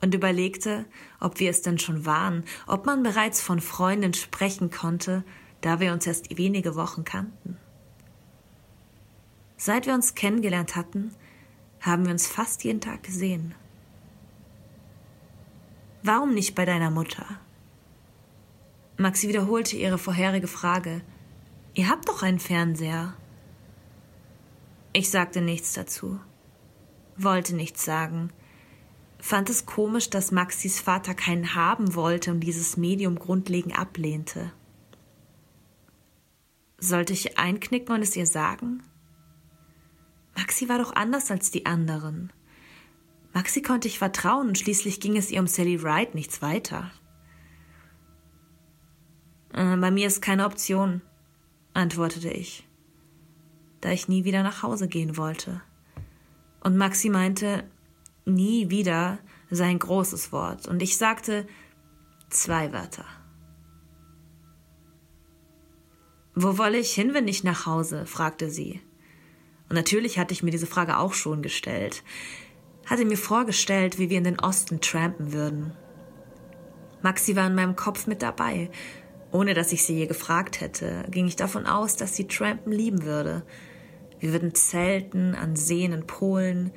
und 0.02 0.14
überlegte, 0.16 0.86
ob 1.20 1.40
wir 1.40 1.50
es 1.50 1.62
denn 1.62 1.80
schon 1.80 2.06
waren, 2.06 2.44
ob 2.68 2.86
man 2.86 3.04
bereits 3.04 3.42
von 3.42 3.60
Freundin 3.60 4.14
sprechen 4.14 4.70
konnte, 4.72 5.24
da 5.66 5.80
wir 5.80 5.94
uns 5.94 6.06
erst 6.06 6.38
wenige 6.38 6.76
Wochen 6.76 7.06
kannten. 7.06 7.58
Seit 9.58 9.88
wir 9.88 9.96
uns 9.96 10.14
kennengelernt 10.14 10.76
hatten, 10.76 11.10
haben 11.82 12.06
wir 12.06 12.12
uns 12.12 12.28
fast 12.28 12.64
jeden 12.64 12.82
Tag 12.82 13.02
gesehen. 13.02 13.56
Warum 16.04 16.36
nicht 16.36 16.54
bei 16.54 16.66
deiner 16.66 16.92
Mutter? 16.92 17.26
Maxi 18.98 19.28
wiederholte 19.28 19.76
ihre 19.76 19.98
vorherige 19.98 20.48
Frage. 20.48 21.02
Ihr 21.74 21.90
habt 21.90 22.08
doch 22.08 22.22
einen 22.22 22.40
Fernseher. 22.40 23.16
Ich 24.94 25.10
sagte 25.10 25.42
nichts 25.42 25.74
dazu, 25.74 26.20
wollte 27.18 27.56
nichts 27.56 27.84
sagen, 27.84 28.30
fand 29.18 29.50
es 29.50 29.66
komisch, 29.66 30.12
dass 30.12 30.32
Maxis 30.32 30.80
Vater 30.80 31.16
keinen 31.16 31.56
haben 31.56 31.96
wollte 31.96 32.30
und 32.30 32.42
dieses 32.42 32.78
Medium 32.78 33.18
grundlegend 33.18 33.76
ablehnte. 33.76 34.52
Sollte 36.78 37.14
ich 37.14 37.38
einknicken 37.38 37.96
und 37.96 38.02
es 38.02 38.16
ihr 38.16 38.26
sagen? 38.26 38.84
Maxi 40.36 40.68
war 40.68 40.78
doch 40.78 40.96
anders 40.96 41.32
als 41.32 41.52
die 41.52 41.66
anderen. 41.66 42.32
Maxi 43.34 43.62
konnte 43.62 43.88
ich 43.88 44.00
vertrauen 44.00 44.50
und 44.50 44.58
schließlich 44.58 45.00
ging 45.00 45.18
es 45.18 45.32
ihr 45.32 45.40
um 45.40 45.48
Sally 45.48 45.82
Wright 45.82 46.16
nichts 46.16 46.42
weiter. 46.42 46.92
Äh, 49.54 49.78
bei 49.78 49.92
mir 49.92 50.08
ist 50.08 50.22
keine 50.22 50.46
Option, 50.46 51.02
antwortete 51.74 52.30
ich, 52.30 52.68
da 53.82 53.92
ich 53.92 54.08
nie 54.08 54.26
wieder 54.26 54.44
nach 54.44 54.64
Hause 54.64 54.88
gehen 54.88 55.18
wollte. 55.18 55.62
Und 56.62 56.78
Maxi 56.78 57.10
meinte, 57.10 57.64
nie 58.26 58.70
wieder 58.70 59.20
sei 59.50 59.66
ein 59.66 59.80
großes 59.80 60.32
Wort, 60.32 60.68
und 60.68 60.82
ich 60.82 60.98
sagte 60.98 61.48
zwei 62.30 62.74
Wörter. 62.74 63.06
Wo 66.36 66.58
wolle 66.58 66.78
ich 66.78 66.94
hin, 66.94 67.14
wenn 67.14 67.26
nicht 67.26 67.46
nach 67.46 67.66
Hause? 67.66 68.06
fragte 68.06 68.50
sie. 68.50 68.82
Und 69.70 69.76
natürlich 69.76 70.20
hatte 70.20 70.34
ich 70.34 70.44
mir 70.44 70.52
diese 70.52 70.68
Frage 70.68 70.98
auch 70.98 71.14
schon 71.14 71.42
gestellt. 71.42 72.04
Hatte 72.86 73.06
mir 73.06 73.18
vorgestellt, 73.18 73.98
wie 73.98 74.10
wir 74.10 74.18
in 74.18 74.26
den 74.26 74.40
Osten 74.40 74.82
trampen 74.82 75.32
würden. 75.32 75.74
Maxi 77.02 77.38
war 77.38 77.48
in 77.48 77.56
meinem 77.56 77.78
Kopf 77.78 78.06
mit 78.06 78.22
dabei. 78.22 78.70
Ohne 79.32 79.54
dass 79.54 79.72
ich 79.72 79.84
sie 79.84 79.96
je 79.96 80.08
gefragt 80.08 80.60
hätte, 80.60 81.06
ging 81.10 81.28
ich 81.28 81.36
davon 81.38 81.66
aus, 81.66 81.96
dass 81.96 82.16
sie 82.16 82.28
Trampen 82.28 82.72
lieben 82.72 83.04
würde. 83.04 83.44
Wir 84.20 84.34
würden 84.34 84.54
zelten 84.56 85.36
an 85.36 85.56
Seen 85.56 85.94
in 85.94 86.06
Polen. 86.06 86.72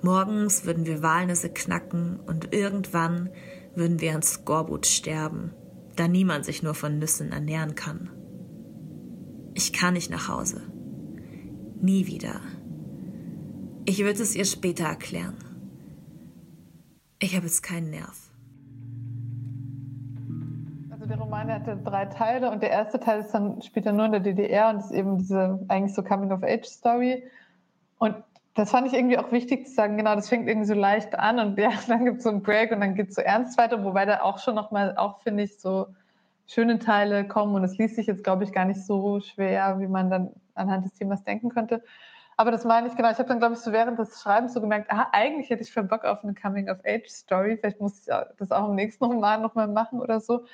Morgens 0.00 0.64
würden 0.64 0.86
wir 0.86 1.02
Walnüsse 1.02 1.50
knacken 1.50 2.20
und 2.20 2.54
irgendwann 2.54 3.30
würden 3.74 4.00
wir 4.00 4.14
an 4.14 4.22
Skorbut 4.22 4.86
sterben, 4.86 5.52
da 5.96 6.08
niemand 6.08 6.44
sich 6.44 6.62
nur 6.62 6.74
von 6.74 6.98
Nüssen 6.98 7.32
ernähren 7.32 7.74
kann. 7.74 8.10
Ich 9.54 9.72
kann 9.72 9.94
nicht 9.94 10.10
nach 10.10 10.28
Hause. 10.28 10.62
Nie 11.80 12.06
wieder. 12.06 12.40
Ich 13.84 14.00
würde 14.00 14.22
es 14.22 14.34
ihr 14.34 14.44
später 14.44 14.84
erklären. 14.84 15.36
Ich 17.20 17.36
habe 17.36 17.46
jetzt 17.46 17.62
keinen 17.62 17.90
Nerv. 17.90 18.30
Also 20.90 21.06
der 21.06 21.18
Roman 21.18 21.48
hatte 21.48 21.76
drei 21.76 22.06
Teile 22.06 22.50
und 22.50 22.62
der 22.62 22.70
erste 22.70 22.98
Teil 22.98 23.20
ist 23.20 23.30
dann 23.30 23.62
später 23.62 23.92
nur 23.92 24.06
in 24.06 24.12
der 24.12 24.20
DDR 24.20 24.70
und 24.70 24.78
ist 24.78 24.90
eben 24.90 25.18
diese 25.18 25.64
eigentlich 25.68 25.94
so 25.94 26.02
Coming-of-Age-Story. 26.02 27.22
Und 27.98 28.16
das 28.54 28.70
fand 28.70 28.88
ich 28.88 28.94
irgendwie 28.94 29.18
auch 29.18 29.30
wichtig 29.30 29.66
zu 29.66 29.74
sagen, 29.74 29.96
genau, 29.96 30.16
das 30.16 30.28
fängt 30.28 30.48
irgendwie 30.48 30.66
so 30.66 30.74
leicht 30.74 31.14
an 31.14 31.38
und 31.38 31.58
ja, 31.58 31.70
dann 31.86 32.04
gibt 32.04 32.18
es 32.18 32.24
so 32.24 32.30
einen 32.30 32.42
Break 32.42 32.72
und 32.72 32.80
dann 32.80 32.94
geht 32.94 33.10
es 33.10 33.14
so 33.14 33.22
ernst 33.22 33.56
weiter, 33.56 33.84
wobei 33.84 34.04
da 34.04 34.22
auch 34.22 34.38
schon 34.38 34.54
nochmal, 34.56 34.96
auch 34.96 35.20
finde 35.20 35.44
ich, 35.44 35.60
so 35.60 35.86
schöne 36.46 36.78
Teile 36.78 37.26
kommen 37.26 37.54
und 37.54 37.64
es 37.64 37.78
liest 37.78 37.96
sich 37.96 38.06
jetzt, 38.06 38.24
glaube 38.24 38.44
ich, 38.44 38.52
gar 38.52 38.64
nicht 38.64 38.84
so 38.84 39.20
schwer, 39.20 39.78
wie 39.80 39.86
man 39.86 40.10
dann 40.10 40.30
anhand 40.54 40.84
des 40.84 40.94
Themas 40.94 41.24
denken 41.24 41.48
könnte. 41.48 41.82
Aber 42.36 42.50
das 42.50 42.64
meine 42.64 42.88
ich 42.88 42.96
genau. 42.96 43.10
Ich 43.10 43.18
habe 43.18 43.28
dann, 43.28 43.38
glaube 43.38 43.54
ich, 43.54 43.60
so 43.60 43.72
während 43.72 43.98
des 43.98 44.20
Schreibens 44.20 44.54
so 44.54 44.60
gemerkt, 44.60 44.90
ah, 44.90 45.08
eigentlich 45.12 45.50
hätte 45.50 45.62
ich 45.62 45.72
voll 45.72 45.84
Bock 45.84 46.04
auf 46.04 46.24
eine 46.24 46.34
Coming-of-Age-Story. 46.34 47.58
Vielleicht 47.58 47.80
muss 47.80 48.00
ich 48.00 48.06
das 48.38 48.50
auch 48.50 48.68
im 48.68 48.74
nächsten 48.74 49.04
Roman 49.04 49.40
nochmal 49.40 49.68
machen 49.68 50.00
oder 50.00 50.20
so. 50.20 50.44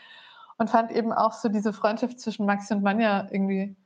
Und 0.58 0.68
fand 0.68 0.92
eben 0.92 1.12
auch 1.12 1.32
so 1.32 1.48
diese 1.48 1.72
Freundschaft 1.72 2.20
zwischen 2.20 2.44
Maxi 2.44 2.74
und 2.74 2.82
Manja 2.82 3.28
irgendwie 3.30 3.76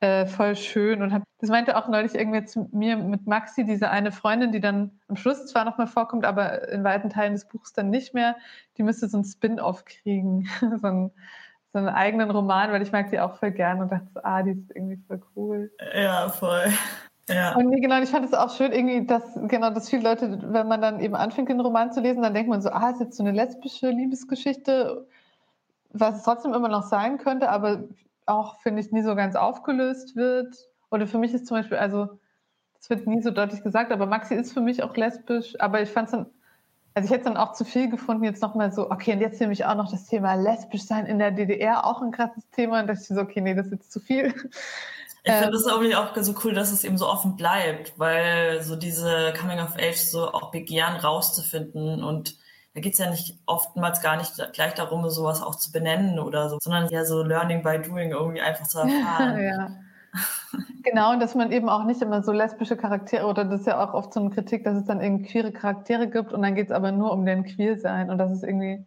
äh, 0.00 0.26
voll 0.26 0.56
schön. 0.56 1.02
Und 1.02 1.12
hab, 1.12 1.22
das 1.38 1.50
meinte 1.50 1.76
auch 1.76 1.88
neulich 1.88 2.14
irgendwie 2.14 2.44
zu 2.44 2.68
mir 2.72 2.96
mit 2.96 3.26
Maxi, 3.26 3.64
diese 3.64 3.90
eine 3.90 4.12
Freundin, 4.12 4.52
die 4.52 4.60
dann 4.60 4.98
am 5.08 5.16
Schluss 5.16 5.46
zwar 5.46 5.64
nochmal 5.64 5.86
vorkommt, 5.86 6.24
aber 6.24 6.68
in 6.68 6.84
weiten 6.84 7.10
Teilen 7.10 7.32
des 7.32 7.46
Buchs 7.46 7.72
dann 7.72 7.90
nicht 7.90 8.14
mehr, 8.14 8.36
die 8.76 8.82
müsste 8.82 9.08
so 9.08 9.18
ein 9.18 9.24
Spin-off 9.24 9.84
kriegen. 9.84 10.48
so 10.80 10.86
ein 10.86 11.10
so 11.74 11.78
einen 11.78 11.88
eigenen 11.88 12.30
Roman, 12.30 12.70
weil 12.70 12.82
ich 12.82 12.92
mag 12.92 13.10
die 13.10 13.18
auch 13.18 13.34
voll 13.34 13.50
gern 13.50 13.80
und 13.80 13.90
dachte, 13.90 14.24
ah, 14.24 14.44
die 14.44 14.52
ist 14.52 14.70
irgendwie 14.76 14.96
voll 15.08 15.20
cool. 15.34 15.72
Ja, 15.92 16.28
voll. 16.28 16.72
Ja. 17.28 17.56
Und 17.56 17.72
genau, 17.80 18.00
ich 18.00 18.10
fand 18.10 18.24
es 18.24 18.32
auch 18.32 18.54
schön, 18.54 18.70
irgendwie, 18.70 19.04
dass, 19.04 19.22
genau, 19.48 19.70
dass 19.70 19.90
viele 19.90 20.02
Leute, 20.02 20.38
wenn 20.52 20.68
man 20.68 20.80
dann 20.80 21.00
eben 21.00 21.16
anfängt, 21.16 21.48
den 21.48 21.60
Roman 21.60 21.90
zu 21.90 22.00
lesen, 22.00 22.22
dann 22.22 22.32
denkt 22.32 22.48
man 22.48 22.62
so, 22.62 22.70
ah, 22.70 22.90
ist 22.90 23.00
jetzt 23.00 23.16
so 23.16 23.24
eine 23.24 23.32
lesbische 23.32 23.88
Liebesgeschichte, 23.88 25.08
was 25.90 26.18
es 26.18 26.22
trotzdem 26.22 26.54
immer 26.54 26.68
noch 26.68 26.84
sein 26.84 27.18
könnte, 27.18 27.48
aber 27.48 27.84
auch, 28.26 28.60
finde 28.60 28.80
ich, 28.80 28.92
nie 28.92 29.02
so 29.02 29.14
ganz 29.14 29.36
aufgelöst 29.36 30.16
wird. 30.16 30.56
Oder 30.90 31.06
für 31.06 31.18
mich 31.18 31.34
ist 31.34 31.46
zum 31.46 31.56
Beispiel, 31.56 31.78
also, 31.78 32.18
das 32.76 32.90
wird 32.90 33.06
nie 33.06 33.22
so 33.22 33.30
deutlich 33.30 33.62
gesagt, 33.62 33.92
aber 33.92 34.06
Maxi 34.06 34.34
ist 34.34 34.52
für 34.52 34.60
mich 34.60 34.82
auch 34.82 34.96
lesbisch, 34.96 35.58
aber 35.60 35.82
ich 35.82 35.90
fand 35.90 36.06
es 36.06 36.12
dann 36.12 36.26
also 36.94 37.06
ich 37.06 37.12
hätte 37.12 37.24
dann 37.24 37.36
auch 37.36 37.52
zu 37.54 37.64
viel 37.64 37.90
gefunden, 37.90 38.22
jetzt 38.22 38.40
nochmal 38.40 38.72
so, 38.72 38.88
okay, 38.90 39.12
und 39.14 39.20
jetzt 39.20 39.40
nehme 39.40 39.52
ich 39.52 39.64
auch 39.64 39.74
noch 39.74 39.90
das 39.90 40.06
Thema 40.06 40.34
lesbisch 40.34 40.84
sein 40.84 41.06
in 41.06 41.18
der 41.18 41.32
DDR, 41.32 41.84
auch 41.84 42.00
ein 42.00 42.12
krasses 42.12 42.48
Thema. 42.50 42.80
Und 42.80 42.86
da 42.86 42.92
dachte 42.94 43.02
ich 43.02 43.16
so, 43.16 43.20
okay, 43.20 43.40
nee, 43.40 43.54
das 43.54 43.66
ist 43.66 43.72
jetzt 43.72 43.92
zu 43.92 44.00
viel. 44.00 44.32
Ich 45.26 45.32
ähm, 45.32 45.42
finde 45.42 45.56
es 45.56 45.66
irgendwie 45.66 45.96
auch 45.96 46.14
so 46.16 46.34
cool, 46.44 46.52
dass 46.52 46.70
es 46.70 46.84
eben 46.84 46.98
so 46.98 47.08
offen 47.08 47.34
bleibt, 47.34 47.98
weil 47.98 48.62
so 48.62 48.76
diese 48.76 49.32
Coming 49.40 49.58
of 49.58 49.74
Age, 49.76 49.96
so 49.96 50.30
auch 50.30 50.50
Begehren 50.50 50.96
rauszufinden 50.96 52.04
und 52.04 52.36
da 52.74 52.80
geht 52.80 52.94
es 52.94 52.98
ja 52.98 53.08
nicht 53.08 53.38
oftmals 53.46 54.02
gar 54.02 54.16
nicht 54.16 54.32
gleich 54.52 54.74
darum, 54.74 55.08
sowas 55.08 55.42
auch 55.42 55.54
zu 55.54 55.70
benennen 55.70 56.18
oder 56.18 56.48
so, 56.50 56.58
sondern 56.60 56.88
ja 56.88 57.04
so 57.04 57.22
Learning 57.22 57.62
by 57.62 57.80
Doing 57.80 58.10
irgendwie 58.10 58.40
einfach 58.40 58.66
zu 58.66 58.80
erfahren. 58.80 59.38
ja. 59.42 59.70
Genau, 60.82 61.12
und 61.12 61.20
dass 61.20 61.34
man 61.34 61.50
eben 61.50 61.68
auch 61.68 61.84
nicht 61.84 62.02
immer 62.02 62.22
so 62.22 62.32
lesbische 62.32 62.76
Charaktere, 62.76 63.26
oder 63.26 63.44
das 63.44 63.60
ist 63.60 63.66
ja 63.66 63.84
auch 63.84 63.94
oft 63.94 64.12
so 64.12 64.20
eine 64.20 64.30
Kritik, 64.30 64.64
dass 64.64 64.76
es 64.76 64.84
dann 64.84 65.00
irgendwie 65.00 65.24
queere 65.24 65.52
Charaktere 65.52 66.08
gibt 66.08 66.32
und 66.32 66.42
dann 66.42 66.54
geht 66.54 66.66
es 66.66 66.72
aber 66.72 66.92
nur 66.92 67.12
um 67.12 67.24
den 67.24 67.44
Queer-Sein 67.44 68.10
und 68.10 68.18
dass 68.18 68.30
es 68.30 68.42
irgendwie 68.42 68.84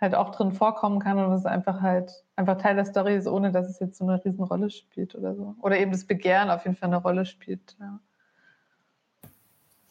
halt 0.00 0.14
auch 0.14 0.30
drin 0.30 0.52
vorkommen 0.52 1.00
kann 1.00 1.18
und 1.18 1.30
dass 1.30 1.40
es 1.40 1.46
einfach 1.46 1.80
halt 1.82 2.24
einfach 2.36 2.58
Teil 2.58 2.76
der 2.76 2.84
Story 2.84 3.16
ist, 3.16 3.28
ohne 3.28 3.50
dass 3.50 3.68
es 3.68 3.80
jetzt 3.80 3.98
so 3.98 4.06
eine 4.06 4.24
Riesenrolle 4.24 4.70
spielt 4.70 5.14
oder 5.14 5.34
so. 5.34 5.54
Oder 5.62 5.78
eben 5.78 5.92
das 5.92 6.06
Begehren 6.06 6.50
auf 6.50 6.64
jeden 6.64 6.76
Fall 6.76 6.88
eine 6.88 6.98
Rolle 7.02 7.26
spielt, 7.26 7.76
ja. 7.80 7.98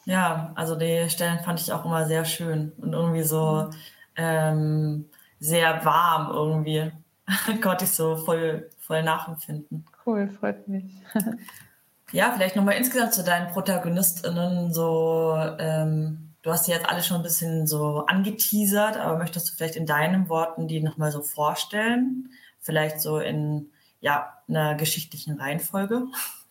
Ja, 0.06 0.52
also 0.56 0.76
die 0.76 1.10
Stellen 1.10 1.40
fand 1.40 1.60
ich 1.60 1.74
auch 1.74 1.84
immer 1.84 2.06
sehr 2.06 2.26
schön 2.26 2.72
und 2.78 2.94
irgendwie 2.94 3.24
so 3.24 3.70
ähm, 4.16 5.06
sehr 5.40 5.84
warm 5.84 6.32
irgendwie. 6.32 6.92
Konnte 7.62 7.86
ich 7.86 7.92
so 7.92 8.16
voll, 8.16 8.70
voll 8.80 9.04
nachempfinden. 9.04 9.86
Cool, 10.06 10.30
freut 10.30 10.68
mich. 10.68 10.86
ja, 12.12 12.32
vielleicht 12.32 12.56
nochmal 12.56 12.76
insgesamt 12.76 13.14
zu 13.14 13.24
deinen 13.24 13.52
ProtagonistInnen. 13.52 14.72
So, 14.72 15.36
ähm, 15.58 16.34
du 16.44 16.52
hast 16.52 16.68
die 16.68 16.72
jetzt 16.72 16.88
alle 16.88 17.02
schon 17.02 17.18
ein 17.18 17.24
bisschen 17.24 17.66
so 17.66 18.06
angeteasert, 18.06 18.98
aber 18.98 19.18
möchtest 19.18 19.50
du 19.50 19.56
vielleicht 19.56 19.76
in 19.76 19.88
deinen 19.88 20.30
Worten 20.30 20.68
die 20.68 20.82
nochmal 20.82 21.12
so 21.12 21.24
vorstellen? 21.24 22.30
Vielleicht 22.60 23.02
so 23.02 23.18
in 23.18 23.72
ja, 24.02 24.34
einer 24.48 24.76
geschichtlichen 24.76 25.40
Reihenfolge? 25.40 26.04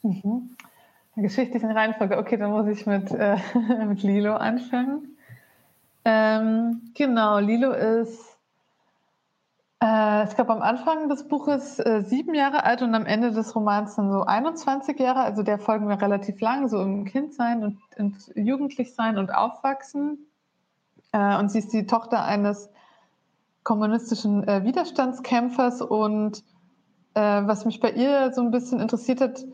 Mhm. 0.02 0.56
Geschichtlichen 1.16 1.70
Reihenfolge. 1.70 2.18
Okay, 2.18 2.36
dann 2.36 2.50
muss 2.50 2.66
ich 2.66 2.86
mit, 2.86 3.10
äh, 3.12 3.36
mit 3.86 4.02
Lilo 4.02 4.34
anfangen. 4.34 5.16
Ähm, 6.04 6.92
genau, 6.94 7.38
Lilo 7.38 7.72
ist 7.72 8.34
äh, 9.84 10.24
ich 10.24 10.34
glaube, 10.34 10.52
am 10.52 10.62
Anfang 10.62 11.08
des 11.10 11.28
Buches 11.28 11.78
äh, 11.78 12.02
sieben 12.06 12.34
Jahre 12.34 12.64
alt 12.64 12.80
und 12.80 12.94
am 12.94 13.04
Ende 13.04 13.32
des 13.32 13.54
Romans 13.54 13.96
dann 13.96 14.10
so 14.10 14.22
21 14.22 14.98
Jahre. 14.98 15.20
Also 15.20 15.42
der 15.42 15.58
folgen 15.58 15.88
wir 15.88 16.00
relativ 16.00 16.40
lang, 16.40 16.68
so 16.68 16.80
im 16.80 17.04
Kindsein 17.04 17.62
und, 17.62 17.78
und 17.98 18.16
Jugendlichsein 18.34 19.18
und 19.18 19.34
Aufwachsen. 19.34 20.26
Äh, 21.12 21.36
und 21.38 21.50
sie 21.50 21.58
ist 21.58 21.72
die 21.72 21.86
Tochter 21.86 22.24
eines 22.24 22.70
kommunistischen 23.62 24.48
äh, 24.48 24.64
Widerstandskämpfers. 24.64 25.82
Und 25.82 26.42
äh, 27.12 27.20
was 27.20 27.66
mich 27.66 27.80
bei 27.80 27.90
ihr 27.90 28.32
so 28.32 28.40
ein 28.40 28.50
bisschen 28.50 28.80
interessiert 28.80 29.20
hat, 29.20 29.44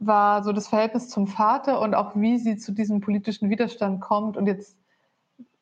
war 0.00 0.42
so 0.44 0.52
das 0.52 0.68
Verhältnis 0.68 1.08
zum 1.08 1.26
Vater 1.26 1.80
und 1.80 1.94
auch 1.94 2.14
wie 2.14 2.38
sie 2.38 2.56
zu 2.56 2.72
diesem 2.72 3.00
politischen 3.00 3.50
Widerstand 3.50 4.00
kommt. 4.00 4.36
Und 4.36 4.46
jetzt, 4.46 4.76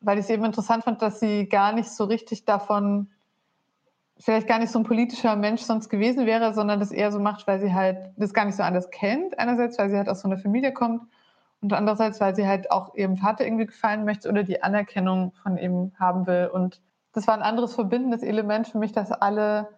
weil 0.01 0.17
ich 0.17 0.25
es 0.25 0.29
eben 0.29 0.45
interessant 0.45 0.83
fand, 0.83 1.01
dass 1.01 1.19
sie 1.19 1.47
gar 1.47 1.73
nicht 1.73 1.89
so 1.89 2.05
richtig 2.05 2.45
davon 2.45 3.09
vielleicht 4.19 4.47
gar 4.47 4.59
nicht 4.59 4.71
so 4.71 4.79
ein 4.79 4.85
politischer 4.85 5.35
Mensch 5.35 5.61
sonst 5.61 5.89
gewesen 5.89 6.25
wäre, 6.25 6.53
sondern 6.53 6.79
das 6.79 6.91
eher 6.91 7.11
so 7.11 7.19
macht, 7.19 7.47
weil 7.47 7.59
sie 7.59 7.73
halt 7.73 8.11
das 8.17 8.33
gar 8.33 8.45
nicht 8.45 8.55
so 8.55 8.63
anders 8.63 8.89
kennt. 8.89 9.37
Einerseits, 9.39 9.77
weil 9.77 9.89
sie 9.89 9.97
halt 9.97 10.09
aus 10.09 10.21
so 10.21 10.27
einer 10.27 10.37
Familie 10.37 10.73
kommt 10.73 11.03
und 11.61 11.73
andererseits, 11.73 12.19
weil 12.19 12.35
sie 12.35 12.47
halt 12.47 12.71
auch 12.71 12.95
ihrem 12.95 13.17
Vater 13.17 13.45
irgendwie 13.45 13.65
gefallen 13.65 14.05
möchte 14.05 14.29
oder 14.29 14.43
die 14.43 14.63
Anerkennung 14.63 15.33
von 15.43 15.57
ihm 15.57 15.91
haben 15.99 16.27
will. 16.27 16.49
Und 16.51 16.81
das 17.13 17.27
war 17.27 17.35
ein 17.35 17.41
anderes 17.41 17.75
verbindendes 17.75 18.23
Element 18.23 18.67
für 18.67 18.77
mich, 18.77 18.91
dass 18.91 19.11
alle, 19.11 19.69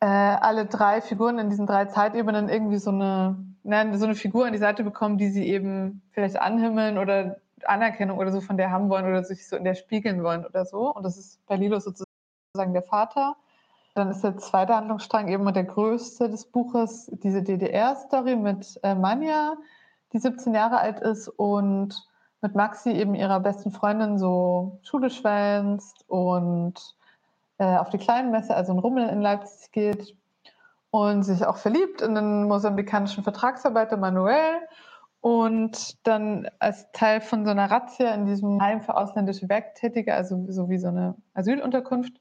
äh, 0.00 0.06
alle 0.06 0.66
drei 0.66 1.00
Figuren 1.00 1.38
in 1.38 1.50
diesen 1.50 1.66
drei 1.66 1.86
Zeitebenen 1.86 2.48
irgendwie 2.48 2.78
so 2.78 2.90
eine, 2.90 3.36
ne, 3.62 3.98
so 3.98 4.04
eine 4.04 4.14
Figur 4.14 4.46
an 4.46 4.52
die 4.52 4.58
Seite 4.58 4.82
bekommen, 4.84 5.18
die 5.18 5.30
sie 5.30 5.46
eben 5.46 6.02
vielleicht 6.12 6.40
anhimmeln 6.40 6.98
oder 6.98 7.36
Anerkennung 7.64 8.18
oder 8.18 8.32
so 8.32 8.40
von 8.40 8.56
der 8.56 8.70
haben 8.70 8.88
wollen 8.88 9.06
oder 9.06 9.22
sich 9.24 9.46
so 9.48 9.56
in 9.56 9.64
der 9.64 9.74
spiegeln 9.74 10.22
wollen 10.22 10.46
oder 10.46 10.64
so. 10.64 10.94
Und 10.94 11.02
das 11.02 11.18
ist 11.18 11.44
bei 11.46 11.56
Lilo 11.56 11.78
sozusagen 11.78 12.72
der 12.72 12.82
Vater. 12.82 13.36
Dann 13.94 14.10
ist 14.10 14.22
der 14.22 14.36
zweite 14.38 14.74
Handlungsstrang 14.74 15.28
eben 15.28 15.52
der 15.52 15.64
größte 15.64 16.30
des 16.30 16.46
Buches, 16.46 17.10
diese 17.22 17.42
DDR-Story 17.42 18.36
mit 18.36 18.78
äh, 18.82 18.94
Manja, 18.94 19.56
die 20.12 20.18
17 20.18 20.54
Jahre 20.54 20.78
alt 20.78 21.00
ist 21.00 21.28
und 21.28 22.06
mit 22.40 22.54
Maxi 22.54 22.90
eben 22.90 23.14
ihrer 23.14 23.40
besten 23.40 23.70
Freundin 23.70 24.18
so 24.18 24.78
Schule 24.82 25.10
schwänzt 25.10 26.04
und 26.08 26.74
äh, 27.58 27.76
auf 27.76 27.90
die 27.90 27.98
Kleinmesse, 27.98 28.54
also 28.54 28.72
ein 28.72 28.78
Rummel 28.78 29.08
in 29.08 29.20
Leipzig 29.20 29.72
geht 29.72 30.16
und 30.90 31.22
sich 31.22 31.46
auch 31.46 31.56
verliebt 31.56 32.00
in 32.00 32.14
den 32.14 32.44
mosambikanischen 32.44 33.22
Vertragsarbeiter 33.22 33.96
Manuel 33.96 34.56
und 35.20 36.06
dann 36.06 36.48
als 36.58 36.90
Teil 36.92 37.20
von 37.20 37.44
so 37.44 37.50
einer 37.50 37.70
Razzia 37.70 38.14
in 38.14 38.26
diesem 38.26 38.60
Heim 38.60 38.80
für 38.80 38.96
ausländische 38.96 39.48
Werktätige, 39.48 40.14
also 40.14 40.46
so 40.48 40.68
wie 40.68 40.78
so 40.78 40.88
eine 40.88 41.14
Asylunterkunft, 41.34 42.16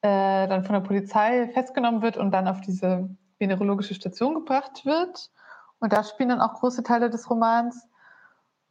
äh, 0.00 0.48
dann 0.48 0.64
von 0.64 0.74
der 0.74 0.80
Polizei 0.80 1.48
festgenommen 1.52 2.02
wird 2.02 2.16
und 2.16 2.30
dann 2.32 2.48
auf 2.48 2.60
diese 2.60 3.08
venerologische 3.38 3.94
Station 3.94 4.34
gebracht 4.34 4.86
wird. 4.86 5.30
Und 5.78 5.92
da 5.92 6.02
spielen 6.04 6.30
dann 6.30 6.40
auch 6.40 6.54
große 6.54 6.82
Teile 6.82 7.10
des 7.10 7.28
Romans. 7.28 7.86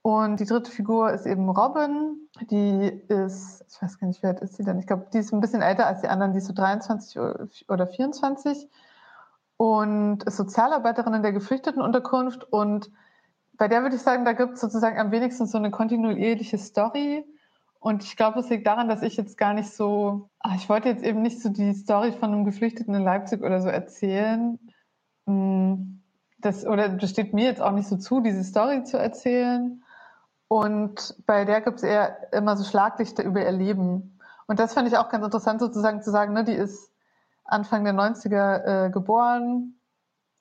Und 0.02 0.40
die 0.40 0.46
dritte 0.46 0.72
Figur 0.72 1.12
ist 1.12 1.26
eben 1.26 1.50
Robin. 1.50 2.28
Die 2.50 2.88
ist, 3.08 3.64
ich 3.70 3.82
weiß 3.82 4.00
gar 4.00 4.08
nicht, 4.08 4.24
wie 4.24 4.28
alt 4.28 4.40
ist 4.40 4.56
sie 4.56 4.64
denn? 4.64 4.80
Ich 4.80 4.88
glaube, 4.88 5.08
die 5.14 5.20
ist 5.20 5.34
ein 5.34 5.40
bisschen 5.40 5.62
älter 5.62 5.86
als 5.86 6.02
die 6.02 6.08
anderen, 6.08 6.32
die 6.32 6.40
ist 6.40 6.48
so 6.48 6.54
23 6.54 7.20
oder 7.70 7.88
24 7.88 8.70
und 9.58 10.24
ist 10.24 10.38
Sozialarbeiterin 10.38 11.14
in 11.14 11.22
der 11.24 11.34
Geflüchtetenunterkunft. 11.34 12.44
Und 12.52 12.92
bei 13.58 13.68
der 13.68 13.84
würde 13.84 13.96
ich 13.96 14.02
sagen, 14.02 14.26
da 14.26 14.34
gibt 14.34 14.54
es 14.54 14.62
sozusagen 14.62 15.00
am 15.00 15.12
wenigsten 15.12 15.46
so 15.48 15.58
eine 15.58 15.72
kontinuierliche 15.72 16.58
Story. 16.58 17.26
Und 17.80 18.04
ich 18.04 18.18
glaube, 18.18 18.40
es 18.40 18.50
liegt 18.50 18.68
daran, 18.68 18.90
dass 18.90 19.04
ich 19.04 19.16
jetzt 19.16 19.38
gar 19.38 19.54
nicht 19.54 19.70
so, 19.70 20.30
ach, 20.40 20.56
ich 20.56 20.68
wollte 20.70 20.90
jetzt 20.90 21.04
eben 21.04 21.22
nicht 21.22 21.42
so 21.42 21.50
die 21.50 21.74
Story 21.74 22.12
von 22.12 22.32
einem 22.32 22.46
Geflüchteten 22.46 22.94
in 22.94 23.04
Leipzig 23.04 23.44
oder 23.44 23.62
so 23.62 23.70
erzählen. 23.70 24.60
Hm, 25.28 26.02
das, 26.40 26.66
oder 26.66 26.90
das 26.90 27.10
steht 27.12 27.34
mir 27.34 27.46
jetzt 27.46 27.62
auch 27.62 27.72
nicht 27.72 27.88
so 27.88 27.98
zu, 27.98 28.22
diese 28.22 28.44
Story 28.44 28.84
zu 28.84 28.98
erzählen. 28.98 29.84
Und 30.48 31.16
bei 31.26 31.46
der 31.46 31.62
gibt 31.62 31.78
es 31.78 31.84
eher 31.84 32.34
immer 32.34 32.58
so 32.58 32.64
Schlaglichter 32.64 33.24
über 33.24 33.44
ihr 33.44 33.52
Leben. 33.52 34.20
Und 34.48 34.60
das 34.60 34.74
fand 34.74 34.88
ich 34.88 34.98
auch 34.98 35.10
ganz 35.10 35.26
interessant, 35.26 35.60
sozusagen 35.60 36.02
zu 36.02 36.12
sagen, 36.12 36.34
ne, 36.34 36.44
die 36.44 36.54
ist 36.54 36.92
Anfang 37.46 37.84
der 37.84 37.94
90er 37.94 38.88
äh, 38.88 38.90
geboren 38.90 39.80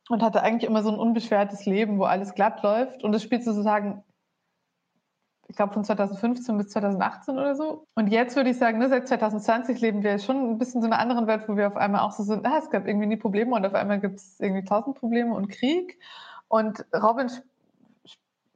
und 0.09 0.23
hatte 0.23 0.43
eigentlich 0.43 0.69
immer 0.69 0.83
so 0.83 0.91
ein 0.91 0.99
unbeschwertes 0.99 1.65
Leben, 1.67 1.99
wo 1.99 2.05
alles 2.05 2.35
glatt 2.35 2.63
läuft. 2.63 3.05
Und 3.05 3.13
das 3.13 3.23
spielt 3.23 3.45
sozusagen, 3.45 4.03
ich 5.49 5.57
glaube, 5.57 5.75
von 5.75 5.85
2015 5.85 6.57
bis 6.57 6.69
2018 6.71 7.39
oder 7.39 7.55
so. 7.55 7.87
Und 7.95 8.09
jetzt 8.09 8.37
würde 8.37 8.51
ich 8.51 8.59
sagen, 8.59 8.79
ne, 8.79 8.89
seit 8.89 9.09
2020 9.09 9.81
leben 9.81 10.03
wir 10.03 10.19
schon 10.19 10.51
ein 10.51 10.59
bisschen 10.59 10.81
so 10.81 10.87
in 10.87 10.93
einer 10.93 11.01
anderen 11.01 11.27
Welt, 11.27 11.49
wo 11.49 11.57
wir 11.57 11.69
auf 11.69 11.77
einmal 11.77 12.01
auch 12.01 12.13
so 12.13 12.23
sind, 12.23 12.47
ah, 12.47 12.59
es 12.59 12.71
gab 12.71 12.87
irgendwie 12.87 13.07
nie 13.07 13.17
Probleme 13.17 13.55
und 13.55 13.65
auf 13.65 13.75
einmal 13.75 14.01
gibt 14.01 14.17
es 14.17 14.41
irgendwie 14.41 14.65
tausend 14.65 14.97
Probleme 14.97 15.35
und 15.35 15.49
Krieg. 15.49 15.99
Und 16.49 16.85
Robin 16.95 17.31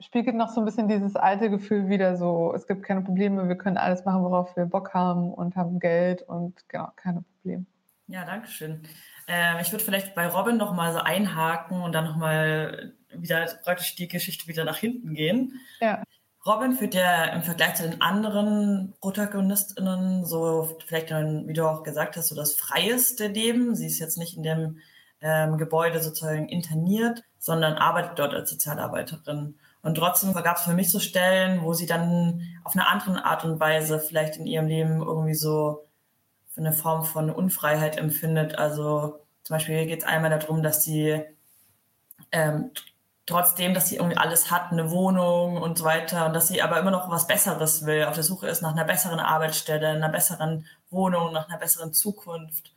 spiegelt 0.00 0.36
noch 0.36 0.50
so 0.50 0.60
ein 0.60 0.64
bisschen 0.64 0.88
dieses 0.88 1.16
alte 1.16 1.50
Gefühl 1.50 1.88
wieder 1.88 2.16
so, 2.16 2.52
es 2.54 2.66
gibt 2.66 2.82
keine 2.84 3.02
Probleme, 3.02 3.48
wir 3.48 3.56
können 3.56 3.76
alles 3.76 4.04
machen, 4.04 4.22
worauf 4.22 4.56
wir 4.56 4.66
Bock 4.66 4.94
haben 4.94 5.32
und 5.32 5.56
haben 5.56 5.80
Geld 5.80 6.22
und 6.22 6.68
genau, 6.68 6.88
keine 6.94 7.22
Probleme. 7.22 7.66
Ja, 8.08 8.24
danke 8.24 8.48
schön. 8.48 8.82
Ähm, 9.26 9.58
ich 9.60 9.70
würde 9.70 9.84
vielleicht 9.84 10.14
bei 10.14 10.26
Robin 10.26 10.56
noch 10.56 10.74
mal 10.74 10.92
so 10.92 10.98
einhaken 10.98 11.82
und 11.82 11.92
dann 11.92 12.04
noch 12.04 12.16
mal 12.16 12.94
wieder 13.10 13.46
praktisch 13.62 13.94
die 13.96 14.08
Geschichte 14.08 14.48
wieder 14.48 14.64
nach 14.64 14.78
hinten 14.78 15.14
gehen. 15.14 15.60
Ja. 15.80 16.02
Robin 16.46 16.72
führt 16.72 16.94
ja 16.94 17.24
im 17.26 17.42
Vergleich 17.42 17.74
zu 17.74 17.82
den 17.82 18.00
anderen 18.00 18.94
ProtagonistInnen 19.00 20.24
so 20.24 20.78
vielleicht 20.86 21.10
dann, 21.10 21.46
wie 21.46 21.52
du 21.52 21.68
auch 21.68 21.82
gesagt 21.82 22.16
hast, 22.16 22.28
so 22.28 22.34
das 22.34 22.54
freieste 22.54 23.26
Leben. 23.26 23.76
Sie 23.76 23.86
ist 23.86 23.98
jetzt 23.98 24.16
nicht 24.16 24.38
in 24.38 24.42
dem 24.42 24.78
ähm, 25.20 25.58
Gebäude 25.58 26.00
sozusagen 26.00 26.48
interniert, 26.48 27.24
sondern 27.38 27.74
arbeitet 27.74 28.18
dort 28.18 28.32
als 28.32 28.48
Sozialarbeiterin. 28.48 29.58
Und 29.82 29.94
trotzdem 29.96 30.32
gab 30.32 30.56
es 30.56 30.62
für 30.62 30.72
mich 30.72 30.90
so 30.90 31.00
Stellen, 31.00 31.62
wo 31.62 31.74
sie 31.74 31.86
dann 31.86 32.42
auf 32.64 32.74
eine 32.74 32.88
andere 32.88 33.24
Art 33.26 33.44
und 33.44 33.60
Weise 33.60 34.00
vielleicht 34.00 34.36
in 34.36 34.46
ihrem 34.46 34.66
Leben 34.66 35.02
irgendwie 35.02 35.34
so 35.34 35.87
eine 36.58 36.72
Form 36.72 37.04
von 37.04 37.30
Unfreiheit 37.30 37.96
empfindet. 37.96 38.58
Also 38.58 39.20
zum 39.44 39.54
Beispiel 39.54 39.86
geht 39.86 40.00
es 40.00 40.04
einmal 40.04 40.30
darum, 40.30 40.62
dass 40.62 40.84
sie 40.84 41.22
ähm, 42.32 42.70
trotzdem, 43.26 43.74
dass 43.74 43.88
sie 43.88 43.96
irgendwie 43.96 44.16
alles 44.16 44.50
hat, 44.50 44.72
eine 44.72 44.90
Wohnung 44.90 45.56
und 45.58 45.78
so 45.78 45.84
weiter, 45.84 46.26
und 46.26 46.34
dass 46.34 46.48
sie 46.48 46.62
aber 46.62 46.78
immer 46.78 46.90
noch 46.90 47.10
was 47.10 47.26
Besseres 47.26 47.86
will, 47.86 48.04
auf 48.04 48.14
der 48.14 48.24
Suche 48.24 48.48
ist 48.48 48.62
nach 48.62 48.72
einer 48.72 48.84
besseren 48.84 49.20
Arbeitsstelle, 49.20 49.88
einer 49.88 50.08
besseren 50.08 50.66
Wohnung, 50.90 51.32
nach 51.32 51.48
einer 51.48 51.58
besseren 51.58 51.92
Zukunft. 51.92 52.72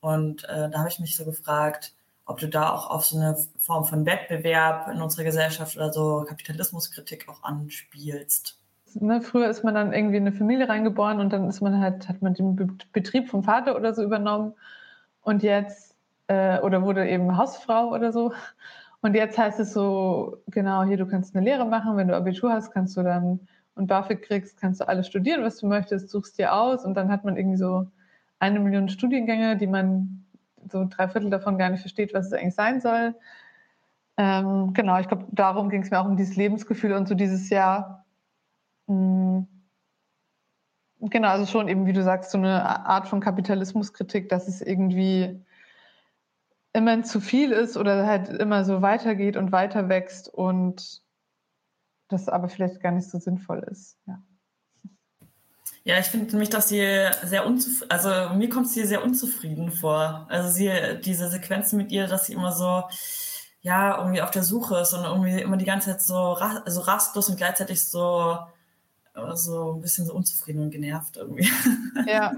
Und 0.00 0.44
äh, 0.44 0.70
da 0.70 0.78
habe 0.80 0.88
ich 0.88 0.98
mich 1.00 1.16
so 1.16 1.24
gefragt, 1.24 1.94
ob 2.26 2.38
du 2.38 2.48
da 2.48 2.72
auch 2.72 2.90
auf 2.90 3.04
so 3.06 3.16
eine 3.16 3.36
Form 3.58 3.84
von 3.84 4.06
Wettbewerb 4.06 4.88
in 4.88 5.00
unserer 5.02 5.24
Gesellschaft 5.24 5.76
oder 5.76 5.92
so 5.92 6.24
Kapitalismuskritik 6.26 7.28
auch 7.28 7.42
anspielst 7.42 8.58
ne, 9.00 9.20
früher 9.22 9.48
ist 9.48 9.64
man 9.64 9.74
dann 9.74 9.92
irgendwie 9.92 10.16
in 10.16 10.26
eine 10.26 10.36
Familie 10.36 10.68
reingeboren 10.68 11.20
und 11.20 11.32
dann 11.32 11.48
ist 11.48 11.60
man 11.60 11.80
halt, 11.80 12.08
hat 12.08 12.22
man 12.22 12.34
den 12.34 12.78
Betrieb 12.92 13.28
vom 13.28 13.44
Vater 13.44 13.76
oder 13.76 13.94
so 13.94 14.02
übernommen 14.02 14.54
und 15.22 15.42
jetzt, 15.42 15.96
äh, 16.28 16.60
oder 16.60 16.82
wurde 16.82 17.08
eben 17.08 17.36
Hausfrau 17.36 17.90
oder 17.92 18.12
so. 18.12 18.32
Und 19.02 19.14
jetzt 19.14 19.36
heißt 19.38 19.60
es 19.60 19.72
so, 19.74 20.38
genau, 20.48 20.82
hier, 20.84 20.96
du 20.96 21.06
kannst 21.06 21.36
eine 21.36 21.44
Lehre 21.44 21.66
machen, 21.66 21.96
wenn 21.96 22.08
du 22.08 22.16
Abitur 22.16 22.52
hast, 22.52 22.70
kannst 22.72 22.96
du 22.96 23.02
dann 23.02 23.40
und 23.74 23.86
BAföG 23.88 24.22
kriegst, 24.22 24.60
kannst 24.60 24.80
du 24.80 24.88
alles 24.88 25.06
studieren, 25.06 25.42
was 25.42 25.58
du 25.58 25.66
möchtest, 25.66 26.10
suchst 26.10 26.38
dir 26.38 26.54
aus 26.54 26.84
und 26.84 26.94
dann 26.94 27.10
hat 27.10 27.24
man 27.24 27.36
irgendwie 27.36 27.58
so 27.58 27.86
eine 28.38 28.60
Million 28.60 28.88
Studiengänge, 28.88 29.56
die 29.56 29.66
man 29.66 30.24
so 30.70 30.86
drei 30.88 31.08
Viertel 31.08 31.30
davon 31.30 31.58
gar 31.58 31.70
nicht 31.70 31.80
versteht, 31.80 32.14
was 32.14 32.26
es 32.26 32.32
eigentlich 32.32 32.54
sein 32.54 32.80
soll. 32.80 33.14
Ähm, 34.16 34.72
genau, 34.74 34.98
ich 35.00 35.08
glaube, 35.08 35.26
darum 35.32 35.70
ging 35.70 35.82
es 35.82 35.90
mir 35.90 36.00
auch 36.00 36.06
um 36.06 36.16
dieses 36.16 36.36
Lebensgefühl 36.36 36.92
und 36.92 37.08
so 37.08 37.14
dieses 37.14 37.50
Jahr. 37.50 38.03
Genau, 38.86 39.46
also 41.28 41.46
schon 41.46 41.68
eben, 41.68 41.86
wie 41.86 41.92
du 41.92 42.02
sagst, 42.02 42.30
so 42.30 42.38
eine 42.38 42.86
Art 42.86 43.08
von 43.08 43.20
Kapitalismuskritik, 43.20 44.28
dass 44.28 44.48
es 44.48 44.60
irgendwie 44.60 45.44
immer 46.72 47.02
zu 47.02 47.20
viel 47.20 47.52
ist 47.52 47.76
oder 47.76 48.06
halt 48.06 48.28
immer 48.28 48.64
so 48.64 48.82
weitergeht 48.82 49.36
und 49.36 49.52
weiter 49.52 49.88
wächst 49.88 50.28
und 50.28 51.02
das 52.08 52.28
aber 52.28 52.48
vielleicht 52.48 52.80
gar 52.80 52.92
nicht 52.92 53.08
so 53.08 53.18
sinnvoll 53.18 53.60
ist. 53.70 53.98
Ja. 54.06 54.22
Ja, 55.86 55.98
ich 55.98 56.06
finde 56.06 56.30
nämlich, 56.30 56.48
dass 56.48 56.70
sie 56.70 56.80
sehr 57.24 57.46
unzufrieden, 57.46 57.90
also 57.90 58.34
mir 58.34 58.48
kommt 58.48 58.68
sie 58.68 58.86
sehr 58.86 59.04
unzufrieden 59.04 59.70
vor. 59.70 60.26
Also 60.30 60.48
sie, 60.48 60.70
diese 61.04 61.28
Sequenzen 61.28 61.76
mit 61.76 61.92
ihr, 61.92 62.06
dass 62.06 62.26
sie 62.26 62.32
immer 62.32 62.52
so, 62.52 62.84
ja, 63.60 63.98
irgendwie 63.98 64.22
auf 64.22 64.30
der 64.30 64.44
Suche 64.44 64.78
ist 64.78 64.94
und 64.94 65.04
irgendwie 65.04 65.42
immer 65.42 65.58
die 65.58 65.66
ganze 65.66 65.90
Zeit 65.90 66.00
so, 66.00 66.38
so 66.66 66.80
rastlos 66.80 67.28
und 67.28 67.36
gleichzeitig 67.36 67.86
so 67.86 68.38
so 69.34 69.74
ein 69.74 69.80
bisschen 69.80 70.06
so 70.06 70.14
unzufrieden 70.14 70.62
und 70.62 70.70
genervt 70.70 71.16
irgendwie. 71.16 71.48
Ja, 72.06 72.32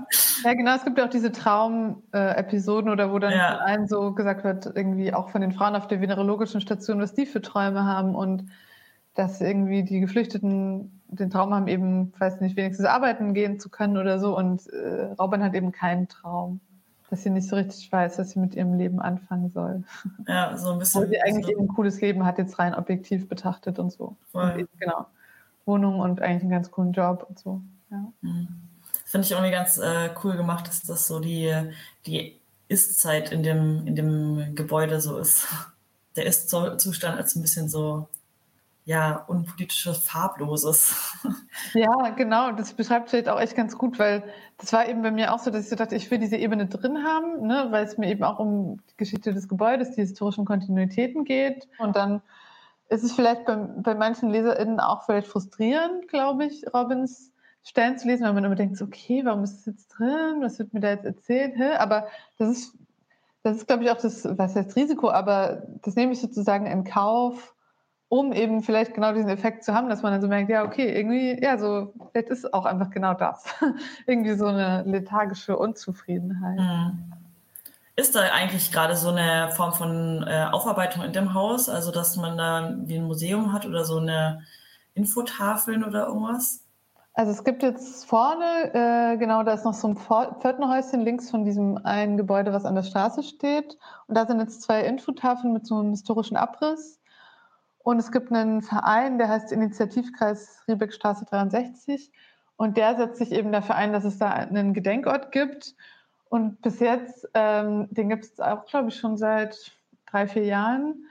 ja 0.44 0.54
genau. 0.54 0.76
Es 0.76 0.84
gibt 0.84 0.98
ja 0.98 1.06
auch 1.06 1.10
diese 1.10 1.32
Traum-Episoden, 1.32 2.90
oder 2.90 3.12
wo 3.12 3.18
dann 3.18 3.32
ja. 3.32 3.56
allen 3.58 3.88
so 3.88 4.12
gesagt 4.12 4.44
wird, 4.44 4.66
irgendwie 4.66 5.12
auch 5.14 5.30
von 5.30 5.40
den 5.40 5.52
Frauen 5.52 5.74
auf 5.74 5.86
der 5.86 6.00
venerologischen 6.00 6.60
Station, 6.60 7.00
was 7.00 7.14
die 7.14 7.26
für 7.26 7.40
Träume 7.40 7.84
haben 7.84 8.14
und 8.14 8.50
dass 9.14 9.40
irgendwie 9.40 9.82
die 9.82 10.00
Geflüchteten 10.00 11.02
den 11.08 11.30
Traum 11.30 11.54
haben, 11.54 11.68
eben, 11.68 12.12
weiß 12.18 12.40
nicht, 12.40 12.56
wenigstens 12.56 12.86
arbeiten 12.86 13.32
gehen 13.32 13.58
zu 13.58 13.70
können 13.70 13.96
oder 13.96 14.18
so. 14.18 14.36
Und 14.36 14.66
äh, 14.68 15.12
Robin 15.18 15.42
hat 15.42 15.54
eben 15.54 15.72
keinen 15.72 16.08
Traum, 16.08 16.60
dass 17.08 17.22
sie 17.22 17.30
nicht 17.30 17.48
so 17.48 17.56
richtig 17.56 17.90
weiß, 17.90 18.18
was 18.18 18.30
sie 18.30 18.40
mit 18.40 18.54
ihrem 18.54 18.74
Leben 18.74 19.00
anfangen 19.00 19.50
soll. 19.50 19.84
Ja, 20.28 20.56
so 20.58 20.72
ein 20.72 20.78
bisschen. 20.78 21.02
Wo 21.02 21.06
sie 21.06 21.20
eigentlich 21.22 21.46
so. 21.46 21.52
eben 21.52 21.62
ein 21.62 21.68
cooles 21.68 22.00
Leben 22.00 22.26
hat, 22.26 22.36
jetzt 22.38 22.58
rein 22.58 22.74
objektiv 22.74 23.28
betrachtet 23.28 23.78
und 23.78 23.90
so. 23.90 24.16
Und 24.32 24.58
eben, 24.58 24.68
genau. 24.78 25.06
Wohnung 25.66 26.00
und 26.00 26.22
eigentlich 26.22 26.42
einen 26.42 26.50
ganz 26.50 26.70
coolen 26.70 26.92
Job 26.92 27.26
und 27.29 27.38
so. 27.38 27.61
Ja. 27.90 28.12
Mhm. 28.22 28.48
Finde 29.05 29.24
ich 29.24 29.33
irgendwie 29.33 29.50
ganz 29.50 29.79
äh, 29.79 30.11
cool 30.24 30.37
gemacht, 30.37 30.66
dass 30.66 30.83
das 30.83 31.07
so 31.07 31.20
die, 31.20 31.52
die 32.07 32.40
Ist-Zeit 32.68 33.31
in 33.31 33.42
dem, 33.42 33.87
in 33.87 33.94
dem 33.94 34.55
Gebäude 34.55 35.00
so 35.00 35.18
ist. 35.18 35.46
Der 36.16 36.24
Ist-Zustand 36.24 37.18
als 37.18 37.37
ein 37.37 37.42
bisschen 37.42 37.68
so 37.68 38.09
ja, 38.87 39.24
unpolitisches, 39.26 39.98
farbloses. 39.98 40.94
Ja, 41.74 42.11
genau. 42.11 42.52
Das 42.52 42.72
beschreibt 42.72 43.11
vielleicht 43.11 43.29
auch 43.29 43.40
echt 43.40 43.57
ganz 43.57 43.76
gut, 43.76 43.98
weil 43.98 44.22
das 44.59 44.72
war 44.72 44.88
eben 44.88 45.02
bei 45.02 45.11
mir 45.11 45.35
auch 45.35 45.40
so, 45.40 45.50
dass 45.50 45.64
ich 45.64 45.68
so 45.68 45.76
dachte, 45.76 45.96
ich 45.96 46.11
will 46.11 46.18
diese 46.18 46.37
Ebene 46.37 46.66
drin 46.66 47.05
haben, 47.05 47.46
ne, 47.46 47.66
weil 47.70 47.85
es 47.85 47.98
mir 47.98 48.09
eben 48.09 48.22
auch 48.22 48.38
um 48.38 48.79
die 48.90 48.96
Geschichte 48.96 49.35
des 49.35 49.48
Gebäudes, 49.48 49.90
die 49.90 50.02
historischen 50.02 50.44
Kontinuitäten 50.44 51.24
geht. 51.24 51.68
Und 51.79 51.96
dann 51.96 52.22
ist 52.88 53.05
es 53.05 53.12
vielleicht 53.12 53.44
bei, 53.44 53.57
bei 53.57 53.94
manchen 53.94 54.31
LeserInnen 54.31 54.81
auch 54.81 55.05
vielleicht 55.05 55.27
frustrierend, 55.27 56.09
glaube 56.09 56.44
ich, 56.46 56.64
Robins 56.72 57.33
Stellen 57.62 57.99
zu 57.99 58.07
lesen, 58.07 58.25
weil 58.25 58.33
man 58.33 58.44
immer 58.44 58.55
denkt, 58.55 58.81
okay, 58.81 59.22
warum 59.25 59.42
ist 59.42 59.57
das 59.57 59.66
jetzt 59.66 59.88
drin? 59.88 60.37
Was 60.40 60.59
wird 60.61 60.72
mir 60.72 60.81
da 60.81 60.90
jetzt 60.90 61.05
erzählt? 61.05 61.55
Aber 61.79 62.07
das 62.38 62.51
ist, 62.51 62.79
das 63.42 63.57
ist, 63.57 63.66
glaube 63.66 63.83
ich, 63.83 63.90
auch 63.90 64.01
das, 64.01 64.25
was 64.38 64.55
heißt 64.55 64.77
Risiko, 64.77 65.11
aber 65.11 65.66
das 65.83 65.96
nehme 65.96 66.12
ich 66.12 66.20
sozusagen 66.20 66.66
in 66.66 66.85
Kauf, 66.85 67.57
um 68.09 68.33
eben 68.33 68.62
vielleicht 68.62 68.94
genau 68.94 69.12
diesen 69.12 69.31
Effekt 69.31 69.64
zu 69.64 69.75
haben, 69.75 69.88
dass 69.88 70.03
man 70.03 70.12
dann 70.12 70.22
so 70.22 70.29
merkt, 70.29 70.49
ja, 70.49 70.64
okay, 70.64 70.96
irgendwie, 70.96 71.42
ja, 71.42 71.59
so, 71.59 71.92
vielleicht 72.12 72.29
ist 72.29 72.55
auch 72.55 72.66
einfach 72.66 72.90
genau 72.90 73.14
das. 73.14 73.44
irgendwie 74.07 74.35
so 74.35 74.46
eine 74.46 74.85
lethargische 74.85 75.57
Unzufriedenheit. 75.57 76.61
Mhm. 76.61 77.12
Ist 77.98 78.14
da 78.14 78.20
eigentlich 78.20 78.72
gerade 78.72 78.94
so 78.94 79.09
eine 79.09 79.50
Form 79.52 79.72
von 79.72 80.22
äh, 80.28 80.48
Aufarbeitung 80.52 81.02
in 81.02 81.14
dem 81.14 81.32
Haus, 81.32 81.70
also 81.70 81.90
dass 81.90 82.16
man 82.16 82.37
da 82.37 82.74
wie 82.85 82.96
ein 82.96 83.06
Museum 83.06 83.54
hat 83.54 83.64
oder 83.64 83.85
so 83.87 83.96
eine 83.96 84.42
Infotafeln 84.92 85.82
oder 85.82 86.06
irgendwas? 86.06 86.62
Also 87.14 87.32
es 87.32 87.44
gibt 87.44 87.62
jetzt 87.62 88.04
vorne, 88.04 88.74
äh, 88.74 89.16
genau, 89.16 89.42
da 89.42 89.54
ist 89.54 89.64
noch 89.64 89.72
so 89.72 89.88
ein 89.88 89.96
Pförtnerhäuschen 89.96 91.00
links 91.00 91.30
von 91.30 91.46
diesem 91.46 91.78
einen 91.87 92.18
Gebäude, 92.18 92.52
was 92.52 92.66
an 92.66 92.74
der 92.74 92.82
Straße 92.82 93.22
steht. 93.22 93.78
Und 94.06 94.14
da 94.14 94.26
sind 94.26 94.40
jetzt 94.40 94.61
zwei 94.61 94.82
Infotafeln 94.82 95.54
mit 95.54 95.66
so 95.66 95.78
einem 95.78 95.92
historischen 95.92 96.37
Abriss. 96.37 97.00
Und 97.78 97.98
es 97.98 98.12
gibt 98.12 98.30
einen 98.30 98.61
Verein, 98.61 99.16
der 99.16 99.30
heißt 99.30 99.50
Initiativkreis 99.50 100.64
Riebeckstraße 100.68 101.24
63. 101.24 102.12
Und 102.56 102.76
der 102.76 102.96
setzt 102.96 103.16
sich 103.16 103.32
eben 103.32 103.50
dafür 103.50 103.76
ein, 103.76 103.94
dass 103.94 104.04
es 104.04 104.18
da 104.18 104.28
einen 104.28 104.74
Gedenkort 104.74 105.32
gibt. 105.32 105.74
Und 106.28 106.60
bis 106.62 106.80
jetzt, 106.80 107.28
ähm, 107.34 107.88
den 107.90 108.08
gibt 108.08 108.24
es 108.24 108.40
auch, 108.40 108.66
glaube 108.66 108.88
ich, 108.88 108.96
schon 108.96 109.16
seit 109.16 109.72
drei, 110.10 110.26
vier 110.26 110.44
Jahren. 110.44 111.06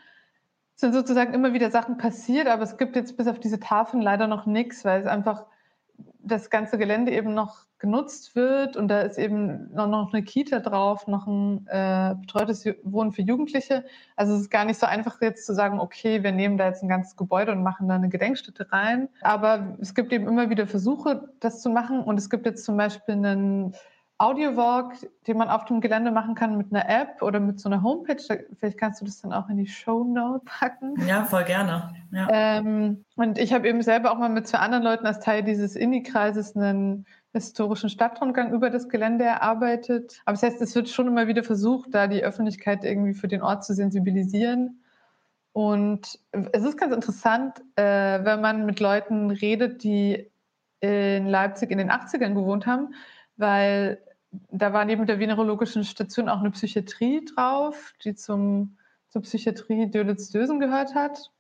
Es 0.76 0.82
sind 0.82 0.94
sozusagen 0.94 1.34
immer 1.34 1.54
wieder 1.54 1.72
Sachen 1.72 1.98
passiert, 1.98 2.48
aber 2.48 2.64
es 2.64 2.78
gibt 2.78 2.96
jetzt 2.96 3.16
bis 3.16 3.28
auf 3.28 3.40
diese 3.40 3.60
Tafeln 3.60 4.02
leider 4.02 4.28
noch 4.28 4.46
nichts, 4.46 4.84
weil 4.84 5.02
es 5.02 5.08
einfach 5.08 5.46
das 6.20 6.50
ganze 6.50 6.78
Gelände 6.78 7.12
eben 7.12 7.34
noch 7.34 7.66
genutzt 7.78 8.36
wird 8.36 8.78
und 8.78 8.88
da 8.88 9.02
ist 9.02 9.20
eben 9.20 9.72
noch, 9.74 10.12
eine 10.12 10.24
Kita 10.24 10.60
drauf, 10.60 11.08
noch 11.08 11.28
ein 11.28 11.68
äh, 11.68 12.16
betreutes 12.20 12.66
Wohnen 12.84 13.12
für 13.12 13.22
Jugendliche. 13.22 13.86
Also 14.16 14.34
es 14.34 14.42
ist 14.42 14.50
gar 14.50 14.66
nicht 14.66 14.80
so 14.80 14.88
einfach 14.88 15.22
jetzt 15.22 15.46
zu 15.46 15.54
sagen, 15.54 15.80
okay, 15.80 16.24
wir 16.24 16.32
nehmen 16.32 16.58
da 16.58 16.68
jetzt 16.68 16.82
ein 16.82 16.90
ganzes 16.90 17.16
Gebäude 17.16 17.52
und 17.52 17.64
machen 17.64 17.88
da 17.88 17.96
eine 17.96 18.10
Gedenkstätte 18.10 18.72
rein. 18.72 19.10
Aber 19.22 19.78
es 19.80 19.94
gibt 19.94 20.12
eben 20.14 20.28
immer 20.28 20.50
wieder 20.50 20.68
Versuche, 20.68 21.30
das 21.40 21.62
zu 21.62 21.70
machen 21.70 22.02
und 22.02 22.18
es 22.18 22.30
gibt 22.30 22.46
jetzt 22.46 22.66
zum 22.66 22.76
Beispiel 22.78 23.16
einen 23.16 23.76
Audiowalk, 24.18 24.94
den 25.28 25.38
man 25.38 25.50
auf 25.50 25.66
dem 25.66 25.82
Gelände 25.82 26.10
machen 26.10 26.36
kann 26.36 26.58
mit 26.58 26.72
einer 26.72 26.88
App 26.88 27.22
oder 27.22 27.42
mit 27.42 27.60
so 27.60 27.68
einer 27.68 27.84
Homepage. 27.84 28.22
Vielleicht 28.58 28.78
kannst 28.78 29.02
du 29.02 29.06
das 29.06 29.22
dann 29.22 29.34
auch 29.34 29.50
in 29.50 29.58
die 29.58 29.68
Show 29.68 30.06
Note 30.06 30.46
packen. 30.46 30.96
Ja, 31.06 31.26
voll 31.26 31.44
gerne. 31.44 31.94
Ja. 32.12 32.28
Ähm, 32.32 33.04
und 33.18 33.38
ich 33.38 33.52
habe 33.52 33.68
eben 33.68 33.82
selber 33.82 34.12
auch 34.12 34.18
mal 34.18 34.30
mit 34.30 34.48
zwei 34.48 34.60
anderen 34.60 34.84
Leuten 34.84 35.06
als 35.06 35.20
Teil 35.20 35.44
dieses 35.44 35.76
Indie-Kreises 35.76 36.56
einen 36.56 37.06
historischen 37.34 37.90
Stadtrundgang 37.90 38.54
über 38.54 38.70
das 38.70 38.88
Gelände 38.88 39.26
erarbeitet. 39.26 40.22
Aber 40.24 40.34
das 40.34 40.44
heißt, 40.44 40.62
es 40.62 40.74
wird 40.76 40.88
schon 40.88 41.08
immer 41.08 41.28
wieder 41.28 41.44
versucht, 41.44 41.94
da 41.94 42.08
die 42.08 42.24
Öffentlichkeit 42.24 42.86
irgendwie 42.86 43.14
für 43.14 43.28
den 43.28 43.42
Ort 43.42 43.66
zu 43.66 43.74
sensibilisieren. 43.74 44.82
Und 45.52 46.20
es 46.32 46.64
ist 46.64 46.78
ganz 46.78 46.96
interessant, 46.96 47.62
äh, 47.76 48.24
wenn 48.24 48.40
man 48.40 48.66
mit 48.66 48.80
Leuten 48.80 49.30
redet, 49.30 49.84
die 49.84 50.32
in 50.80 51.28
Leipzig 51.28 51.72
in 51.72 51.78
den 51.78 51.92
80ern 51.92 52.34
gewohnt 52.34 52.66
haben, 52.66 52.94
weil 53.38 54.02
da 54.52 54.74
war 54.74 54.86
neben 54.86 55.06
der 55.06 55.20
venerologischen 55.20 55.84
Station 55.84 56.30
auch 56.30 56.40
eine 56.40 56.52
Psychiatrie 56.52 57.26
drauf, 57.26 57.94
die 58.04 58.16
zum, 58.16 58.78
zur 59.10 59.22
Psychiatrie 59.22 59.90
Dölitz-Dösen 59.90 60.60
gehört 60.60 60.96
hat. 60.96 61.32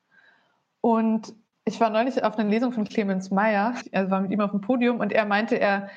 Und 0.81 1.33
ich 1.65 1.79
war 1.79 1.89
neulich 1.89 2.23
auf 2.23 2.37
einer 2.37 2.49
Lesung 2.49 2.71
von 2.71 2.85
Clemens 2.85 3.31
Meyer, 3.31 3.73
also 3.91 4.11
war 4.11 4.21
mit 4.21 4.31
ihm 4.31 4.41
auf 4.41 4.51
dem 4.51 4.61
Podium 4.61 4.99
und 4.99 5.11
er 5.11 5.25
meinte, 5.25 5.59
er 5.59 5.89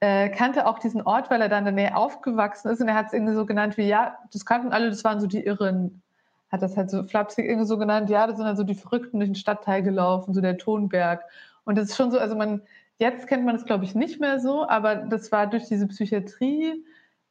äh, 0.00 0.28
kannte 0.30 0.66
auch 0.66 0.78
diesen 0.78 1.02
Ort, 1.02 1.30
weil 1.30 1.40
er 1.40 1.48
da 1.48 1.58
in 1.58 1.64
der 1.64 1.72
Nähe 1.72 1.96
aufgewachsen 1.96 2.70
ist 2.70 2.80
und 2.80 2.88
er 2.88 2.94
hat 2.94 3.06
es 3.06 3.12
irgendwie 3.12 3.34
so 3.34 3.46
genannt 3.46 3.76
wie, 3.76 3.86
ja, 3.86 4.18
das 4.32 4.44
kannten 4.44 4.72
alle, 4.72 4.90
das 4.90 5.04
waren 5.04 5.20
so 5.20 5.26
die 5.26 5.44
Irren. 5.44 6.02
Hat 6.50 6.60
das 6.62 6.76
halt 6.76 6.90
so 6.90 7.02
flapsig 7.04 7.46
irgendwie 7.46 7.66
so 7.66 7.78
genannt, 7.78 8.10
ja, 8.10 8.26
das 8.26 8.36
sind 8.36 8.46
halt 8.46 8.56
so 8.56 8.64
die 8.64 8.74
Verrückten 8.74 9.18
durch 9.18 9.30
den 9.30 9.36
Stadtteil 9.36 9.82
gelaufen, 9.82 10.34
so 10.34 10.40
der 10.40 10.58
Tonberg. 10.58 11.24
Und 11.64 11.78
das 11.78 11.90
ist 11.90 11.96
schon 11.96 12.10
so, 12.10 12.18
also 12.18 12.36
man, 12.36 12.62
Jetzt 13.02 13.26
kennt 13.26 13.44
man 13.44 13.56
es, 13.56 13.64
glaube 13.64 13.84
ich, 13.84 13.96
nicht 13.96 14.20
mehr 14.20 14.38
so, 14.38 14.68
aber 14.68 14.94
das 14.94 15.32
war 15.32 15.48
durch 15.48 15.64
diese 15.64 15.88
Psychiatrie, 15.88 16.84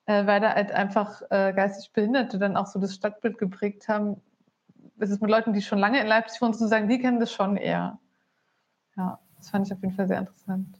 äh, 0.06 0.26
weil 0.26 0.42
da 0.42 0.54
halt 0.54 0.74
einfach 0.74 1.22
äh, 1.30 1.54
geistig 1.54 1.94
Behinderte 1.94 2.38
dann 2.40 2.58
auch 2.58 2.68
so 2.68 2.78
das 2.78 2.94
Stadtbild 2.94 3.38
geprägt 3.38 3.88
haben. 3.88 4.22
Es 5.00 5.12
ist 5.12 5.22
mit 5.22 5.32
Leuten, 5.32 5.54
die 5.54 5.62
schon 5.62 5.80
lange 5.80 6.02
in 6.02 6.08
Leipzig 6.08 6.42
wohnen, 6.42 6.54
zu 6.54 6.68
sagen, 6.68 6.90
die 6.90 7.00
kennen 7.00 7.22
das 7.22 7.32
schon 7.32 7.56
eher. 7.56 8.00
Ja, 8.98 9.20
das 9.38 9.50
fand 9.50 9.66
ich 9.66 9.72
auf 9.72 9.82
jeden 9.82 9.96
Fall 9.96 10.10
sehr 10.10 10.20
interessant. 10.20 10.78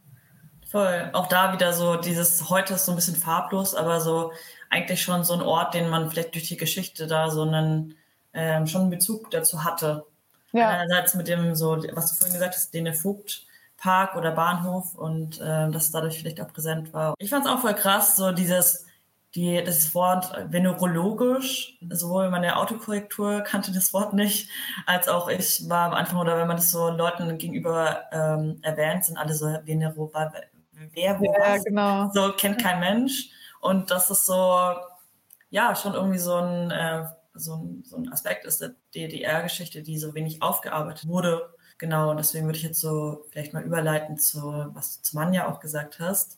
Voll. 0.68 1.10
Auch 1.14 1.28
da 1.28 1.54
wieder 1.54 1.72
so 1.72 1.96
dieses, 1.96 2.50
heute 2.50 2.74
ist 2.74 2.86
so 2.86 2.92
ein 2.92 2.96
bisschen 2.98 3.16
farblos, 3.16 3.76
aber 3.76 4.02
so 4.02 4.34
eigentlich 4.70 5.02
schon 5.02 5.24
so 5.24 5.36
ein 5.36 5.42
Ort, 5.42 5.74
den 5.74 5.88
man 5.88 6.10
vielleicht 6.10 6.34
durch 6.34 6.50
die 6.50 6.58
Geschichte 6.58 7.08
da 7.08 7.30
so 7.30 7.44
einen, 7.44 7.96
ähm, 8.34 8.68
schon 8.68 8.82
einen 8.82 8.90
Bezug 8.90 9.32
dazu 9.32 9.64
hatte. 9.64 10.06
Ja. 10.52 10.68
Einerseits 10.68 11.16
mit 11.16 11.30
dem 11.30 11.56
so, 11.56 11.78
was 11.94 12.12
du 12.12 12.18
vorhin 12.18 12.34
gesagt 12.34 12.56
hast, 12.56 12.74
den 12.74 12.84
der 12.84 12.94
Vogt 12.94 13.46
Park 13.82 14.16
oder 14.16 14.32
Bahnhof 14.32 14.94
und 14.94 15.42
äh, 15.42 15.70
das 15.72 15.90
dadurch 15.90 16.20
vielleicht 16.20 16.40
auch 16.40 16.54
präsent 16.54 16.94
war. 16.94 17.16
Ich 17.18 17.32
fand 17.32 17.46
es 17.46 17.52
auch 17.52 17.60
voll 17.60 17.74
krass, 17.74 18.16
so 18.16 18.32
dieses, 18.32 18.86
die, 19.34 19.64
das 19.64 19.96
Wort 19.96 20.32
venerologisch, 20.52 21.80
sowohl 21.90 22.30
meine 22.30 22.58
Autokorrektur 22.58 23.42
kannte 23.42 23.72
das 23.72 23.92
Wort 23.92 24.14
nicht, 24.14 24.52
als 24.86 25.08
auch 25.08 25.30
ich 25.30 25.68
war 25.68 25.88
am 25.88 25.94
Anfang, 25.94 26.20
oder 26.20 26.38
wenn 26.38 26.48
man 26.48 26.58
das 26.58 26.70
so 26.70 26.90
Leuten 26.92 27.40
gegenüber 27.40 28.04
ähm, 28.12 28.60
erwähnt, 28.62 29.04
sind 29.04 29.18
alle 29.18 29.34
so 29.34 29.48
Venero, 29.48 30.12
wer, 30.14 31.20
wo, 31.20 31.26
ja, 31.26 31.58
genau. 31.58 32.12
so 32.14 32.34
kennt 32.34 32.62
kein 32.62 32.80
Mensch. 32.80 33.32
Und 33.62 33.90
das 33.90 34.12
ist 34.12 34.28
so, 34.28 34.76
ja, 35.50 35.76
schon 35.76 35.96
irgendwie 35.96 36.20
so 36.20 36.36
ein, 36.36 36.70
äh, 36.70 37.06
so 37.34 37.56
ein, 37.56 37.84
so 37.84 37.98
ein 37.98 38.12
Aspekt 38.12 38.46
ist 38.46 38.62
der 38.62 38.76
DDR-Geschichte, 38.94 39.82
die 39.82 39.98
so 39.98 40.14
wenig 40.14 40.44
aufgearbeitet 40.44 41.08
wurde 41.08 41.50
Genau, 41.82 42.12
und 42.12 42.18
deswegen 42.18 42.46
würde 42.46 42.60
ich 42.60 42.64
jetzt 42.64 42.80
so 42.80 43.26
vielleicht 43.32 43.56
mal 43.56 43.64
überleiten 43.64 44.16
zu, 44.16 44.40
was 44.76 44.98
du 44.98 45.02
zu 45.02 45.16
Manja 45.16 45.48
auch 45.48 45.60
gesagt 45.60 46.00
hast. 46.00 46.38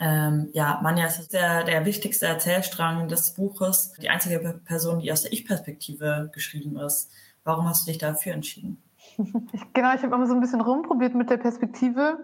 Ähm, 0.00 0.50
ja, 0.52 0.80
Manja 0.82 1.06
ist 1.06 1.32
der, 1.32 1.64
der 1.64 1.86
wichtigste 1.86 2.26
Erzählstrang 2.26 3.08
des 3.08 3.32
Buches, 3.32 3.94
die 4.02 4.10
einzige 4.10 4.60
Person, 4.66 4.98
die 4.98 5.10
aus 5.10 5.22
der 5.22 5.32
Ich-Perspektive 5.32 6.28
geschrieben 6.34 6.78
ist. 6.78 7.10
Warum 7.42 7.66
hast 7.66 7.86
du 7.86 7.90
dich 7.90 7.96
dafür 7.96 8.34
entschieden? 8.34 8.82
Genau, 9.72 9.94
ich 9.94 10.02
habe 10.02 10.14
immer 10.14 10.26
so 10.26 10.34
ein 10.34 10.42
bisschen 10.42 10.60
rumprobiert 10.60 11.14
mit 11.14 11.30
der 11.30 11.38
Perspektive. 11.38 12.18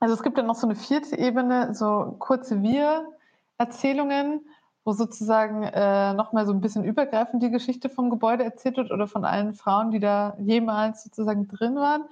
Also 0.00 0.14
es 0.14 0.22
gibt 0.22 0.36
ja 0.36 0.42
noch 0.42 0.56
so 0.56 0.66
eine 0.66 0.76
vierte 0.76 1.16
Ebene, 1.16 1.74
so 1.74 2.16
kurze 2.18 2.60
Wir-Erzählungen 2.60 4.42
wo 4.84 4.92
sozusagen 4.92 5.62
äh, 5.62 6.12
nochmal 6.12 6.46
so 6.46 6.52
ein 6.52 6.60
bisschen 6.60 6.84
übergreifend 6.84 7.42
die 7.42 7.50
Geschichte 7.50 7.88
vom 7.88 8.10
Gebäude 8.10 8.44
erzählt 8.44 8.76
wird 8.76 8.90
oder 8.90 9.06
von 9.06 9.24
allen 9.24 9.54
Frauen, 9.54 9.90
die 9.90 10.00
da 10.00 10.36
jemals 10.38 11.04
sozusagen 11.04 11.48
drin 11.48 11.76
waren. 11.76 12.04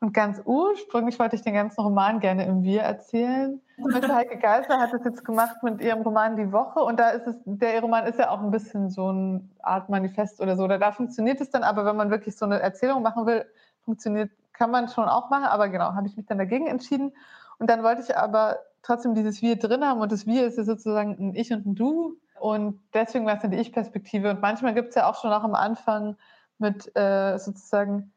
Und 0.00 0.12
ganz 0.12 0.40
ursprünglich 0.44 1.18
wollte 1.18 1.36
ich 1.36 1.42
den 1.42 1.54
ganzen 1.54 1.80
Roman 1.80 2.20
gerne 2.20 2.44
im 2.44 2.62
Wir 2.62 2.82
erzählen. 2.82 3.60
Beispiel 3.78 4.14
Heike 4.14 4.38
Geisler 4.38 4.78
hat 4.78 4.92
das 4.92 5.04
jetzt 5.04 5.24
gemacht 5.24 5.62
mit 5.62 5.80
ihrem 5.80 6.02
Roman 6.02 6.36
Die 6.36 6.52
Woche. 6.52 6.80
Und 6.80 7.00
da 7.00 7.10
ist 7.10 7.26
es, 7.26 7.36
der 7.44 7.80
Roman 7.80 8.06
ist 8.06 8.18
ja 8.18 8.30
auch 8.30 8.40
ein 8.40 8.50
bisschen 8.50 8.90
so 8.90 9.08
eine 9.08 9.40
Art 9.62 9.88
Manifest 9.88 10.40
oder 10.40 10.56
so. 10.56 10.66
Da 10.68 10.92
funktioniert 10.92 11.40
es 11.40 11.50
dann, 11.50 11.62
aber 11.62 11.86
wenn 11.86 11.96
man 11.96 12.10
wirklich 12.10 12.36
so 12.36 12.44
eine 12.44 12.60
Erzählung 12.60 13.02
machen 13.02 13.24
will, 13.24 13.46
funktioniert, 13.84 14.30
kann 14.52 14.70
man 14.70 14.88
schon 14.88 15.08
auch 15.08 15.30
machen. 15.30 15.44
Aber 15.44 15.68
genau, 15.68 15.94
habe 15.94 16.06
ich 16.06 16.16
mich 16.16 16.26
dann 16.26 16.38
dagegen 16.38 16.66
entschieden. 16.66 17.12
Und 17.58 17.70
dann 17.70 17.82
wollte 17.82 18.02
ich 18.02 18.16
aber 18.16 18.58
trotzdem 18.84 19.14
dieses 19.14 19.42
Wir 19.42 19.56
drin 19.56 19.84
haben 19.84 20.00
und 20.00 20.12
das 20.12 20.26
Wir 20.26 20.46
ist 20.46 20.58
ja 20.58 20.64
sozusagen 20.64 21.16
ein 21.18 21.34
Ich 21.34 21.52
und 21.52 21.66
ein 21.66 21.74
Du. 21.74 22.18
Und 22.38 22.80
deswegen 22.92 23.26
war 23.26 23.36
es 23.36 23.42
dann 23.42 23.50
die 23.50 23.58
Ich-Perspektive. 23.58 24.30
Und 24.30 24.42
manchmal 24.42 24.74
gibt 24.74 24.90
es 24.90 24.94
ja 24.94 25.08
auch 25.08 25.20
schon 25.20 25.32
auch 25.32 25.44
am 25.44 25.54
Anfang 25.54 26.16
mit 26.58 26.94
äh, 26.94 27.38
sozusagen 27.38 28.12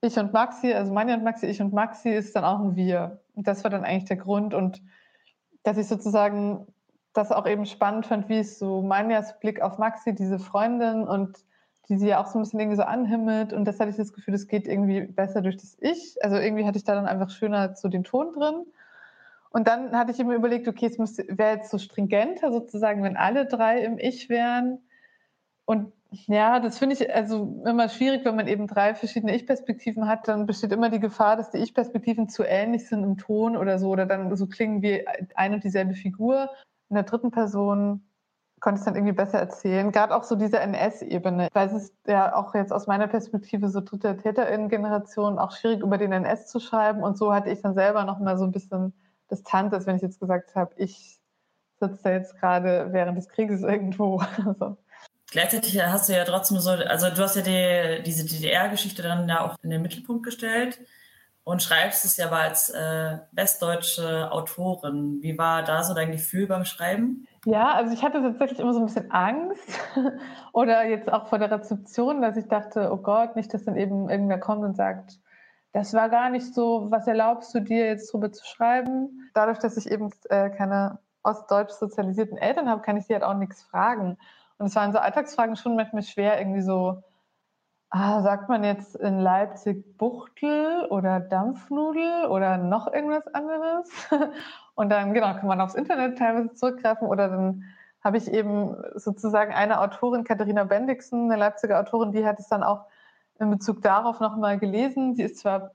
Ich 0.00 0.18
und 0.18 0.32
Maxi, 0.32 0.72
also 0.72 0.92
Manja 0.92 1.14
und 1.14 1.24
Maxi, 1.24 1.46
ich 1.46 1.60
und 1.60 1.72
Maxi 1.72 2.08
ist 2.08 2.34
dann 2.34 2.44
auch 2.44 2.60
ein 2.60 2.74
Wir. 2.74 3.20
Und 3.34 3.46
das 3.46 3.62
war 3.62 3.70
dann 3.70 3.84
eigentlich 3.84 4.06
der 4.06 4.16
Grund. 4.16 4.54
Und 4.54 4.82
dass 5.62 5.76
ich 5.76 5.88
sozusagen 5.88 6.66
das 7.12 7.32
auch 7.32 7.46
eben 7.46 7.66
spannend 7.66 8.06
fand, 8.06 8.28
wie 8.28 8.38
es 8.38 8.58
so 8.58 8.82
Manjas 8.82 9.38
Blick 9.40 9.60
auf 9.60 9.78
Maxi, 9.78 10.14
diese 10.14 10.38
Freundin 10.38 11.06
und 11.06 11.44
die 11.88 11.98
sie 11.98 12.08
ja 12.08 12.22
auch 12.22 12.28
so 12.28 12.38
ein 12.38 12.42
bisschen 12.42 12.60
irgendwie 12.60 12.76
so 12.76 12.84
anhimmelt. 12.84 13.52
Und 13.52 13.64
das 13.64 13.80
hatte 13.80 13.90
ich 13.90 13.96
das 13.96 14.12
Gefühl, 14.12 14.32
das 14.32 14.46
geht 14.46 14.68
irgendwie 14.68 15.02
besser 15.02 15.42
durch 15.42 15.56
das 15.56 15.76
Ich. 15.80 16.16
Also 16.22 16.36
irgendwie 16.36 16.64
hatte 16.64 16.78
ich 16.78 16.84
da 16.84 16.94
dann 16.94 17.06
einfach 17.06 17.30
schöner 17.30 17.74
so 17.74 17.88
den 17.88 18.04
Ton 18.04 18.32
drin. 18.32 18.64
Und 19.50 19.66
dann 19.66 19.96
hatte 19.96 20.12
ich 20.12 20.24
mir 20.24 20.34
überlegt, 20.34 20.68
okay, 20.68 20.86
es 20.86 20.98
wäre 20.98 21.56
jetzt 21.56 21.70
so 21.70 21.78
stringenter 21.78 22.52
sozusagen, 22.52 23.02
wenn 23.02 23.16
alle 23.16 23.46
drei 23.46 23.82
im 23.82 23.98
Ich 23.98 24.28
wären. 24.28 24.78
Und 25.64 25.92
ja, 26.12 26.60
das 26.60 26.78
finde 26.78 26.94
ich 26.94 27.12
also 27.14 27.62
immer 27.66 27.88
schwierig, 27.88 28.24
wenn 28.24 28.36
man 28.36 28.48
eben 28.48 28.66
drei 28.66 28.94
verschiedene 28.94 29.34
Ich-Perspektiven 29.34 30.08
hat, 30.08 30.26
dann 30.26 30.46
besteht 30.46 30.72
immer 30.72 30.90
die 30.90 30.98
Gefahr, 30.98 31.36
dass 31.36 31.50
die 31.50 31.58
Ich-Perspektiven 31.58 32.28
zu 32.28 32.42
ähnlich 32.44 32.88
sind 32.88 33.04
im 33.04 33.16
Ton 33.16 33.56
oder 33.56 33.78
so 33.78 33.90
oder 33.90 34.06
dann 34.06 34.34
so 34.36 34.46
klingen 34.46 34.82
wie 34.82 35.06
eine 35.34 35.56
und 35.56 35.64
dieselbe 35.64 35.94
Figur. 35.94 36.50
In 36.88 36.94
der 36.94 37.04
dritten 37.04 37.30
Person 37.30 38.04
konnte 38.60 38.78
ich 38.78 38.80
es 38.80 38.84
dann 38.84 38.96
irgendwie 38.96 39.14
besser 39.14 39.38
erzählen. 39.38 39.92
Gerade 39.92 40.14
auch 40.14 40.24
so 40.24 40.34
diese 40.36 40.58
NS-Ebene, 40.58 41.48
weil 41.52 41.68
es 41.68 41.72
ist 41.74 41.94
ja 42.06 42.34
auch 42.34 42.54
jetzt 42.54 42.72
aus 42.72 42.86
meiner 42.86 43.06
Perspektive 43.06 43.68
so 43.68 43.80
dritte 43.80 44.16
TäterInnen-Generation 44.16 45.38
auch 45.38 45.52
schwierig, 45.52 45.80
über 45.80 45.98
den 45.98 46.12
NS 46.12 46.48
zu 46.48 46.60
schreiben 46.60 47.02
und 47.02 47.16
so 47.16 47.32
hatte 47.32 47.50
ich 47.50 47.62
dann 47.62 47.74
selber 47.74 48.04
noch 48.04 48.18
mal 48.18 48.36
so 48.36 48.44
ein 48.44 48.52
bisschen 48.52 48.92
Distanz, 49.30 49.72
als 49.72 49.86
wenn 49.86 49.96
ich 49.96 50.02
jetzt 50.02 50.20
gesagt 50.20 50.54
habe, 50.54 50.74
ich 50.76 51.20
sitze 51.80 52.00
da 52.02 52.10
jetzt 52.10 52.38
gerade 52.38 52.88
während 52.92 53.16
des 53.16 53.28
Krieges 53.28 53.62
irgendwo. 53.62 54.22
Also. 54.46 54.76
Gleichzeitig 55.30 55.80
hast 55.80 56.08
du 56.08 56.12
ja 56.12 56.24
trotzdem 56.24 56.58
so, 56.58 56.70
also 56.70 57.08
du 57.08 57.22
hast 57.22 57.36
ja 57.36 57.42
die, 57.42 58.02
diese 58.02 58.26
DDR-Geschichte 58.26 59.02
dann 59.02 59.28
ja 59.28 59.42
auch 59.42 59.56
in 59.62 59.70
den 59.70 59.80
Mittelpunkt 59.80 60.24
gestellt 60.24 60.80
und 61.44 61.62
schreibst 61.62 62.04
es 62.04 62.16
ja 62.16 62.26
aber 62.26 62.38
als 62.38 62.70
äh, 62.70 63.18
westdeutsche 63.32 64.30
Autorin. 64.32 65.18
Wie 65.22 65.38
war 65.38 65.62
da 65.62 65.84
so 65.84 65.94
dein 65.94 66.10
Gefühl 66.10 66.46
beim 66.46 66.64
Schreiben? 66.64 67.26
Ja, 67.46 67.74
also 67.74 67.94
ich 67.94 68.02
hatte 68.02 68.20
tatsächlich 68.22 68.58
immer 68.58 68.74
so 68.74 68.80
ein 68.80 68.86
bisschen 68.86 69.10
Angst 69.10 69.80
oder 70.52 70.84
jetzt 70.86 71.10
auch 71.12 71.28
vor 71.28 71.38
der 71.38 71.50
Rezeption, 71.50 72.22
dass 72.22 72.36
ich 72.36 72.48
dachte, 72.48 72.90
oh 72.92 72.98
Gott, 72.98 73.36
nicht, 73.36 73.54
dass 73.54 73.64
dann 73.64 73.76
eben 73.76 74.10
irgendwer 74.10 74.38
kommt 74.38 74.64
und 74.64 74.76
sagt, 74.76 75.18
das 75.72 75.94
war 75.94 76.08
gar 76.08 76.30
nicht 76.30 76.54
so, 76.54 76.90
was 76.90 77.06
erlaubst 77.06 77.54
du 77.54 77.60
dir 77.60 77.86
jetzt 77.86 78.12
drüber 78.12 78.32
zu 78.32 78.44
schreiben? 78.44 79.30
Dadurch, 79.34 79.58
dass 79.58 79.76
ich 79.76 79.90
eben 79.90 80.10
äh, 80.28 80.50
keine 80.50 80.98
ostdeutsch 81.22 81.72
sozialisierten 81.72 82.38
Eltern 82.38 82.68
habe, 82.68 82.82
kann 82.82 82.96
ich 82.96 83.06
sie 83.06 83.14
halt 83.14 83.22
auch 83.22 83.34
nichts 83.34 83.62
fragen. 83.62 84.16
Und 84.58 84.66
es 84.66 84.74
waren 84.74 84.92
so 84.92 84.98
Alltagsfragen 84.98 85.56
schon 85.56 85.76
manchmal 85.76 86.02
schwer, 86.02 86.38
irgendwie 86.38 86.62
so, 86.62 87.02
ah, 87.90 88.22
sagt 88.22 88.48
man 88.48 88.64
jetzt 88.64 88.96
in 88.96 89.18
Leipzig 89.18 89.96
Buchtel 89.96 90.86
oder 90.90 91.20
Dampfnudel 91.20 92.26
oder 92.26 92.56
noch 92.56 92.92
irgendwas 92.92 93.26
anderes? 93.28 93.88
Und 94.74 94.90
dann, 94.90 95.12
genau, 95.14 95.34
kann 95.34 95.46
man 95.46 95.60
aufs 95.60 95.74
Internet 95.74 96.18
teilweise 96.18 96.52
zurückgreifen 96.54 97.06
oder 97.06 97.28
dann 97.28 97.64
habe 98.02 98.16
ich 98.16 98.32
eben 98.32 98.76
sozusagen 98.94 99.52
eine 99.52 99.80
Autorin, 99.80 100.24
Katharina 100.24 100.64
Bendixen, 100.64 101.30
eine 101.30 101.38
Leipziger 101.38 101.78
Autorin, 101.78 102.12
die 102.12 102.24
hat 102.24 102.38
es 102.38 102.48
dann 102.48 102.62
auch 102.62 102.86
in 103.40 103.50
Bezug 103.50 103.82
darauf 103.82 104.20
nochmal 104.20 104.58
gelesen. 104.58 105.14
Sie 105.14 105.22
ist 105.22 105.38
zwar 105.38 105.72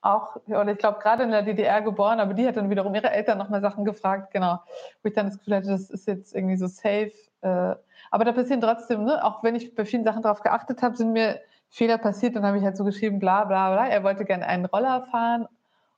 auch, 0.00 0.36
oder 0.46 0.72
ich 0.72 0.78
glaube, 0.78 1.00
gerade 1.00 1.24
in 1.24 1.30
der 1.30 1.42
DDR 1.42 1.82
geboren, 1.82 2.20
aber 2.20 2.34
die 2.34 2.46
hat 2.46 2.56
dann 2.56 2.70
wiederum 2.70 2.94
ihre 2.94 3.10
Eltern 3.10 3.36
nochmal 3.36 3.60
Sachen 3.60 3.84
gefragt, 3.84 4.32
genau, 4.32 4.60
wo 5.02 5.08
ich 5.08 5.14
dann 5.14 5.26
das 5.26 5.38
Gefühl 5.38 5.56
hatte, 5.56 5.68
das 5.68 5.90
ist 5.90 6.06
jetzt 6.06 6.34
irgendwie 6.34 6.56
so 6.56 6.68
safe. 6.68 7.12
Äh, 7.40 7.74
aber 8.10 8.24
da 8.24 8.32
passieren 8.32 8.60
trotzdem, 8.60 9.04
ne, 9.04 9.24
auch 9.24 9.42
wenn 9.42 9.56
ich 9.56 9.74
bei 9.74 9.84
vielen 9.84 10.04
Sachen 10.04 10.22
darauf 10.22 10.42
geachtet 10.42 10.82
habe, 10.82 10.96
sind 10.96 11.12
mir 11.12 11.40
Fehler 11.68 11.98
passiert, 11.98 12.36
dann 12.36 12.46
habe 12.46 12.58
ich 12.58 12.64
halt 12.64 12.76
so 12.76 12.84
geschrieben, 12.84 13.18
bla 13.18 13.44
bla 13.44 13.72
bla, 13.72 13.88
er 13.88 14.02
wollte 14.04 14.24
gerne 14.24 14.46
einen 14.46 14.64
Roller 14.64 15.02
fahren 15.10 15.46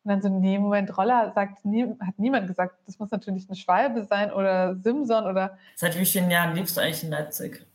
und 0.02 0.08
dann 0.08 0.22
so, 0.22 0.28
nee, 0.28 0.58
Moment, 0.58 0.96
Roller 0.96 1.30
sagt 1.34 1.64
nie, 1.64 1.84
hat 2.00 2.18
niemand 2.18 2.48
gesagt. 2.48 2.74
Das 2.86 2.98
muss 2.98 3.10
natürlich 3.10 3.48
eine 3.48 3.56
Schwalbe 3.56 4.04
sein 4.04 4.32
oder 4.32 4.74
Simson 4.76 5.26
oder. 5.26 5.58
Seit 5.76 5.98
wie 5.98 6.06
vielen 6.06 6.30
Jahren 6.30 6.54
lebst 6.54 6.76
du 6.76 6.80
eigentlich 6.80 7.04
in 7.04 7.10
Leipzig? 7.10 7.66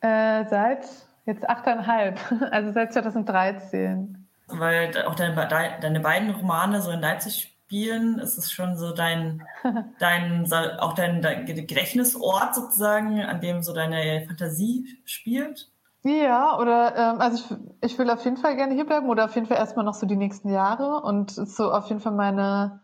Äh, 0.00 0.46
seit 0.46 0.86
jetzt 1.26 1.48
achteinhalb, 1.48 2.18
also 2.50 2.72
seit 2.72 2.92
2013. 2.92 4.28
Weil 4.48 5.06
auch 5.06 5.14
deine, 5.14 5.34
deine 5.80 6.00
beiden 6.00 6.30
Romane 6.30 6.80
so 6.82 6.90
in 6.90 7.00
Leipzig 7.00 7.52
spielen, 7.64 8.18
ist 8.18 8.36
es 8.36 8.52
schon 8.52 8.76
so 8.76 8.92
dein, 8.92 9.42
dein 9.98 10.50
auch 10.78 10.92
dein, 10.92 11.22
dein 11.22 11.46
Gedächtnisort 11.46 12.54
sozusagen, 12.54 13.20
an 13.22 13.40
dem 13.40 13.62
so 13.62 13.72
deine 13.72 14.26
Fantasie 14.26 14.98
spielt? 15.04 15.70
Ja, 16.04 16.58
oder 16.58 16.96
ähm, 16.96 17.20
also 17.20 17.56
ich, 17.80 17.92
ich 17.92 17.98
will 17.98 18.10
auf 18.10 18.24
jeden 18.24 18.36
Fall 18.36 18.56
gerne 18.56 18.74
hier 18.74 18.84
bleiben 18.84 19.08
oder 19.08 19.24
auf 19.24 19.34
jeden 19.36 19.46
Fall 19.46 19.58
erstmal 19.58 19.84
noch 19.84 19.94
so 19.94 20.04
die 20.04 20.16
nächsten 20.16 20.50
Jahre 20.50 21.00
und 21.02 21.30
so 21.30 21.70
auf 21.70 21.88
jeden 21.88 22.00
Fall 22.00 22.12
meine 22.12 22.80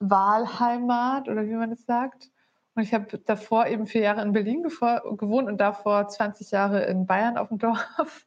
Wahlheimat 0.00 1.28
oder 1.28 1.46
wie 1.46 1.54
man 1.54 1.70
das 1.70 1.84
sagt. 1.86 2.28
Und 2.74 2.82
ich 2.82 2.94
habe 2.94 3.18
davor 3.18 3.66
eben 3.66 3.86
vier 3.86 4.02
Jahre 4.02 4.22
in 4.22 4.32
Berlin 4.32 4.62
gewohnt 4.62 5.48
und 5.48 5.58
davor 5.58 6.08
20 6.08 6.50
Jahre 6.50 6.84
in 6.84 7.06
Bayern 7.06 7.36
auf 7.36 7.48
dem 7.48 7.58
Dorf. 7.58 8.26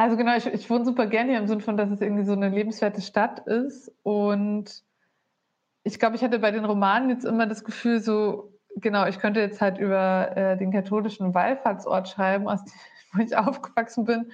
Also 0.00 0.16
genau, 0.16 0.36
ich, 0.36 0.46
ich 0.46 0.70
wohne 0.70 0.84
super 0.84 1.06
gerne 1.06 1.30
hier 1.30 1.40
im 1.40 1.48
Sinne 1.48 1.60
von, 1.60 1.76
dass 1.76 1.90
es 1.90 2.00
irgendwie 2.00 2.22
so 2.22 2.30
eine 2.30 2.50
lebenswerte 2.50 3.02
Stadt 3.02 3.40
ist. 3.48 3.90
Und 4.04 4.84
ich 5.82 5.98
glaube, 5.98 6.14
ich 6.14 6.22
hatte 6.22 6.38
bei 6.38 6.52
den 6.52 6.64
Romanen 6.64 7.10
jetzt 7.10 7.24
immer 7.24 7.48
das 7.48 7.64
Gefühl, 7.64 7.98
so, 7.98 8.52
genau, 8.76 9.08
ich 9.08 9.18
könnte 9.18 9.40
jetzt 9.40 9.60
halt 9.60 9.78
über 9.78 10.36
äh, 10.36 10.56
den 10.56 10.70
katholischen 10.70 11.34
Wallfahrtsort 11.34 12.08
schreiben, 12.08 12.48
aus 12.48 12.64
dem 12.64 12.72
wo 13.12 13.22
ich 13.22 13.36
aufgewachsen 13.36 14.04
bin. 14.04 14.30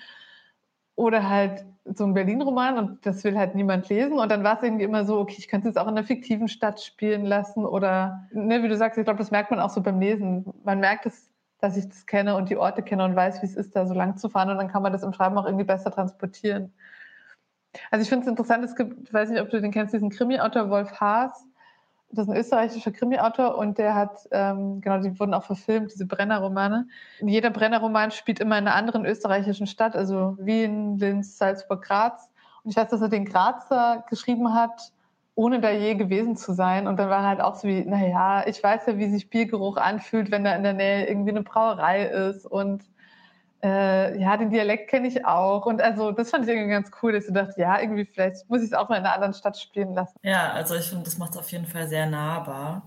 Oder 0.96 1.28
halt 1.28 1.64
so 1.84 2.04
ein 2.04 2.14
Berlin-Roman 2.14 2.78
und 2.78 3.06
das 3.06 3.24
will 3.24 3.36
halt 3.36 3.54
niemand 3.54 3.88
lesen. 3.88 4.18
Und 4.18 4.30
dann 4.30 4.44
war 4.44 4.56
es 4.56 4.62
irgendwie 4.62 4.84
immer 4.84 5.04
so, 5.04 5.18
okay, 5.18 5.36
ich 5.38 5.48
könnte 5.48 5.68
es 5.68 5.76
auch 5.76 5.88
in 5.88 5.96
einer 5.96 6.06
fiktiven 6.06 6.48
Stadt 6.48 6.80
spielen 6.80 7.24
lassen. 7.24 7.66
Oder, 7.66 8.28
ne, 8.32 8.62
wie 8.62 8.68
du 8.68 8.76
sagst, 8.76 8.96
ich 8.98 9.04
glaube, 9.04 9.18
das 9.18 9.30
merkt 9.30 9.50
man 9.50 9.60
auch 9.60 9.70
so 9.70 9.82
beim 9.82 10.00
Lesen. 10.00 10.46
Man 10.64 10.80
merkt 10.80 11.06
es, 11.06 11.30
dass 11.58 11.76
ich 11.76 11.88
das 11.88 12.06
kenne 12.06 12.36
und 12.36 12.48
die 12.48 12.56
Orte 12.56 12.82
kenne 12.82 13.04
und 13.04 13.16
weiß, 13.16 13.42
wie 13.42 13.46
es 13.46 13.56
ist, 13.56 13.74
da 13.76 13.86
so 13.86 13.94
lang 13.94 14.16
zu 14.16 14.28
fahren. 14.28 14.50
Und 14.50 14.56
dann 14.56 14.68
kann 14.68 14.82
man 14.82 14.92
das 14.92 15.02
im 15.02 15.12
Schreiben 15.12 15.36
auch 15.36 15.46
irgendwie 15.46 15.64
besser 15.64 15.90
transportieren. 15.90 16.72
Also 17.90 18.02
ich 18.02 18.08
finde 18.08 18.24
es 18.24 18.28
interessant, 18.28 18.64
es 18.64 18.76
gibt, 18.76 19.08
ich 19.08 19.12
weiß 19.12 19.30
nicht, 19.30 19.40
ob 19.40 19.50
du 19.50 19.60
den 19.60 19.72
kennst, 19.72 19.92
diesen 19.92 20.10
Krimi-Autor 20.10 20.70
Wolf 20.70 21.00
Haas 21.00 21.44
das 22.14 22.26
ist 22.26 22.32
ein 22.32 22.36
österreichischer 22.38 22.92
Krimi-Autor 22.92 23.56
und 23.56 23.78
der 23.78 23.94
hat, 23.94 24.28
ähm, 24.30 24.80
genau, 24.80 24.98
die 24.98 25.18
wurden 25.18 25.34
auch 25.34 25.44
verfilmt, 25.44 25.92
diese 25.92 26.06
Brenner-Romane. 26.06 26.86
Jeder 27.20 27.50
Brenner-Roman 27.50 28.10
spielt 28.10 28.40
immer 28.40 28.58
in 28.58 28.66
einer 28.66 28.76
anderen 28.76 29.04
österreichischen 29.04 29.66
Stadt, 29.66 29.96
also 29.96 30.36
Wien, 30.38 30.98
Linz, 30.98 31.38
Salzburg, 31.38 31.82
Graz. 31.82 32.30
Und 32.62 32.70
ich 32.70 32.76
weiß, 32.76 32.88
dass 32.88 33.00
er 33.00 33.08
den 33.08 33.24
Grazer 33.24 34.04
geschrieben 34.08 34.54
hat, 34.54 34.92
ohne 35.34 35.60
da 35.60 35.70
je 35.70 35.94
gewesen 35.94 36.36
zu 36.36 36.52
sein. 36.52 36.86
Und 36.86 36.98
dann 36.98 37.10
war 37.10 37.22
halt 37.22 37.40
auch 37.40 37.56
so 37.56 37.68
wie, 37.68 37.84
naja, 37.84 38.44
ich 38.46 38.62
weiß 38.62 38.86
ja, 38.86 38.98
wie 38.98 39.10
sich 39.10 39.30
Biergeruch 39.30 39.76
anfühlt, 39.76 40.30
wenn 40.30 40.44
da 40.44 40.54
in 40.54 40.62
der 40.62 40.74
Nähe 40.74 41.06
irgendwie 41.08 41.30
eine 41.30 41.42
Brauerei 41.42 42.04
ist 42.04 42.46
und 42.46 42.84
äh, 43.64 44.20
ja, 44.20 44.36
den 44.36 44.50
Dialekt 44.50 44.90
kenne 44.90 45.08
ich 45.08 45.24
auch. 45.24 45.64
Und 45.64 45.80
also 45.80 46.12
das 46.12 46.30
fand 46.30 46.44
ich 46.44 46.50
irgendwie 46.50 46.70
ganz 46.70 46.90
cool, 47.02 47.12
dass 47.12 47.26
ich 47.26 47.32
dachte, 47.32 47.58
ja, 47.58 47.80
irgendwie 47.80 48.04
vielleicht 48.04 48.48
muss 48.50 48.60
ich 48.60 48.66
es 48.66 48.72
auch 48.74 48.90
mal 48.90 48.96
in 48.96 49.04
einer 49.04 49.14
anderen 49.14 49.32
Stadt 49.32 49.58
spielen 49.58 49.94
lassen. 49.94 50.18
Ja, 50.22 50.52
also 50.52 50.74
ich 50.74 50.84
finde, 50.84 51.04
das 51.04 51.16
macht 51.16 51.30
es 51.30 51.38
auf 51.38 51.50
jeden 51.50 51.66
Fall 51.66 51.88
sehr 51.88 52.06
nahbar. 52.06 52.86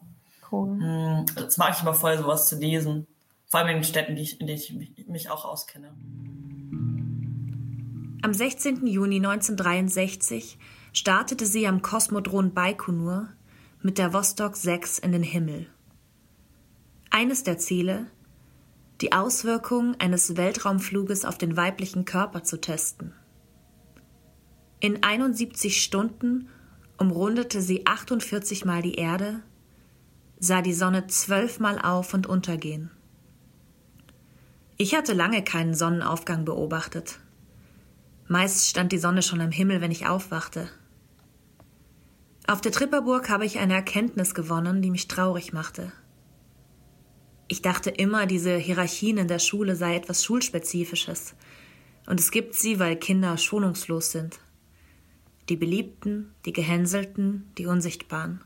Cool. 0.51 0.79
Hm, 0.79 1.25
das 1.35 1.57
mag 1.57 1.73
ich 1.75 1.81
immer 1.81 1.95
voll, 1.95 2.15
sowas 2.17 2.47
zu 2.47 2.57
lesen. 2.57 3.07
Vor 3.47 3.59
allem 3.59 3.69
in 3.69 3.77
den 3.77 3.83
Städten, 3.83 4.15
die 4.15 4.21
ich, 4.21 4.39
in 4.39 4.45
denen 4.45 4.59
ich 4.59 5.07
mich 5.07 5.31
auch 5.31 5.45
auskenne. 5.45 5.87
Am 8.21 8.33
16. 8.33 8.85
Juni 8.85 9.17
1963 9.17 10.59
startete 10.93 11.45
sie 11.45 11.65
am 11.65 11.81
Kosmodron 11.81 12.53
Baikonur 12.53 13.29
mit 13.81 13.97
der 13.97 14.13
Vostok 14.13 14.55
6 14.55 14.99
in 14.99 15.11
den 15.11 15.23
Himmel. 15.23 15.67
Eines 17.09 17.43
der 17.43 17.57
Ziele, 17.57 18.07
die 19.01 19.11
Auswirkungen 19.11 19.95
eines 19.99 20.37
Weltraumfluges 20.37 21.25
auf 21.25 21.37
den 21.37 21.55
weiblichen 21.55 22.05
Körper 22.05 22.43
zu 22.43 22.59
testen. 22.59 23.13
In 24.79 25.03
71 25.03 25.81
Stunden 25.83 26.49
umrundete 26.97 27.61
sie 27.61 27.85
48 27.85 28.65
Mal 28.65 28.81
die 28.81 28.95
Erde, 28.95 29.41
sah 30.39 30.61
die 30.61 30.73
Sonne 30.73 31.07
zwölfmal 31.07 31.79
auf 31.79 32.13
und 32.13 32.27
untergehen. 32.27 32.91
Ich 34.77 34.95
hatte 34.95 35.13
lange 35.13 35.43
keinen 35.43 35.73
Sonnenaufgang 35.73 36.45
beobachtet. 36.45 37.19
Meist 38.27 38.67
stand 38.67 38.91
die 38.91 38.99
Sonne 38.99 39.23
schon 39.23 39.41
am 39.41 39.51
Himmel, 39.51 39.81
wenn 39.81 39.91
ich 39.91 40.05
aufwachte. 40.05 40.69
Auf 42.45 42.61
der 42.61 42.71
Tripperburg 42.71 43.29
habe 43.29 43.45
ich 43.45 43.57
eine 43.57 43.73
Erkenntnis 43.73 44.35
gewonnen, 44.35 44.81
die 44.81 44.91
mich 44.91 45.07
traurig 45.07 45.53
machte. 45.53 45.91
Ich 47.47 47.61
dachte 47.61 47.89
immer, 47.89 48.25
diese 48.25 48.57
Hierarchien 48.57 49.17
in 49.17 49.27
der 49.27 49.39
Schule 49.39 49.75
sei 49.75 49.95
etwas 49.95 50.23
Schulspezifisches. 50.23 51.35
Und 52.05 52.19
es 52.19 52.31
gibt 52.31 52.55
sie, 52.55 52.79
weil 52.79 52.97
Kinder 52.97 53.37
schonungslos 53.37 54.11
sind. 54.11 54.39
Die 55.49 55.55
Beliebten, 55.55 56.33
die 56.45 56.53
Gehänselten, 56.53 57.51
die 57.57 57.65
Unsichtbaren. 57.65 58.43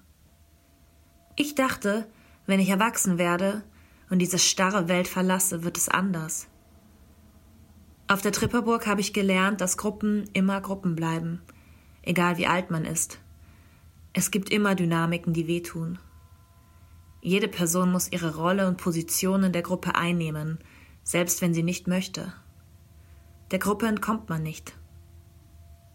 Ich 1.35 1.55
dachte, 1.55 2.07
wenn 2.45 2.59
ich 2.59 2.69
erwachsen 2.69 3.17
werde 3.17 3.63
und 4.09 4.19
diese 4.19 4.37
starre 4.37 4.87
Welt 4.87 5.07
verlasse, 5.07 5.63
wird 5.63 5.77
es 5.77 5.89
anders. 5.89 6.47
Auf 8.07 8.21
der 8.21 8.33
Tripperburg 8.33 8.85
habe 8.85 9.01
ich 9.01 9.13
gelernt, 9.13 9.61
dass 9.61 9.77
Gruppen 9.77 10.29
immer 10.33 10.59
Gruppen 10.61 10.95
bleiben, 10.95 11.41
egal 12.03 12.37
wie 12.37 12.45
alt 12.45 12.69
man 12.69 12.85
ist. 12.85 13.19
Es 14.13 14.29
gibt 14.29 14.49
immer 14.49 14.75
Dynamiken, 14.75 15.33
die 15.33 15.47
wehtun. 15.47 15.97
Jede 17.21 17.47
Person 17.47 17.91
muss 17.91 18.11
ihre 18.11 18.35
Rolle 18.35 18.67
und 18.67 18.77
Position 18.77 19.43
in 19.43 19.53
der 19.53 19.61
Gruppe 19.61 19.95
einnehmen, 19.95 20.57
selbst 21.03 21.41
wenn 21.41 21.53
sie 21.53 21.63
nicht 21.63 21.87
möchte. 21.87 22.33
Der 23.51 23.59
Gruppe 23.59 23.87
entkommt 23.87 24.29
man 24.29 24.41
nicht. 24.41 24.73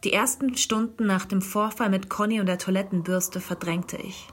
Die 0.05 0.13
ersten 0.13 0.57
Stunden 0.57 1.07
nach 1.07 1.25
dem 1.25 1.43
Vorfall 1.43 1.91
mit 1.91 2.09
Conny 2.09 2.39
und 2.39 2.47
der 2.47 2.59
Toilettenbürste 2.59 3.41
verdrängte 3.41 3.97
ich. 3.97 4.29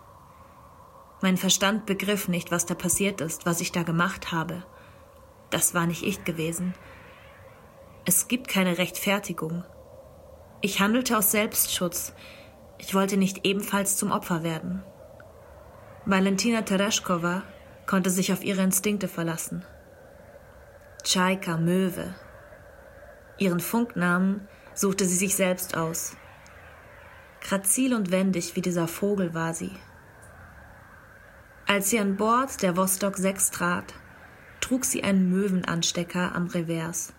Mein 1.21 1.37
Verstand 1.37 1.85
begriff 1.85 2.27
nicht, 2.27 2.51
was 2.51 2.65
da 2.65 2.75
passiert 2.75 3.21
ist, 3.21 3.45
was 3.45 3.61
ich 3.61 3.71
da 3.71 3.83
gemacht 3.83 4.31
habe. 4.31 4.63
Das 5.49 5.73
war 5.73 5.87
nicht 5.87 6.03
ich 6.03 6.25
gewesen. 6.25 6.73
Es 8.05 8.27
gibt 8.27 8.49
keine 8.49 8.77
Rechtfertigung. 8.77 9.63
Ich 10.61 10.79
handelte 10.79 11.17
aus 11.17 11.31
Selbstschutz. 11.31 12.13
Ich 12.77 12.93
wollte 12.93 13.17
nicht 13.17 13.45
ebenfalls 13.45 13.97
zum 13.97 14.11
Opfer 14.11 14.43
werden. 14.43 14.83
Valentina 16.05 16.63
Tereshkova 16.63 17.43
konnte 17.85 18.09
sich 18.09 18.33
auf 18.33 18.43
ihre 18.43 18.61
Instinkte 18.61 19.07
verlassen. 19.07 19.63
Tschaika, 21.01 21.55
Möwe. 21.55 22.13
Ihren 23.37 23.61
Funknamen 23.61 24.45
suchte 24.73 25.05
sie 25.05 25.15
sich 25.15 25.35
selbst 25.35 25.77
aus. 25.77 26.17
Grazil 27.39 27.93
und 27.93 28.11
wendig 28.11 28.57
wie 28.57 28.61
dieser 28.61 28.89
Vogel 28.89 29.33
war 29.33 29.53
sie. 29.53 29.71
Als 31.67 31.89
sie 31.89 31.99
an 31.99 32.17
Bord 32.17 32.61
der 32.61 32.75
Vostok 32.75 33.15
6 33.17 33.51
trat, 33.51 33.93
trug 34.59 34.83
sie 34.83 35.05
einen 35.05 35.29
Möwenanstecker 35.29 36.35
am 36.35 36.47
Revers. 36.47 37.13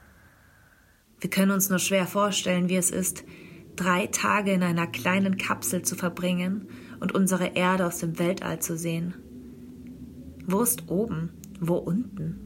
Wir 1.20 1.30
können 1.30 1.52
uns 1.52 1.70
nur 1.70 1.78
schwer 1.78 2.06
vorstellen, 2.06 2.68
wie 2.68 2.76
es 2.76 2.90
ist, 2.90 3.24
drei 3.76 4.08
Tage 4.08 4.52
in 4.52 4.62
einer 4.62 4.86
kleinen 4.86 5.38
Kapsel 5.38 5.80
zu 5.80 5.96
verbringen 5.96 6.68
und 7.00 7.14
unsere 7.14 7.54
Erde 7.54 7.86
aus 7.86 7.98
dem 7.98 8.18
Weltall 8.18 8.60
zu 8.60 8.76
sehen. 8.76 9.14
Wo 10.46 10.60
ist 10.60 10.90
oben? 10.90 11.30
Wo 11.60 11.76
unten? 11.76 12.44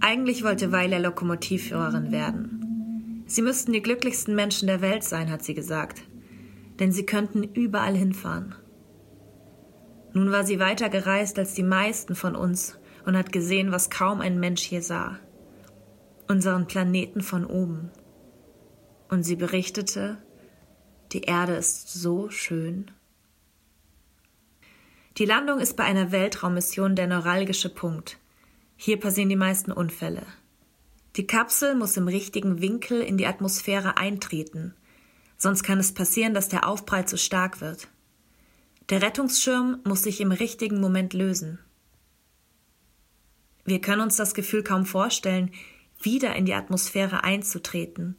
Eigentlich 0.00 0.44
wollte 0.44 0.72
Weiler 0.72 0.98
Lokomotivführerin 0.98 2.10
werden. 2.12 3.24
Sie 3.26 3.42
müssten 3.42 3.72
die 3.72 3.82
glücklichsten 3.82 4.34
Menschen 4.34 4.66
der 4.66 4.80
Welt 4.80 5.04
sein, 5.04 5.30
hat 5.30 5.42
sie 5.42 5.54
gesagt. 5.54 6.02
Denn 6.78 6.92
sie 6.92 7.06
könnten 7.06 7.42
überall 7.42 7.96
hinfahren. 7.96 8.54
Nun 10.12 10.30
war 10.30 10.44
sie 10.44 10.58
weiter 10.58 10.88
gereist 10.88 11.38
als 11.38 11.54
die 11.54 11.62
meisten 11.62 12.14
von 12.14 12.36
uns 12.36 12.78
und 13.06 13.16
hat 13.16 13.32
gesehen, 13.32 13.72
was 13.72 13.90
kaum 13.90 14.20
ein 14.20 14.38
Mensch 14.38 14.62
hier 14.62 14.82
sah. 14.82 15.18
Unseren 16.28 16.66
Planeten 16.66 17.22
von 17.22 17.46
oben. 17.46 17.90
Und 19.08 19.22
sie 19.22 19.36
berichtete, 19.36 20.18
die 21.12 21.22
Erde 21.22 21.54
ist 21.54 21.92
so 21.92 22.30
schön. 22.30 22.90
Die 25.18 25.26
Landung 25.26 25.58
ist 25.60 25.76
bei 25.76 25.84
einer 25.84 26.10
Weltraummission 26.10 26.96
der 26.96 27.06
neuralgische 27.06 27.68
Punkt. 27.68 28.18
Hier 28.76 28.98
passieren 28.98 29.28
die 29.28 29.36
meisten 29.36 29.70
Unfälle. 29.70 30.26
Die 31.16 31.26
Kapsel 31.26 31.74
muss 31.74 31.98
im 31.98 32.08
richtigen 32.08 32.62
Winkel 32.62 33.02
in 33.02 33.18
die 33.18 33.26
Atmosphäre 33.26 33.98
eintreten, 33.98 34.74
sonst 35.36 35.64
kann 35.64 35.78
es 35.78 35.92
passieren, 35.92 36.32
dass 36.32 36.48
der 36.48 36.66
Aufprall 36.66 37.06
zu 37.06 37.18
stark 37.18 37.60
wird. 37.60 37.88
Der 38.88 39.02
Rettungsschirm 39.02 39.80
muss 39.84 40.02
sich 40.02 40.22
im 40.22 40.32
richtigen 40.32 40.80
Moment 40.80 41.12
lösen. 41.12 41.58
Wir 43.66 43.82
können 43.82 44.00
uns 44.00 44.16
das 44.16 44.32
Gefühl 44.32 44.62
kaum 44.62 44.86
vorstellen, 44.86 45.50
wieder 46.00 46.34
in 46.34 46.46
die 46.46 46.54
Atmosphäre 46.54 47.22
einzutreten, 47.22 48.16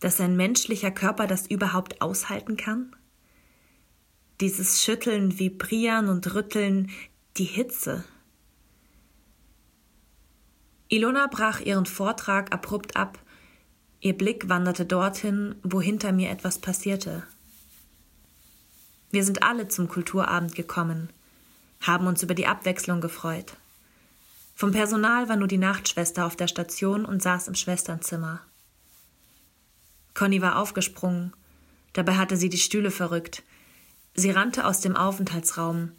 dass 0.00 0.20
ein 0.20 0.36
menschlicher 0.36 0.90
Körper 0.90 1.26
das 1.26 1.46
überhaupt 1.46 2.00
aushalten 2.00 2.56
kann? 2.56 2.96
Dieses 4.40 4.82
Schütteln, 4.82 5.38
Vibrieren 5.38 6.08
und 6.08 6.34
Rütteln, 6.34 6.90
die 7.36 7.44
Hitze, 7.44 8.04
Ilona 10.94 11.26
brach 11.26 11.60
ihren 11.60 11.86
Vortrag 11.86 12.52
abrupt 12.52 12.96
ab. 12.96 13.18
Ihr 14.00 14.16
Blick 14.16 14.48
wanderte 14.48 14.84
dorthin, 14.84 15.56
wo 15.64 15.80
hinter 15.80 16.12
mir 16.12 16.30
etwas 16.30 16.58
passierte. 16.58 17.24
Wir 19.10 19.24
sind 19.24 19.42
alle 19.42 19.66
zum 19.66 19.88
Kulturabend 19.88 20.54
gekommen, 20.54 21.08
haben 21.80 22.06
uns 22.06 22.22
über 22.22 22.34
die 22.34 22.46
Abwechslung 22.46 23.00
gefreut. 23.00 23.56
Vom 24.54 24.70
Personal 24.70 25.28
war 25.28 25.34
nur 25.34 25.48
die 25.48 25.58
Nachtschwester 25.58 26.26
auf 26.26 26.36
der 26.36 26.48
Station 26.48 27.04
und 27.04 27.22
saß 27.22 27.48
im 27.48 27.56
Schwesternzimmer. 27.56 28.40
Conny 30.14 30.42
war 30.42 30.58
aufgesprungen, 30.58 31.32
dabei 31.92 32.16
hatte 32.16 32.36
sie 32.36 32.50
die 32.50 32.58
Stühle 32.58 32.92
verrückt. 32.92 33.42
Sie 34.14 34.30
rannte 34.30 34.64
aus 34.64 34.80
dem 34.80 34.96
Aufenthaltsraum. 34.96 35.92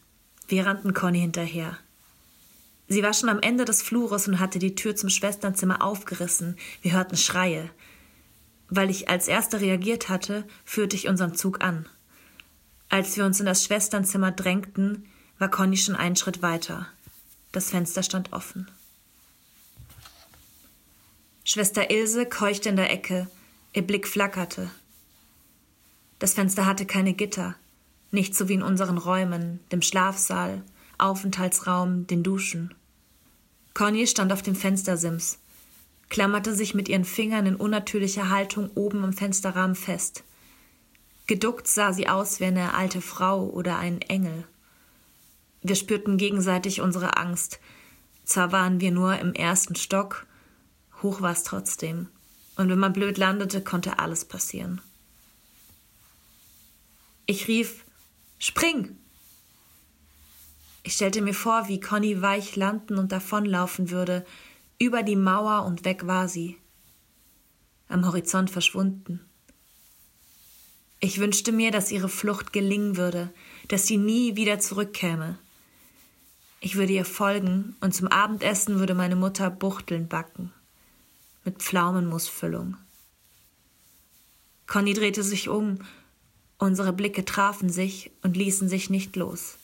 Wir 0.48 0.66
rannten 0.66 0.94
Conny 0.94 1.20
hinterher. 1.20 1.78
Sie 2.88 3.04
war 3.04 3.14
schon 3.14 3.30
am 3.30 3.40
Ende 3.40 3.66
des 3.66 3.82
Flures 3.82 4.28
und 4.28 4.40
hatte 4.40 4.60
die 4.60 4.76
Tür 4.76 4.96
zum 4.96 5.10
Schwesternzimmer 5.10 5.82
aufgerissen. 5.82 6.58
Wir 6.82 6.94
hörten 6.94 7.18
Schreie. 7.18 7.70
Weil 8.70 8.90
ich 8.90 9.10
als 9.10 9.28
Erste 9.28 9.60
reagiert 9.60 10.08
hatte, 10.08 10.46
führte 10.64 10.96
ich 10.96 11.08
unseren 11.08 11.36
Zug 11.36 11.62
an. 11.64 11.90
Als 12.90 13.18
wir 13.18 13.26
uns 13.26 13.40
in 13.40 13.46
das 13.46 13.64
Schwesternzimmer 13.66 14.32
drängten, 14.32 15.06
war 15.38 15.50
Conny 15.50 15.76
schon 15.76 15.96
einen 15.96 16.16
Schritt 16.16 16.42
weiter. 16.42 16.88
Das 17.52 17.72
Fenster 17.72 18.04
stand 18.04 18.32
offen. 18.32 18.70
Schwester 21.44 21.92
Ilse 21.92 22.26
keuchte 22.26 22.70
in 22.70 22.76
der 22.76 22.92
Ecke, 22.92 23.28
ihr 23.74 23.86
Blick 23.86 24.08
flackerte. 24.08 24.72
Das 26.20 26.34
Fenster 26.34 26.66
hatte 26.66 26.86
keine 26.86 27.14
Gitter, 27.14 27.56
nicht 28.16 28.34
so 28.34 28.50
wie 28.50 28.56
in 28.56 28.64
unseren 28.64 28.98
Räumen, 28.98 29.60
dem 29.72 29.84
Schlafsaal 29.84 30.64
Aufenthaltsraum, 30.98 32.08
den 32.08 32.24
Duschen. 32.24 32.74
Conny 33.74 34.08
stand 34.08 34.32
auf 34.32 34.42
dem 34.42 34.56
Fenstersims, 34.56 35.40
klammerte 36.10 36.56
sich 36.56 36.74
mit 36.74 36.88
ihren 36.88 37.06
Fingern 37.06 37.46
in 37.46 37.56
unnatürlicher 37.56 38.30
Haltung 38.30 38.70
oben 38.76 39.04
im 39.04 39.14
Fensterrahmen 39.14 39.76
fest. 39.76 40.24
Geduckt 41.28 41.68
sah 41.68 41.92
sie 41.92 42.08
aus 42.08 42.40
wie 42.40 42.46
eine 42.46 42.74
alte 42.74 43.02
Frau 43.02 43.46
oder 43.46 43.78
ein 43.78 44.02
Engel. 44.02 44.46
Wir 45.62 45.76
spürten 45.76 46.18
gegenseitig 46.18 46.82
unsere 46.82 47.18
Angst. 47.18 47.60
Zwar 48.24 48.52
waren 48.52 48.80
wir 48.80 48.92
nur 48.92 49.18
im 49.20 49.34
ersten 49.34 49.76
Stock, 49.76 50.26
hoch 51.02 51.22
war 51.22 51.32
es 51.32 51.44
trotzdem. 51.44 52.08
Und 52.56 52.70
wenn 52.70 52.80
man 52.80 52.94
blöd 52.94 53.18
landete, 53.18 53.62
konnte 53.62 54.00
alles 54.00 54.24
passieren. 54.26 54.82
Ich 57.26 57.48
rief 57.48 57.85
Spring. 58.48 58.96
Ich 60.84 60.94
stellte 60.94 61.24
mir 61.24 61.34
vor, 61.34 61.68
wie 61.68 61.80
Conny 61.80 62.22
weich 62.22 62.56
landen 62.56 63.00
und 63.00 63.12
davonlaufen 63.12 63.90
würde, 63.90 64.24
über 64.78 65.02
die 65.02 65.16
Mauer 65.16 65.66
und 65.66 65.84
weg 65.84 66.06
war 66.06 66.30
sie. 66.30 66.56
Am 67.88 68.06
Horizont 68.06 68.52
verschwunden. 68.52 69.20
Ich 71.00 71.20
wünschte 71.20 71.52
mir, 71.52 71.72
dass 71.72 71.92
ihre 71.92 72.08
Flucht 72.08 72.54
gelingen 72.54 72.98
würde, 72.98 73.34
dass 73.68 73.88
sie 73.88 73.98
nie 73.98 74.36
wieder 74.36 74.60
zurückkäme. 74.60 75.40
Ich 76.60 76.76
würde 76.76 76.94
ihr 76.94 77.06
folgen 77.06 77.76
und 77.80 77.96
zum 77.96 78.10
Abendessen 78.10 78.78
würde 78.78 78.94
meine 78.94 79.16
Mutter 79.16 79.50
Buchteln 79.50 80.08
backen. 80.08 80.54
Mit 81.46 81.64
Pflaumenmusfüllung. 81.64 82.78
Conny 84.68 84.94
drehte 84.94 85.24
sich 85.24 85.50
um, 85.50 85.80
unsere 86.58 86.94
Blicke 86.94 87.26
trafen 87.26 87.70
sich 87.70 88.12
und 88.22 88.38
ließen 88.38 88.70
sich 88.70 88.90
nicht 88.90 89.16
los. 89.16 89.58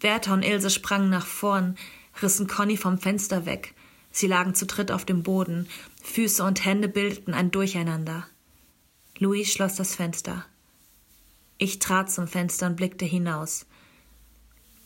Bertha 0.00 0.34
und 0.34 0.42
Ilse 0.42 0.70
sprangen 0.70 1.10
nach 1.10 1.26
vorn, 1.26 1.76
rissen 2.20 2.48
Conny 2.48 2.76
vom 2.76 2.98
Fenster 2.98 3.46
weg. 3.46 3.74
Sie 4.10 4.26
lagen 4.26 4.54
zu 4.54 4.66
dritt 4.66 4.90
auf 4.90 5.04
dem 5.04 5.22
Boden, 5.22 5.68
Füße 6.02 6.42
und 6.44 6.64
Hände 6.64 6.88
bildeten 6.88 7.34
ein 7.34 7.50
Durcheinander. 7.50 8.26
Louis 9.18 9.50
schloss 9.50 9.76
das 9.76 9.94
Fenster. 9.94 10.44
Ich 11.58 11.78
trat 11.78 12.10
zum 12.10 12.26
Fenster 12.26 12.66
und 12.66 12.76
blickte 12.76 13.04
hinaus. 13.04 13.66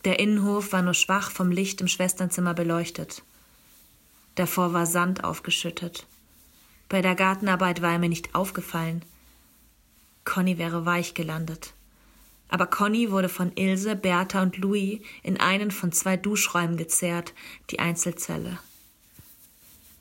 Der 0.05 0.19
Innenhof 0.19 0.71
war 0.71 0.83
nur 0.83 0.93
schwach 0.93 1.31
vom 1.31 1.51
Licht 1.51 1.81
im 1.81 1.87
Schwesternzimmer 1.87 2.53
beleuchtet. 2.53 3.23
Davor 4.35 4.71
war 4.73 4.85
Sand 4.85 5.23
aufgeschüttet. 5.23 6.05
Bei 6.87 7.01
der 7.01 7.15
Gartenarbeit 7.15 7.81
war 7.81 7.93
er 7.93 7.99
mir 7.99 8.09
nicht 8.09 8.35
aufgefallen. 8.35 9.03
Conny 10.27 10.57
wäre 10.57 10.85
weich 10.85 11.13
gelandet. 11.13 11.73
Aber 12.49 12.67
Conny 12.67 13.11
wurde 13.11 13.29
von 13.29 13.53
Ilse, 13.55 13.95
Bertha 13.95 14.41
und 14.41 14.57
Louis 14.57 14.99
in 15.23 15.39
einen 15.39 15.71
von 15.71 15.93
zwei 15.93 16.17
Duschräumen 16.17 16.75
gezerrt, 16.75 17.33
die 17.69 17.79
Einzelzelle. 17.79 18.59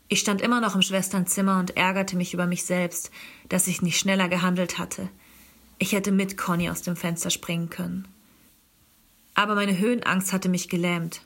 Ich 0.09 0.19
stand 0.19 0.43
immer 0.43 0.61
noch 0.61 0.75
im 0.75 0.83
Schwesternzimmer 0.83 1.61
und 1.61 1.77
ärgerte 1.77 2.17
mich 2.17 2.35
über 2.35 2.47
mich 2.47 2.65
selbst, 2.65 3.13
dass 3.49 3.69
ich 3.69 3.83
nicht 3.83 3.99
schneller 3.99 4.29
gehandelt 4.29 4.79
hatte. 4.79 5.09
Ich 5.79 5.93
hätte 5.93 6.11
mit 6.11 6.37
Conny 6.37 6.71
aus 6.71 6.83
dem 6.83 6.97
Fenster 6.97 7.31
springen 7.31 7.71
können. 7.71 8.09
Aber 9.35 9.55
meine 9.55 9.79
Höhenangst 9.79 10.33
hatte 10.33 10.49
mich 10.49 10.69
gelähmt. 10.69 11.23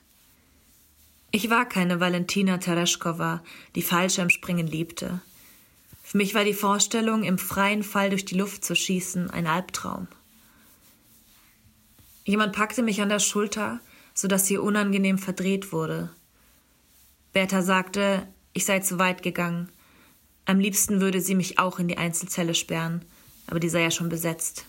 Ich 1.31 1.49
war 1.49 1.67
keine 1.67 1.99
Valentina 1.99 2.59
Tereshkova, 2.59 3.41
die 3.73 3.81
Fallschirmspringen 3.81 4.67
liebte. 4.67 5.21
Für 6.11 6.17
mich 6.17 6.35
war 6.35 6.43
die 6.43 6.53
Vorstellung, 6.53 7.23
im 7.23 7.37
freien 7.37 7.83
Fall 7.83 8.09
durch 8.09 8.25
die 8.25 8.35
Luft 8.35 8.65
zu 8.65 8.75
schießen, 8.75 9.29
ein 9.29 9.47
Albtraum. 9.47 10.09
Jemand 12.25 12.51
packte 12.51 12.83
mich 12.83 13.01
an 13.01 13.07
der 13.07 13.19
Schulter, 13.19 13.79
so 14.13 14.27
dass 14.27 14.45
sie 14.45 14.57
unangenehm 14.57 15.17
verdreht 15.17 15.71
wurde. 15.71 16.09
Bertha 17.31 17.61
sagte, 17.61 18.27
ich 18.51 18.65
sei 18.65 18.81
zu 18.81 18.99
weit 18.99 19.23
gegangen. 19.23 19.69
Am 20.43 20.59
liebsten 20.59 20.99
würde 20.99 21.21
sie 21.21 21.33
mich 21.33 21.59
auch 21.59 21.79
in 21.79 21.87
die 21.87 21.97
Einzelzelle 21.97 22.55
sperren, 22.55 23.05
aber 23.47 23.61
die 23.61 23.69
sei 23.69 23.81
ja 23.81 23.89
schon 23.89 24.09
besetzt. 24.09 24.65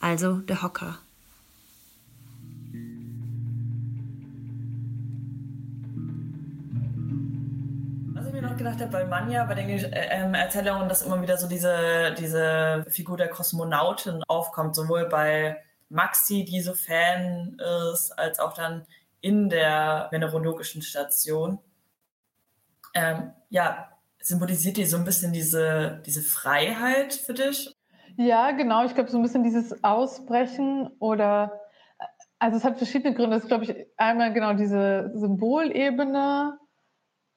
Also 0.00 0.34
der 0.34 0.60
Hocker. 0.60 0.98
Was 8.64 8.74
ich 8.74 8.78
mir 8.78 8.78
noch 8.78 8.78
gedacht 8.78 8.80
habe, 8.80 8.92
weil 8.92 9.06
man 9.08 9.30
ja 9.30 9.44
bei 9.44 9.54
den 9.54 9.68
äh, 9.68 10.08
ähm, 10.10 10.34
Erzählungen, 10.34 10.88
dass 10.88 11.02
immer 11.02 11.20
wieder 11.20 11.36
so 11.36 11.48
diese, 11.48 12.14
diese 12.18 12.84
Figur 12.88 13.16
der 13.16 13.28
Kosmonautin 13.28 14.22
aufkommt, 14.28 14.76
sowohl 14.76 15.08
bei 15.08 15.62
Maxi, 15.88 16.44
die 16.44 16.60
so 16.60 16.74
Fan 16.74 17.58
ist, 17.92 18.12
als 18.18 18.38
auch 18.38 18.52
dann 18.54 18.86
in 19.20 19.48
der 19.48 20.08
venerologischen 20.10 20.82
Station. 20.82 21.58
Ähm, 22.94 23.32
ja, 23.50 23.88
symbolisiert 24.20 24.76
die 24.76 24.84
so 24.84 24.96
ein 24.96 25.04
bisschen 25.04 25.32
diese, 25.32 26.02
diese 26.06 26.22
Freiheit 26.22 27.14
für 27.14 27.34
dich? 27.34 27.74
Ja, 28.16 28.52
genau. 28.52 28.84
Ich 28.84 28.94
glaube, 28.94 29.10
so 29.10 29.18
ein 29.18 29.22
bisschen 29.22 29.44
dieses 29.44 29.82
Ausbrechen 29.82 30.88
oder, 30.98 31.60
also 32.38 32.58
es 32.58 32.64
hat 32.64 32.76
verschiedene 32.76 33.14
Gründe. 33.14 33.36
Es 33.36 33.42
ist, 33.42 33.48
glaube 33.48 33.64
ich, 33.64 33.74
einmal 33.96 34.32
genau 34.32 34.52
diese 34.54 35.10
Symbolebene. 35.14 36.58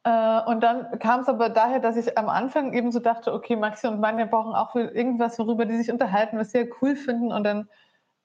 Äh, 0.05 0.41
und 0.45 0.61
dann 0.61 0.99
kam 0.99 1.21
es 1.21 1.27
aber 1.27 1.49
daher, 1.49 1.79
dass 1.79 1.97
ich 1.97 2.15
am 2.17 2.29
Anfang 2.29 2.73
eben 2.73 2.91
so 2.91 2.99
dachte, 2.99 3.33
okay, 3.33 3.55
Maxi 3.55 3.87
und 3.87 3.99
Manja 3.99 4.25
brauchen 4.25 4.53
auch 4.53 4.75
irgendwas, 4.75 5.39
worüber 5.39 5.65
die 5.65 5.77
sich 5.77 5.91
unterhalten, 5.91 6.37
was 6.37 6.51
sie 6.51 6.59
ja 6.59 6.65
cool 6.81 6.95
finden. 6.95 7.31
Und 7.31 7.43
dann 7.43 7.67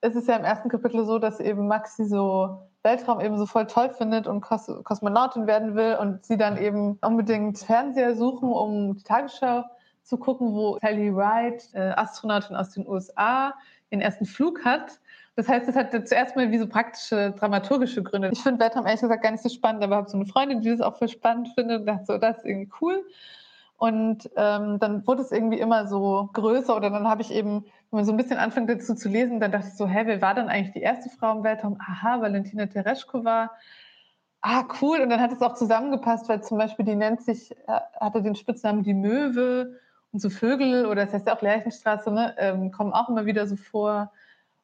ist 0.01 0.15
es 0.15 0.27
ja 0.27 0.35
im 0.35 0.45
ersten 0.45 0.69
Kapitel 0.69 1.03
so, 1.05 1.17
dass 1.17 1.39
eben 1.39 1.67
Maxi 1.67 2.05
so 2.05 2.69
Weltraum 2.83 3.19
eben 3.19 3.37
so 3.37 3.47
voll 3.47 3.65
toll 3.65 3.89
findet 3.89 4.27
und 4.27 4.41
Kos 4.41 4.67
Kosmonautin 4.83 5.47
werden 5.47 5.75
will 5.75 5.97
und 5.99 6.23
sie 6.23 6.37
dann 6.37 6.57
eben 6.57 6.99
unbedingt 7.01 7.57
Fernseher 7.57 8.15
suchen, 8.15 8.51
um 8.51 8.95
die 8.95 9.03
Tagesschau 9.03 9.63
zu 10.03 10.17
gucken, 10.17 10.53
wo 10.53 10.77
Sally 10.81 11.15
Wright, 11.15 11.67
äh, 11.73 11.93
Astronautin 11.95 12.55
aus 12.55 12.71
den 12.71 12.87
USA, 12.87 13.55
ihren 13.89 14.01
ersten 14.01 14.25
Flug 14.25 14.63
hat. 14.65 14.99
Das 15.35 15.47
heißt, 15.47 15.67
es 15.69 15.75
hat 15.75 15.91
zuerst 16.07 16.35
mal 16.35 16.51
wie 16.51 16.57
so 16.57 16.67
praktische 16.67 17.31
dramaturgische 17.31 18.03
Gründe. 18.03 18.29
Ich 18.33 18.41
finde 18.41 18.59
Weltraum 18.59 18.85
ehrlich 18.85 19.01
gesagt 19.01 19.23
gar 19.23 19.31
nicht 19.31 19.43
so 19.43 19.49
spannend, 19.49 19.83
aber 19.83 19.95
habe 19.95 20.09
so 20.09 20.17
eine 20.17 20.25
Freundin, 20.25 20.61
die 20.61 20.69
das 20.69 20.81
auch 20.81 20.97
voll 20.97 21.07
spannend 21.07 21.49
findet 21.55 21.81
und 21.81 21.85
dachte 21.85 22.05
so, 22.05 22.17
das 22.17 22.39
ist 22.39 22.45
irgendwie 22.45 22.71
cool. 22.81 23.05
Und 23.77 24.29
ähm, 24.35 24.77
dann 24.77 25.07
wurde 25.07 25.23
es 25.23 25.31
irgendwie 25.31 25.59
immer 25.59 25.87
so 25.87 26.29
größer 26.33 26.75
oder 26.75 26.91
dann 26.91 27.07
habe 27.07 27.23
ich 27.23 27.31
eben, 27.31 27.63
wenn 27.89 27.97
man 27.97 28.05
so 28.05 28.11
ein 28.11 28.17
bisschen 28.17 28.37
anfängt 28.37 28.69
dazu 28.69 28.93
zu 28.93 29.09
lesen, 29.09 29.39
dann 29.39 29.51
dachte 29.51 29.69
ich 29.69 29.75
so, 29.75 29.87
hä, 29.87 30.03
wer 30.05 30.21
war 30.21 30.35
dann 30.35 30.49
eigentlich 30.49 30.73
die 30.73 30.81
erste 30.81 31.09
Frau 31.09 31.35
im 31.37 31.43
Weltraum? 31.43 31.77
Aha, 31.79 32.21
Valentina 32.21 32.67
Tereshkova. 32.67 33.49
Ah, 34.41 34.65
cool. 34.81 34.99
Und 34.99 35.09
dann 35.09 35.19
hat 35.19 35.31
es 35.31 35.41
auch 35.41 35.55
zusammengepasst, 35.55 36.29
weil 36.29 36.43
zum 36.43 36.59
Beispiel 36.59 36.85
die 36.85 36.95
nennt 36.95 37.23
sich, 37.23 37.51
äh, 37.51 37.79
hatte 37.99 38.21
den 38.21 38.35
Spitznamen 38.35 38.83
die 38.83 38.93
Möwe 38.93 39.79
und 40.11 40.19
so 40.19 40.29
Vögel 40.29 40.85
oder 40.85 41.05
das 41.05 41.13
heißt 41.13 41.25
ja 41.25 41.35
auch 41.35 41.41
Lerchenstraße, 41.41 42.11
ne, 42.11 42.35
ähm, 42.37 42.71
kommen 42.71 42.93
auch 42.93 43.09
immer 43.09 43.25
wieder 43.25 43.47
so 43.47 43.55
vor. 43.55 44.11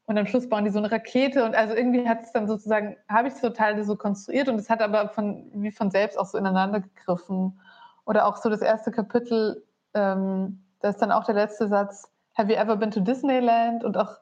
Und 0.07 0.17
am 0.17 0.25
Schluss 0.25 0.47
bauen 0.47 0.63
die 0.63 0.71
so 0.71 0.79
eine 0.79 0.89
Rakete 0.89 1.43
und 1.43 1.53
also 1.53 1.75
irgendwie 1.75 2.07
hat 2.07 2.23
es 2.23 2.31
dann 2.31 2.47
sozusagen, 2.47 2.95
habe 3.09 3.27
ich 3.27 3.35
so 3.35 3.49
Teile 3.49 3.83
so 3.83 3.97
konstruiert 3.97 4.47
und 4.47 4.55
es 4.55 4.69
hat 4.69 4.81
aber 4.81 5.09
von, 5.09 5.51
wie 5.53 5.71
von 5.71 5.91
selbst 5.91 6.17
auch 6.17 6.25
so 6.25 6.37
ineinander 6.37 6.79
gegriffen. 6.79 7.59
Oder 8.05 8.25
auch 8.25 8.37
so 8.37 8.49
das 8.49 8.61
erste 8.61 8.91
Kapitel, 8.91 9.65
ähm, 9.93 10.63
da 10.79 10.89
ist 10.89 11.01
dann 11.01 11.11
auch 11.11 11.25
der 11.25 11.35
letzte 11.35 11.67
Satz, 11.67 12.09
Have 12.37 12.49
you 12.49 12.57
ever 12.57 12.77
been 12.77 12.89
to 12.89 13.01
Disneyland? 13.01 13.83
Und 13.83 13.97
auch 13.97 14.15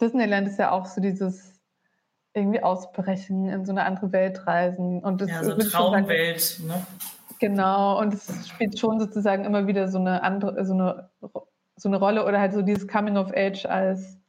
Disneyland 0.00 0.46
ist 0.46 0.60
ja 0.60 0.70
auch 0.70 0.86
so 0.86 1.00
dieses 1.00 1.58
irgendwie 2.34 2.62
ausbrechen, 2.62 3.48
in 3.48 3.64
so 3.64 3.72
eine 3.72 3.84
andere 3.84 4.12
Welt 4.12 4.46
reisen. 4.46 5.02
Und 5.02 5.20
das 5.20 5.28
ja, 5.28 5.42
so 5.42 5.56
Traumwelt, 5.56 6.40
sagen, 6.40 6.68
ne? 6.68 6.86
Genau, 7.40 7.98
und 7.98 8.14
es 8.14 8.48
spielt 8.48 8.78
schon 8.78 9.00
sozusagen 9.00 9.44
immer 9.44 9.66
wieder 9.66 9.88
so 9.88 9.98
eine 9.98 10.22
andere, 10.22 10.64
so 10.64 10.74
eine, 10.74 11.10
so 11.74 11.88
eine 11.88 11.96
Rolle 11.96 12.24
oder 12.24 12.38
halt 12.38 12.52
so 12.52 12.62
dieses 12.62 12.86
Coming 12.86 13.16
of 13.16 13.32
Age 13.34 13.66
als 13.66 14.21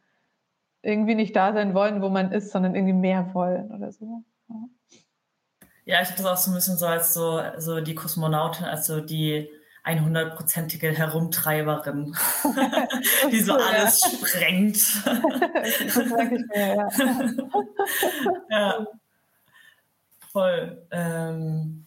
irgendwie 0.84 1.16
nicht 1.16 1.36
da 1.36 1.54
sein 1.54 1.74
wollen, 1.74 2.02
wo 2.02 2.10
man 2.10 2.32
ist, 2.32 2.52
sondern 2.52 2.76
irgendwie 2.76 2.94
mehr 2.94 3.34
wollen 3.34 3.72
oder 3.72 3.92
so. 3.92 4.24
Ja. 5.86 6.02
Ich 6.02 6.10
habe 6.10 6.18
das 6.18 6.26
auch 6.26 6.38
so 6.38 6.52
ein 6.52 6.56
bisschen 6.56 6.78
so 6.78 6.86
als 6.86 7.14
so, 7.14 7.42
so 7.58 7.82
die 7.82 7.96
Kosmonautin, 7.96 8.66
also 8.66 9.02
die 9.02 9.50
100-prozentige 9.86 10.92
Herumtreiberin, 10.92 12.16
die 13.32 13.42
so 13.42 13.54
alles 13.54 14.02
ja. 14.02 14.18
sprengt. 14.18 14.78
das 15.06 16.06
merke 16.06 16.36
ich 16.36 16.46
mir, 16.48 16.76
ja. 16.76 16.90
ja. 18.50 18.88
Voll. 20.32 20.88
Ähm, 20.92 21.86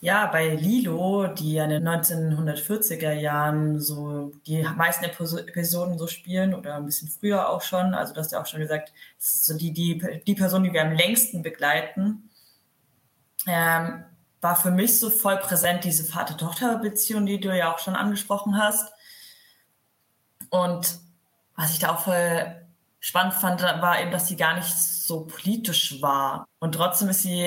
ja, 0.00 0.26
bei 0.26 0.54
Lilo, 0.54 1.26
die 1.26 1.54
ja 1.54 1.64
in 1.64 1.70
den 1.70 1.88
1940er 1.88 3.12
Jahren 3.12 3.80
so 3.80 4.32
die 4.46 4.62
meisten 4.76 5.04
Episoden 5.04 5.98
so 5.98 6.06
spielen 6.06 6.54
oder 6.54 6.76
ein 6.76 6.86
bisschen 6.86 7.08
früher 7.08 7.50
auch 7.50 7.60
schon, 7.60 7.92
also 7.94 8.14
du 8.14 8.20
hast 8.20 8.32
ja 8.32 8.40
auch 8.40 8.46
schon 8.46 8.60
gesagt, 8.60 8.92
das 9.18 9.34
ist 9.34 9.44
so 9.44 9.58
die, 9.58 9.72
die, 9.72 10.22
die 10.26 10.34
Person, 10.34 10.64
die 10.64 10.72
wir 10.72 10.82
am 10.82 10.92
längsten 10.92 11.42
begleiten 11.42 12.30
ähm, 13.46 14.04
war 14.40 14.56
für 14.56 14.70
mich 14.70 14.98
so 14.98 15.10
voll 15.10 15.36
präsent 15.36 15.84
diese 15.84 16.04
Vater-Tochter-Beziehung, 16.04 17.26
die 17.26 17.40
du 17.40 17.54
ja 17.54 17.72
auch 17.72 17.78
schon 17.78 17.94
angesprochen 17.94 18.56
hast. 18.56 18.92
Und 20.48 20.98
was 21.56 21.72
ich 21.72 21.78
da 21.78 21.94
auch 21.94 22.00
voll 22.00 22.66
spannend 23.00 23.34
fand, 23.34 23.62
war 23.62 24.00
eben, 24.00 24.10
dass 24.10 24.28
sie 24.28 24.36
gar 24.36 24.54
nicht 24.54 24.72
so 24.74 25.26
politisch 25.26 26.00
war. 26.00 26.46
Und 26.58 26.72
trotzdem 26.72 27.10
ist 27.10 27.22
sie 27.22 27.46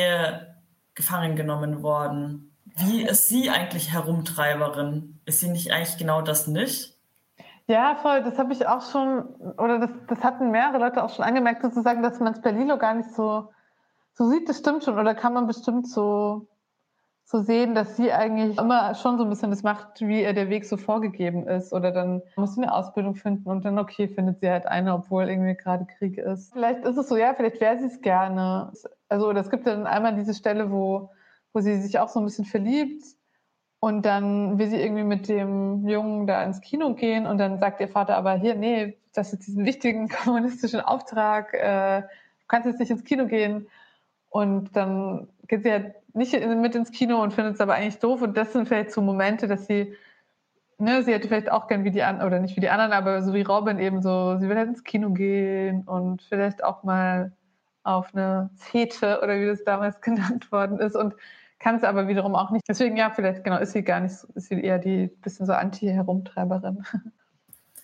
gefangen 0.96 1.36
genommen 1.36 1.84
worden. 1.84 2.56
Wie 2.76 3.04
ist 3.04 3.28
sie 3.28 3.50
eigentlich 3.50 3.92
Herumtreiberin? 3.92 5.20
Ist 5.26 5.40
sie 5.40 5.50
nicht 5.50 5.72
eigentlich 5.72 5.98
genau 5.98 6.22
das 6.22 6.48
nicht? 6.48 6.98
Ja, 7.68 7.96
voll. 7.96 8.24
Das 8.24 8.38
habe 8.38 8.54
ich 8.54 8.68
auch 8.68 8.82
schon, 8.90 9.26
oder 9.58 9.80
das, 9.80 9.90
das 10.08 10.24
hatten 10.24 10.52
mehrere 10.52 10.80
Leute 10.80 11.04
auch 11.04 11.14
schon 11.14 11.26
angemerkt, 11.26 11.62
sozusagen, 11.62 12.02
dass 12.04 12.20
man 12.20 12.34
es 12.34 12.42
bei 12.42 12.52
Lilo 12.52 12.78
gar 12.78 12.94
nicht 12.94 13.12
so 13.12 13.50
so 14.14 14.30
sieht 14.30 14.48
das 14.48 14.60
stimmt 14.60 14.84
schon, 14.84 14.98
oder 14.98 15.16
kann 15.16 15.34
man 15.34 15.48
bestimmt 15.48 15.88
so, 15.88 16.48
so 17.26 17.42
sehen, 17.42 17.74
dass 17.74 17.96
sie 17.96 18.12
eigentlich 18.12 18.58
immer 18.58 18.96
schon 18.96 19.18
so 19.18 19.24
ein 19.24 19.30
bisschen 19.30 19.50
das 19.50 19.64
macht, 19.64 20.02
wie 20.02 20.22
ihr 20.22 20.34
der 20.34 20.50
Weg 20.50 20.66
so 20.66 20.78
vorgegeben 20.78 21.48
ist. 21.48 21.74
Oder 21.74 21.92
dann 21.92 22.22
muss 22.36 22.56
sie 22.56 22.62
eine 22.62 22.74
Ausbildung 22.74 23.16
finden 23.16 23.50
und 23.50 23.64
dann, 23.66 23.80
okay, 23.80 24.08
findet 24.08 24.42
sie 24.42 24.50
halt 24.50 24.66
eine, 24.66 24.94
obwohl 24.94 25.30
irgendwie 25.30 25.56
gerade 25.56 25.86
Krieg 25.86 26.18
ist. 26.18 26.52
Vielleicht 26.54 26.84
ist 26.84 26.98
es 26.98 27.08
so, 27.08 27.16
ja, 27.16 27.34
vielleicht 27.34 27.62
wäre 27.62 27.80
sie 27.80 27.88
es 27.88 28.02
gerne. 28.02 28.72
Also, 29.10 29.30
oder 29.30 29.40
es 29.40 29.50
gibt 29.50 29.66
dann 29.66 29.88
einmal 29.88 30.16
diese 30.16 30.34
Stelle, 30.34 30.72
wo, 30.72 31.12
wo 31.54 31.60
sie 31.62 31.82
sich 31.82 31.98
auch 32.00 32.10
so 32.10 32.20
ein 32.20 32.26
bisschen 32.26 32.46
verliebt 32.46 33.04
und 33.80 34.06
dann 34.06 34.60
will 34.60 34.70
sie 34.70 34.82
irgendwie 34.82 35.04
mit 35.04 35.28
dem 35.28 35.88
Jungen 35.88 36.28
da 36.28 36.44
ins 36.44 36.62
Kino 36.62 36.94
gehen 36.94 37.26
und 37.26 37.38
dann 37.38 37.60
sagt 37.60 37.82
ihr 37.82 37.90
Vater 37.90 38.18
aber 38.18 38.34
hier, 38.36 38.56
nee, 38.56 38.98
das 39.14 39.34
ist 39.34 39.48
diesen 39.48 39.66
wichtigen 39.66 40.10
kommunistischen 40.24 40.82
Auftrag, 40.82 41.54
äh, 41.54 42.02
du 42.02 42.48
kannst 42.48 42.68
jetzt 42.68 42.80
nicht 42.80 42.92
ins 42.92 43.04
Kino 43.04 43.28
gehen. 43.28 43.68
Und 44.30 44.76
dann 44.76 45.28
geht 45.48 45.62
sie 45.64 45.72
halt 45.72 45.94
nicht 46.14 46.34
mit 46.34 46.76
ins 46.76 46.92
Kino 46.92 47.22
und 47.22 47.34
findet 47.34 47.56
es 47.56 47.62
aber 47.62 47.76
eigentlich 47.76 48.00
doof. 48.00 48.22
Und 48.22 48.38
das 48.38 48.54
sind 48.54 48.68
vielleicht 48.68 48.92
so 48.92 49.02
Momente, 49.02 49.48
dass 49.48 49.66
sie, 49.66 49.96
ne, 50.78 51.04
sie 51.04 51.14
hätte 51.14 51.28
vielleicht 51.28 51.52
auch 51.52 51.68
gern 51.68 51.84
wie 51.84 51.92
die 51.92 52.04
anderen, 52.04 52.28
oder 52.28 52.40
nicht 52.40 52.56
wie 52.56 52.62
die 52.62 52.70
anderen, 52.70 52.94
aber 52.94 53.22
so 53.24 53.34
wie 53.34 53.42
Robin 53.42 53.80
eben 53.80 54.02
so, 54.02 54.38
sie 54.38 54.48
will 54.48 54.58
halt 54.58 54.70
ins 54.70 54.84
Kino 54.84 55.10
gehen 55.12 55.84
und 55.84 56.22
vielleicht 56.22 56.64
auch 56.64 56.84
mal 56.84 57.32
auf 57.84 58.14
eine 58.14 58.50
Fete 58.56 59.20
oder 59.22 59.40
wie 59.40 59.46
das 59.46 59.64
damals 59.64 60.02
genannt 60.02 60.52
worden 60.52 60.80
ist 60.80 60.96
und 60.96 61.16
kann 61.60 61.76
es 61.78 61.84
aber 61.84 62.08
wiederum 62.08 62.36
auch 62.36 62.52
nicht. 62.52 62.66
Deswegen 62.68 62.98
ja, 62.98 63.10
vielleicht 63.10 63.44
genau 63.44 63.58
ist 63.58 63.72
sie 63.72 63.84
gar 63.84 64.02
nicht, 64.02 64.16
ist 64.36 64.50
sie 64.50 64.62
eher 64.62 64.80
die 64.80 65.08
bisschen 65.08 65.46
so 65.46 65.54
Anti-Herumtreiberin. 65.54 66.86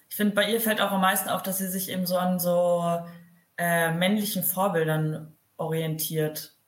Ich 0.10 0.16
finde, 0.16 0.36
bei 0.36 0.52
ihr 0.52 0.60
fällt 0.60 0.82
auch 0.82 0.92
am 0.92 1.02
meisten 1.02 1.30
auf, 1.30 1.44
dass 1.44 1.60
sie 1.60 1.68
sich 1.68 1.90
eben 1.90 2.06
so 2.06 2.18
an 2.18 2.40
so 2.40 3.00
äh, 3.58 3.94
männlichen 3.94 4.44
Vorbildern 4.44 5.34
orientiert. 5.58 6.59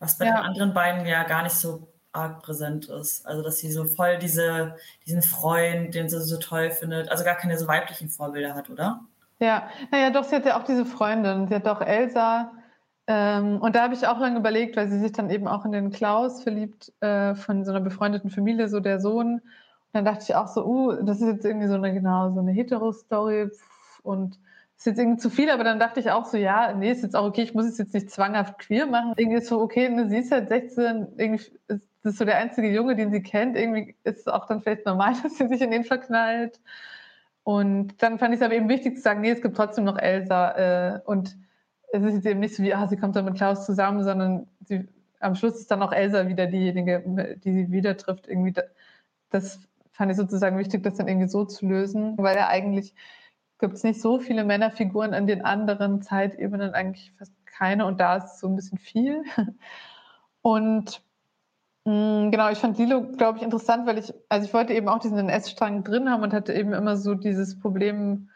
Was 0.00 0.18
bei 0.18 0.26
ja. 0.26 0.36
den 0.36 0.44
anderen 0.44 0.74
beiden 0.74 1.06
ja 1.06 1.22
gar 1.22 1.44
nicht 1.44 1.54
so 1.54 1.86
arg 2.12 2.42
präsent 2.42 2.88
ist. 2.88 3.24
Also, 3.26 3.42
dass 3.42 3.58
sie 3.58 3.70
so 3.70 3.84
voll 3.84 4.18
diese, 4.18 4.74
diesen 5.06 5.22
Freund, 5.22 5.94
den 5.94 6.08
sie 6.08 6.20
so 6.20 6.38
toll 6.38 6.70
findet, 6.70 7.08
also 7.10 7.22
gar 7.24 7.36
keine 7.36 7.56
so 7.56 7.68
weiblichen 7.68 8.08
Vorbilder 8.08 8.54
hat, 8.54 8.68
oder? 8.70 9.00
Ja, 9.38 9.68
naja, 9.90 10.10
doch, 10.10 10.24
sie 10.24 10.36
hat 10.36 10.44
ja 10.44 10.58
auch 10.58 10.64
diese 10.64 10.84
Freundin. 10.84 11.48
Sie 11.48 11.54
hat 11.54 11.66
auch 11.68 11.80
Elsa. 11.80 12.52
Ähm, 13.06 13.60
und 13.60 13.74
da 13.74 13.82
habe 13.82 13.94
ich 13.94 14.06
auch 14.06 14.18
lange 14.18 14.38
überlegt, 14.38 14.76
weil 14.76 14.88
sie 14.88 14.98
sich 15.00 15.12
dann 15.12 15.30
eben 15.30 15.48
auch 15.48 15.64
in 15.64 15.72
den 15.72 15.90
Klaus 15.90 16.42
verliebt, 16.42 16.92
äh, 17.00 17.34
von 17.34 17.64
so 17.64 17.70
einer 17.70 17.80
befreundeten 17.80 18.30
Familie, 18.30 18.68
so 18.68 18.80
der 18.80 19.00
Sohn. 19.00 19.34
Und 19.34 19.42
dann 19.92 20.04
dachte 20.04 20.24
ich 20.24 20.34
auch 20.34 20.48
so, 20.48 20.64
uh, 20.64 21.02
das 21.02 21.20
ist 21.20 21.26
jetzt 21.26 21.44
irgendwie 21.44 21.68
so 21.68 21.74
eine, 21.74 21.92
genau, 21.92 22.32
so 22.32 22.40
eine 22.40 22.52
Hetero-Story. 22.52 23.50
Und 24.02 24.38
ist 24.80 24.86
jetzt 24.86 24.98
irgendwie 24.98 25.18
zu 25.20 25.28
viel, 25.28 25.50
aber 25.50 25.62
dann 25.62 25.78
dachte 25.78 26.00
ich 26.00 26.10
auch 26.10 26.24
so, 26.24 26.38
ja, 26.38 26.72
nee, 26.72 26.90
ist 26.90 27.02
jetzt 27.02 27.14
auch 27.14 27.26
okay, 27.26 27.42
ich 27.42 27.52
muss 27.52 27.66
es 27.66 27.76
jetzt 27.76 27.92
nicht 27.92 28.10
zwanghaft 28.10 28.58
queer 28.58 28.86
machen. 28.86 29.12
Irgendwie 29.18 29.36
ist 29.36 29.48
so, 29.48 29.60
okay, 29.60 29.90
ne, 29.90 30.08
sie 30.08 30.16
ist 30.16 30.32
halt 30.32 30.48
16, 30.48 31.08
irgendwie 31.18 31.44
ist 31.68 31.86
das 32.02 32.16
so 32.16 32.24
der 32.24 32.38
einzige 32.38 32.70
Junge, 32.70 32.96
den 32.96 33.12
sie 33.12 33.22
kennt. 33.22 33.58
Irgendwie 33.58 33.94
ist 34.04 34.20
es 34.20 34.26
auch 34.26 34.46
dann 34.46 34.62
vielleicht 34.62 34.86
normal, 34.86 35.12
dass 35.22 35.36
sie 35.36 35.48
sich 35.48 35.60
in 35.60 35.70
den 35.70 35.84
verknallt. 35.84 36.60
Und 37.44 38.02
dann 38.02 38.18
fand 38.18 38.32
ich 38.32 38.40
es 38.40 38.44
aber 38.44 38.54
eben 38.54 38.70
wichtig 38.70 38.96
zu 38.96 39.02
sagen, 39.02 39.20
nee, 39.20 39.30
es 39.30 39.42
gibt 39.42 39.54
trotzdem 39.54 39.84
noch 39.84 39.98
Elsa. 39.98 40.52
Äh, 40.52 41.00
und 41.04 41.36
es 41.92 42.02
ist 42.02 42.14
jetzt 42.14 42.26
eben 42.26 42.40
nicht 42.40 42.56
so 42.56 42.62
wie, 42.62 42.72
ah, 42.72 42.88
sie 42.88 42.96
kommt 42.96 43.16
dann 43.16 43.26
mit 43.26 43.34
Klaus 43.34 43.66
zusammen, 43.66 44.02
sondern 44.02 44.46
sie, 44.64 44.88
am 45.20 45.34
Schluss 45.34 45.60
ist 45.60 45.70
dann 45.70 45.82
auch 45.82 45.92
Elsa 45.92 46.26
wieder 46.26 46.46
diejenige, 46.46 47.04
die 47.44 47.52
sie 47.52 47.70
wieder 47.70 47.98
trifft. 47.98 48.28
Irgendwie 48.28 48.54
das 49.28 49.60
fand 49.92 50.10
ich 50.10 50.16
sozusagen 50.16 50.56
wichtig, 50.56 50.82
das 50.82 50.94
dann 50.94 51.06
irgendwie 51.06 51.28
so 51.28 51.44
zu 51.44 51.66
lösen, 51.66 52.16
weil 52.16 52.34
er 52.34 52.48
eigentlich 52.48 52.94
gibt 53.60 53.74
es 53.74 53.84
nicht 53.84 54.00
so 54.00 54.18
viele 54.18 54.44
Männerfiguren 54.44 55.14
an 55.14 55.26
den 55.26 55.44
anderen 55.44 56.02
Zeitebenen, 56.02 56.74
eigentlich 56.74 57.12
fast 57.18 57.32
keine 57.46 57.86
und 57.86 58.00
da 58.00 58.16
ist 58.16 58.40
so 58.40 58.48
ein 58.48 58.56
bisschen 58.56 58.78
viel. 58.78 59.22
Und 60.42 61.02
mh, 61.84 61.92
mm, 61.92 62.30
genau, 62.30 62.50
ich 62.50 62.58
fand 62.58 62.78
Lilo, 62.78 63.02
glaube 63.12 63.38
ich, 63.38 63.44
interessant, 63.44 63.86
weil 63.86 63.98
ich, 63.98 64.12
also 64.28 64.46
ich 64.46 64.54
wollte 64.54 64.72
eben 64.72 64.88
auch 64.88 64.98
diesen 64.98 65.18
NS-Strang 65.18 65.84
drin 65.84 66.10
haben 66.10 66.22
und 66.22 66.32
hatte 66.32 66.54
eben 66.54 66.72
immer 66.72 66.96
so 66.96 67.14
dieses 67.14 67.58
Problem, 67.58 68.30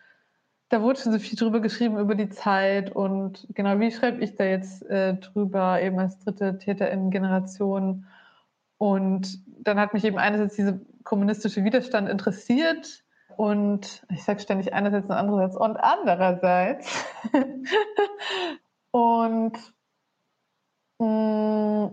da 0.68 0.82
wurde 0.82 1.00
schon 1.00 1.12
so 1.12 1.18
viel 1.18 1.38
drüber 1.38 1.60
geschrieben 1.60 1.98
über 1.98 2.14
die 2.14 2.28
Zeit 2.28 2.94
und 2.94 3.46
genau, 3.54 3.78
wie 3.80 3.90
schreibe 3.90 4.22
ich 4.22 4.34
da 4.34 4.44
jetzt 4.44 4.82
äh, 4.90 5.14
drüber, 5.14 5.80
eben 5.80 5.98
als 5.98 6.18
dritte 6.18 6.58
TäterInnen-Generation. 6.58 8.06
Und 8.76 9.38
dann 9.46 9.78
hat 9.78 9.94
mich 9.94 10.04
eben 10.04 10.18
einerseits 10.18 10.56
dieser 10.56 10.78
kommunistische 11.04 11.64
Widerstand 11.64 12.08
interessiert, 12.08 13.03
und 13.36 14.04
ich 14.10 14.22
sage 14.24 14.40
ständig 14.40 14.72
einerseits 14.72 15.06
und 15.06 15.12
andererseits 15.12 15.56
und 15.56 15.76
andererseits. 15.76 17.04
und 18.90 19.52
mh, 20.98 21.90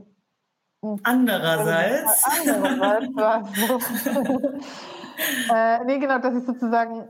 mm, 0.84 1.00
andererseits. 1.04 2.24
Andererseits 2.40 3.16
war 3.16 3.46
so. 3.46 4.42
äh, 5.54 5.84
nee, 5.86 6.00
genau, 6.00 6.20
dass 6.20 6.36
ich 6.36 6.46
sozusagen 6.46 7.10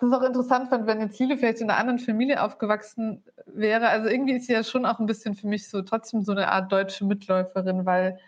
das 0.00 0.10
ist 0.10 0.14
auch 0.14 0.22
interessant 0.22 0.68
fand, 0.68 0.86
wenn 0.86 1.00
jetzt 1.00 1.18
Lilo 1.18 1.36
vielleicht 1.36 1.60
in 1.60 1.68
einer 1.68 1.78
anderen 1.78 1.98
Familie 1.98 2.42
aufgewachsen 2.42 3.24
wäre. 3.46 3.88
Also 3.88 4.08
irgendwie 4.08 4.34
ist 4.34 4.46
sie 4.46 4.52
ja 4.52 4.62
schon 4.62 4.86
auch 4.86 5.00
ein 5.00 5.06
bisschen 5.06 5.34
für 5.34 5.48
mich 5.48 5.68
so 5.68 5.82
trotzdem 5.82 6.22
so 6.22 6.30
eine 6.32 6.52
Art 6.52 6.70
deutsche 6.70 7.04
Mitläuferin, 7.04 7.84
weil 7.84 8.20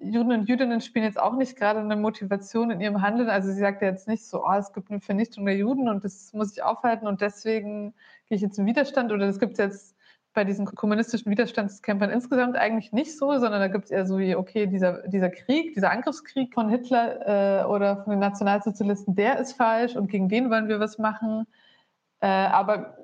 Juden 0.00 0.32
und 0.32 0.48
Jüdinnen 0.48 0.80
spielen 0.80 1.04
jetzt 1.04 1.18
auch 1.18 1.36
nicht 1.36 1.56
gerade 1.56 1.80
eine 1.80 1.96
Motivation 1.96 2.70
in 2.70 2.80
ihrem 2.80 3.02
Handeln. 3.02 3.28
Also 3.28 3.50
sie 3.50 3.58
sagt 3.58 3.82
ja 3.82 3.88
jetzt 3.88 4.06
nicht 4.06 4.24
so, 4.24 4.44
oh, 4.44 4.52
es 4.52 4.72
gibt 4.72 4.90
eine 4.90 5.00
Vernichtung 5.00 5.44
der 5.44 5.56
Juden 5.56 5.88
und 5.88 6.04
das 6.04 6.32
muss 6.32 6.52
ich 6.52 6.62
aufhalten 6.62 7.06
und 7.06 7.20
deswegen 7.20 7.94
gehe 8.28 8.36
ich 8.36 8.42
jetzt 8.42 8.58
in 8.58 8.66
Widerstand 8.66 9.10
oder 9.10 9.26
das 9.26 9.40
gibt 9.40 9.52
es 9.52 9.58
jetzt 9.58 9.96
bei 10.34 10.44
diesen 10.44 10.66
kommunistischen 10.66 11.32
Widerstandskämpfern 11.32 12.10
insgesamt 12.10 12.56
eigentlich 12.56 12.92
nicht 12.92 13.18
so, 13.18 13.32
sondern 13.38 13.60
da 13.60 13.66
gibt 13.66 13.86
es 13.86 13.90
eher 13.90 14.06
so 14.06 14.18
wie, 14.18 14.36
okay, 14.36 14.68
dieser, 14.68 15.08
dieser 15.08 15.30
Krieg, 15.30 15.74
dieser 15.74 15.90
Angriffskrieg 15.90 16.54
von 16.54 16.68
Hitler 16.68 17.62
äh, 17.62 17.64
oder 17.64 18.04
von 18.04 18.12
den 18.12 18.20
Nationalsozialisten, 18.20 19.16
der 19.16 19.40
ist 19.40 19.54
falsch 19.54 19.96
und 19.96 20.08
gegen 20.08 20.28
den 20.28 20.48
wollen 20.48 20.68
wir 20.68 20.78
was 20.78 20.98
machen. 20.98 21.46
Äh, 22.20 22.28
aber 22.28 22.98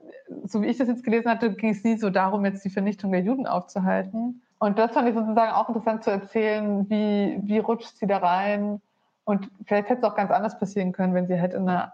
so 0.44 0.62
wie 0.62 0.66
ich 0.66 0.78
das 0.78 0.86
jetzt 0.86 1.02
gelesen 1.02 1.28
hatte, 1.28 1.52
ging 1.54 1.70
es 1.70 1.82
nie 1.82 1.96
so 1.96 2.08
darum, 2.08 2.44
jetzt 2.44 2.64
die 2.64 2.70
Vernichtung 2.70 3.10
der 3.10 3.22
Juden 3.22 3.48
aufzuhalten. 3.48 4.43
Und 4.64 4.78
das 4.78 4.92
fand 4.92 5.06
ich 5.06 5.14
sozusagen 5.14 5.52
auch 5.52 5.68
interessant 5.68 6.04
zu 6.04 6.10
erzählen, 6.10 6.88
wie, 6.88 7.38
wie 7.42 7.58
rutscht 7.58 7.98
sie 7.98 8.06
da 8.06 8.16
rein. 8.16 8.80
Und 9.24 9.50
vielleicht 9.66 9.90
hätte 9.90 9.98
es 9.98 10.04
auch 10.04 10.16
ganz 10.16 10.30
anders 10.30 10.58
passieren 10.58 10.92
können, 10.92 11.12
wenn 11.12 11.26
sie 11.26 11.38
halt 11.38 11.52
in 11.52 11.68
einer, 11.68 11.92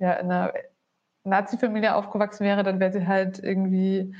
ja, 0.00 0.14
in 0.14 0.28
einer 0.28 0.52
Nazi-Familie 1.22 1.94
aufgewachsen 1.94 2.44
wäre, 2.44 2.64
dann 2.64 2.80
wäre 2.80 2.90
sie 2.90 3.06
halt 3.06 3.38
irgendwie 3.38 4.16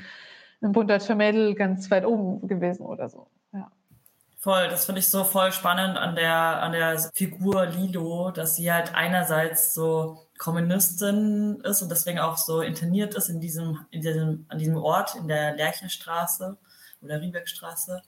ein 0.61 0.71
bunter 0.71 0.97
Mädel 1.15 1.55
ganz 1.55 1.91
weit 1.91 2.05
oben 2.05 2.47
gewesen 2.47 2.85
oder 2.85 3.09
so. 3.09 3.27
Ja. 3.51 3.69
Voll, 4.37 4.69
das 4.69 4.85
finde 4.85 4.99
ich 4.99 5.09
so 5.09 5.25
voll 5.25 5.51
spannend 5.51 5.97
an 5.97 6.15
der, 6.15 6.63
an 6.63 6.71
der 6.71 6.97
Figur 7.13 7.65
Lilo, 7.65 8.31
dass 8.31 8.55
sie 8.55 8.71
halt 8.71 8.95
einerseits 8.95 9.73
so 9.73 10.19
Kommunistin 10.37 11.59
ist 11.65 11.81
und 11.81 11.89
deswegen 11.89 12.19
auch 12.19 12.37
so 12.37 12.61
interniert 12.61 13.13
ist 13.15 13.27
in 13.27 13.41
diesem, 13.41 13.85
in 13.91 13.99
diesem, 13.99 14.45
an 14.47 14.57
diesem 14.57 14.77
Ort, 14.77 15.15
in 15.15 15.27
der 15.27 15.53
Lerchenstraße 15.57 16.57
oder 17.03 17.21
Riebeckstraße. 17.21 18.01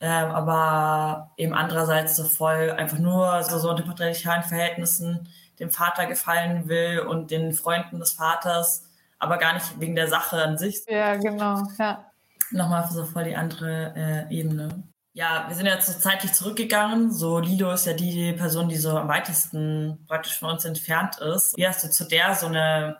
Ähm, 0.00 0.30
aber 0.30 1.32
eben 1.36 1.54
andererseits 1.54 2.16
so 2.16 2.24
voll 2.24 2.70
einfach 2.70 2.98
nur 2.98 3.42
so, 3.42 3.58
so 3.58 3.70
unter 3.70 3.82
patriarchalen 3.82 4.44
Verhältnissen 4.44 5.28
dem 5.58 5.70
Vater 5.70 6.06
gefallen 6.06 6.68
will 6.68 7.00
und 7.00 7.32
den 7.32 7.52
Freunden 7.52 7.98
des 7.98 8.12
Vaters 8.12 8.88
aber 9.18 9.38
gar 9.38 9.54
nicht 9.54 9.80
wegen 9.80 9.96
der 9.96 10.08
Sache 10.08 10.42
an 10.42 10.58
sich. 10.58 10.84
Ja, 10.88 11.16
genau, 11.16 11.62
ja. 11.78 12.04
Nochmal 12.50 12.88
so 12.90 13.04
voll 13.04 13.24
die 13.24 13.36
andere 13.36 13.92
äh, 13.96 14.34
Ebene. 14.34 14.84
Ja, 15.12 15.46
wir 15.48 15.56
sind 15.56 15.66
jetzt 15.66 15.86
so 15.86 15.98
zeitlich 15.98 16.32
zurückgegangen. 16.32 17.12
So, 17.12 17.40
Lido 17.40 17.72
ist 17.72 17.86
ja 17.86 17.92
die 17.92 18.32
Person, 18.32 18.68
die 18.68 18.76
so 18.76 18.96
am 18.96 19.08
weitesten 19.08 20.04
praktisch 20.06 20.38
von 20.38 20.52
uns 20.52 20.64
entfernt 20.64 21.18
ist. 21.18 21.56
Wie 21.56 21.66
hast 21.66 21.82
du 21.82 21.90
zu 21.90 22.04
der 22.04 22.34
so 22.34 22.46
eine 22.46 22.98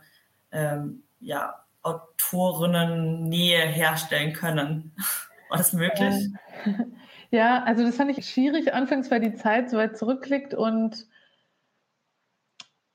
ähm, 0.51 1.05
ja, 1.21 1.65
Autorinnen-Nähe 1.83 3.67
herstellen 3.67 4.33
können? 4.33 4.97
War 5.49 5.59
das 5.59 5.73
möglich? 5.73 6.33
Ja, 7.31 7.63
also 7.65 7.85
das 7.85 7.97
fand 7.97 8.17
ich 8.17 8.27
schwierig 8.27 8.73
anfangs, 8.73 9.11
weil 9.11 9.21
die 9.21 9.35
Zeit 9.35 9.69
so 9.69 9.77
weit 9.77 9.99
zurückliegt 9.99 10.55
und 10.55 11.07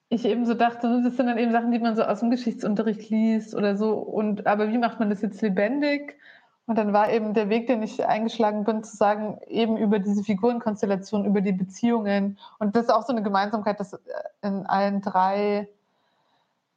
ich 0.10 0.26
eben 0.26 0.46
so 0.46 0.54
dachte, 0.54 1.02
das 1.04 1.16
sind 1.16 1.28
dann 1.28 1.38
eben 1.38 1.52
Sachen, 1.52 1.72
die 1.72 1.80
man 1.80 1.96
so 1.96 2.04
aus 2.04 2.20
dem 2.20 2.32
Geschichtsunterricht 2.32 3.10
liest 3.10 3.56
oder 3.56 3.76
so. 3.76 3.94
Und 3.94 4.48
aber 4.48 4.70
wie 4.72 4.78
macht 4.78 5.00
man 5.00 5.10
das 5.10 5.22
jetzt 5.22 5.42
lebendig? 5.42 6.18
Und 6.66 6.78
dann 6.78 6.94
war 6.94 7.12
eben 7.12 7.34
der 7.34 7.50
Weg, 7.50 7.68
den 7.68 7.84
ich 7.84 8.06
eingeschlagen 8.06 8.64
bin, 8.64 8.84
zu 8.84 8.96
sagen, 8.96 9.40
eben 9.48 9.78
über 9.78 10.00
diese 10.00 10.24
Figurenkonstellation, 10.24 11.26
über 11.26 11.42
die 11.42 11.52
Beziehungen. 11.52 12.40
Und 12.58 12.76
das 12.76 12.86
ist 12.86 12.90
auch 12.92 13.06
so 13.06 13.12
eine 13.12 13.24
Gemeinsamkeit, 13.24 13.80
dass 13.80 14.00
in 14.42 14.66
allen 14.66 15.02
drei 15.02 15.68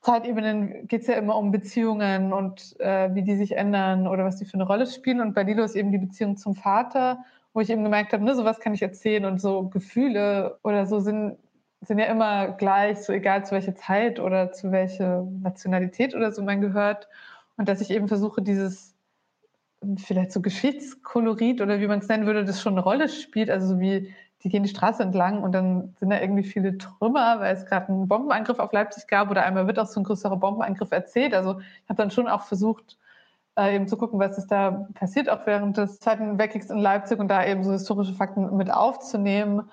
Zeitebenen 0.06 0.86
geht 0.86 1.00
es 1.02 1.08
ja 1.08 1.14
immer 1.14 1.36
um 1.36 1.50
Beziehungen 1.50 2.32
und 2.32 2.78
äh, 2.78 3.12
wie 3.12 3.22
die 3.22 3.34
sich 3.34 3.56
ändern 3.56 4.06
oder 4.06 4.24
was 4.24 4.36
die 4.36 4.44
für 4.44 4.54
eine 4.54 4.66
Rolle 4.66 4.86
spielen. 4.86 5.20
Und 5.20 5.34
bei 5.34 5.42
Lilo 5.42 5.64
ist 5.64 5.74
eben 5.74 5.90
die 5.90 5.98
Beziehung 5.98 6.36
zum 6.36 6.54
Vater, 6.54 7.24
wo 7.52 7.60
ich 7.60 7.70
eben 7.70 7.82
gemerkt 7.82 8.12
habe, 8.12 8.24
ne, 8.24 8.36
sowas 8.36 8.60
kann 8.60 8.72
ich 8.72 8.82
erzählen 8.82 9.24
und 9.24 9.40
so 9.40 9.68
Gefühle 9.68 10.58
oder 10.62 10.86
so 10.86 11.00
sind 11.00 11.38
sind 11.80 11.98
ja 11.98 12.06
immer 12.06 12.52
gleich, 12.52 13.04
so 13.04 13.12
egal 13.12 13.44
zu 13.44 13.52
welcher 13.52 13.74
Zeit 13.74 14.18
oder 14.18 14.50
zu 14.50 14.72
welcher 14.72 15.22
Nationalität 15.42 16.14
oder 16.14 16.32
so 16.32 16.42
man 16.42 16.60
gehört. 16.60 17.08
Und 17.56 17.68
dass 17.68 17.80
ich 17.80 17.90
eben 17.90 18.08
versuche, 18.08 18.42
dieses 18.42 18.96
vielleicht 19.98 20.32
so 20.32 20.40
Geschichtskolorit 20.40 21.60
oder 21.60 21.80
wie 21.80 21.86
man 21.86 21.98
es 21.98 22.08
nennen 22.08 22.26
würde, 22.26 22.44
das 22.44 22.62
schon 22.62 22.72
eine 22.74 22.82
Rolle 22.82 23.08
spielt. 23.08 23.50
Also 23.50 23.74
so 23.74 23.80
wie 23.80 24.14
die 24.46 24.50
gehen 24.50 24.62
die 24.62 24.68
Straße 24.68 25.02
entlang 25.02 25.42
und 25.42 25.50
dann 25.50 25.96
sind 25.98 26.10
da 26.10 26.20
irgendwie 26.20 26.44
viele 26.44 26.78
Trümmer, 26.78 27.40
weil 27.40 27.52
es 27.52 27.66
gerade 27.66 27.88
einen 27.88 28.06
Bombenangriff 28.06 28.60
auf 28.60 28.72
Leipzig 28.72 29.08
gab 29.08 29.28
oder 29.28 29.42
einmal 29.42 29.66
wird 29.66 29.80
auch 29.80 29.86
so 29.86 29.98
ein 29.98 30.04
größerer 30.04 30.36
Bombenangriff 30.36 30.92
erzählt. 30.92 31.34
Also 31.34 31.58
ich 31.58 31.88
habe 31.88 31.96
dann 31.96 32.12
schon 32.12 32.28
auch 32.28 32.42
versucht, 32.42 32.96
äh, 33.58 33.74
eben 33.74 33.88
zu 33.88 33.96
gucken, 33.96 34.20
was 34.20 34.38
ist 34.38 34.46
da 34.52 34.86
passiert, 34.94 35.28
auch 35.28 35.46
während 35.46 35.76
des 35.78 35.98
Zweiten 35.98 36.38
Weltkriegs 36.38 36.70
in 36.70 36.78
Leipzig 36.78 37.18
und 37.18 37.26
da 37.26 37.44
eben 37.44 37.64
so 37.64 37.72
historische 37.72 38.14
Fakten 38.14 38.56
mit 38.56 38.72
aufzunehmen. 38.72 39.68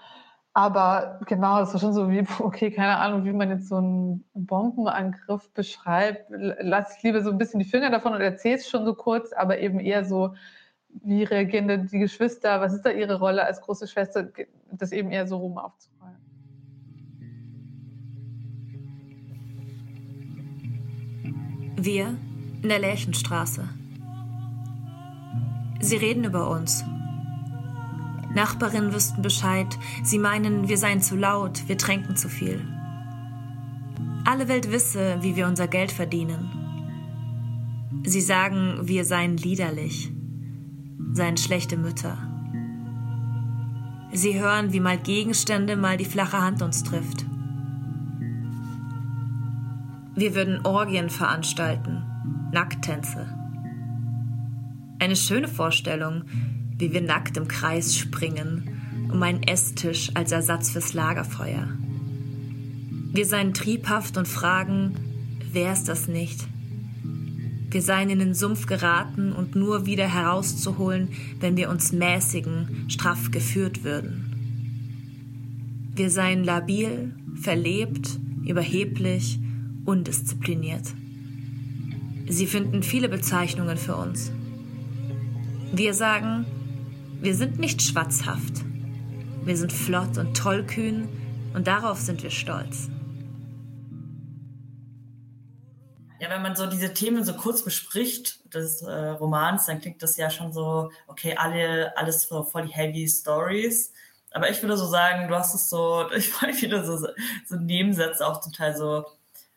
Aber 0.55 1.19
genau, 1.27 1.59
das 1.59 1.73
war 1.73 1.79
schon 1.79 1.93
so 1.93 2.09
wie, 2.09 2.25
okay, 2.39 2.71
keine 2.71 2.97
Ahnung, 2.97 3.25
wie 3.25 3.31
man 3.33 3.51
jetzt 3.51 3.67
so 3.67 3.75
einen 3.75 4.25
Bombenangriff 4.33 5.51
beschreibt. 5.53 6.31
Lass 6.31 6.97
ich 6.97 7.03
lieber 7.03 7.21
so 7.21 7.29
ein 7.29 7.37
bisschen 7.37 7.59
die 7.59 7.69
Finger 7.69 7.91
davon 7.91 8.13
und 8.13 8.21
erzähle 8.21 8.55
es 8.55 8.67
schon 8.67 8.85
so 8.85 8.95
kurz, 8.95 9.33
aber 9.33 9.59
eben 9.59 9.79
eher 9.79 10.03
so, 10.03 10.33
wie 11.01 11.23
reagieren 11.23 11.67
denn 11.67 11.87
die 11.87 11.99
Geschwister, 11.99 12.61
was 12.61 12.73
ist 12.73 12.85
da 12.85 12.91
ihre 12.91 13.19
Rolle 13.19 13.45
als 13.45 13.61
große 13.61 13.87
Schwester, 13.87 14.27
das 14.81 14.91
eben 14.91 15.11
eher 15.11 15.27
so 15.27 15.37
rum 15.37 15.57
aufzurollen. 15.57 16.17
Wir 21.75 22.17
in 22.61 22.69
der 22.69 22.79
Lärchenstraße. 22.79 23.67
Sie 25.81 25.97
reden 25.97 26.23
über 26.23 26.49
uns, 26.49 26.85
Nachbarinnen 28.33 28.93
wüssten 28.93 29.21
Bescheid. 29.21 29.77
Sie 30.03 30.17
meinen, 30.17 30.67
wir 30.67 30.77
seien 30.77 31.01
zu 31.01 31.15
laut, 31.15 31.67
wir 31.67 31.77
tränken 31.77 32.15
zu 32.15 32.29
viel. 32.29 32.67
Alle 34.25 34.47
Welt 34.47 34.71
wisse, 34.71 35.17
wie 35.21 35.35
wir 35.35 35.47
unser 35.47 35.67
Geld 35.67 35.91
verdienen. 35.91 36.49
Sie 38.05 38.21
sagen, 38.21 38.79
wir 38.81 39.05
seien 39.05 39.37
liederlich, 39.37 40.11
seien 41.13 41.37
schlechte 41.37 41.77
Mütter. 41.77 42.32
Sie 44.15 44.39
hören, 44.39 44.71
wie 44.73 44.79
mal 44.79 44.99
Gegenstände, 44.99 45.75
mal 45.75 45.97
die 45.97 46.05
flache 46.05 46.39
Hand 46.39 46.61
uns 46.61 46.83
trifft. 46.83 47.25
Wir 50.15 50.35
würden 50.35 50.63
Orgien 50.63 51.09
veranstalten, 51.09 52.03
Nacktänze. 52.51 53.27
Eine 54.99 55.15
schöne 55.15 55.47
Vorstellung, 55.47 56.25
wie 56.77 56.93
wir 56.93 57.01
nackt 57.01 57.37
im 57.37 57.47
Kreis 57.47 57.97
springen, 57.97 59.09
um 59.11 59.23
einen 59.23 59.41
Esstisch 59.41 60.11
als 60.13 60.31
Ersatz 60.31 60.69
fürs 60.69 60.93
Lagerfeuer. 60.93 61.67
Wir 63.11 63.25
seien 63.25 63.55
triebhaft 63.55 64.17
und 64.17 64.27
fragen, 64.27 64.93
wer 65.51 65.73
ist 65.73 65.89
das 65.89 66.07
nicht? 66.07 66.47
Wir 67.73 67.81
seien 67.81 68.11
in 68.11 68.19
den 68.19 68.35
Sumpf 68.35 68.67
geraten 68.67 69.33
und 69.33 69.55
nur 69.55 69.87
wieder 69.87 70.07
herauszuholen, 70.07 71.07
wenn 71.39 71.57
wir 71.57 71.71
uns 71.71 71.91
mäßigen, 71.91 72.85
straff 72.87 73.31
geführt 73.31 73.83
würden. 73.83 75.89
Wir 75.95 76.11
seien 76.11 76.43
labil, 76.43 77.15
verlebt, 77.33 78.19
überheblich, 78.45 79.39
undiszipliniert. 79.85 80.93
Sie 82.29 82.45
finden 82.45 82.83
viele 82.83 83.09
Bezeichnungen 83.09 83.77
für 83.77 83.95
uns. 83.95 84.31
Wir 85.73 85.95
sagen, 85.95 86.45
wir 87.21 87.33
sind 87.33 87.57
nicht 87.57 87.81
schwatzhaft. 87.81 88.63
Wir 89.45 89.57
sind 89.57 89.73
flott 89.73 90.19
und 90.19 90.37
tollkühn 90.37 91.07
und 91.55 91.65
darauf 91.65 91.99
sind 91.99 92.21
wir 92.21 92.29
stolz. 92.29 92.91
Ja, 96.23 96.29
wenn 96.29 96.41
man 96.41 96.55
so 96.55 96.67
diese 96.67 96.93
Themen 96.93 97.25
so 97.25 97.33
kurz 97.33 97.65
bespricht 97.65 98.39
des 98.53 98.81
äh, 98.81 99.09
Romans, 99.09 99.65
dann 99.65 99.81
klingt 99.81 100.01
das 100.01 100.15
ja 100.15 100.29
schon 100.29 100.53
so, 100.53 100.89
okay, 101.07 101.35
alle, 101.35 101.91
alles 101.97 102.21
so 102.21 102.45
voll 102.45 102.65
die 102.65 102.71
heavy 102.71 103.09
Stories. 103.09 103.91
Aber 104.31 104.49
ich 104.49 104.61
würde 104.61 104.77
so 104.77 104.85
sagen, 104.85 105.27
du 105.27 105.35
hast 105.35 105.53
es 105.53 105.69
so, 105.69 106.09
ich 106.15 106.29
voll 106.29 106.53
viele 106.53 106.85
so, 106.85 106.97
so 107.45 107.55
Nebensätze 107.57 108.25
auch 108.25 108.39
zum 108.39 108.53
Teil 108.53 108.73
so 108.73 109.03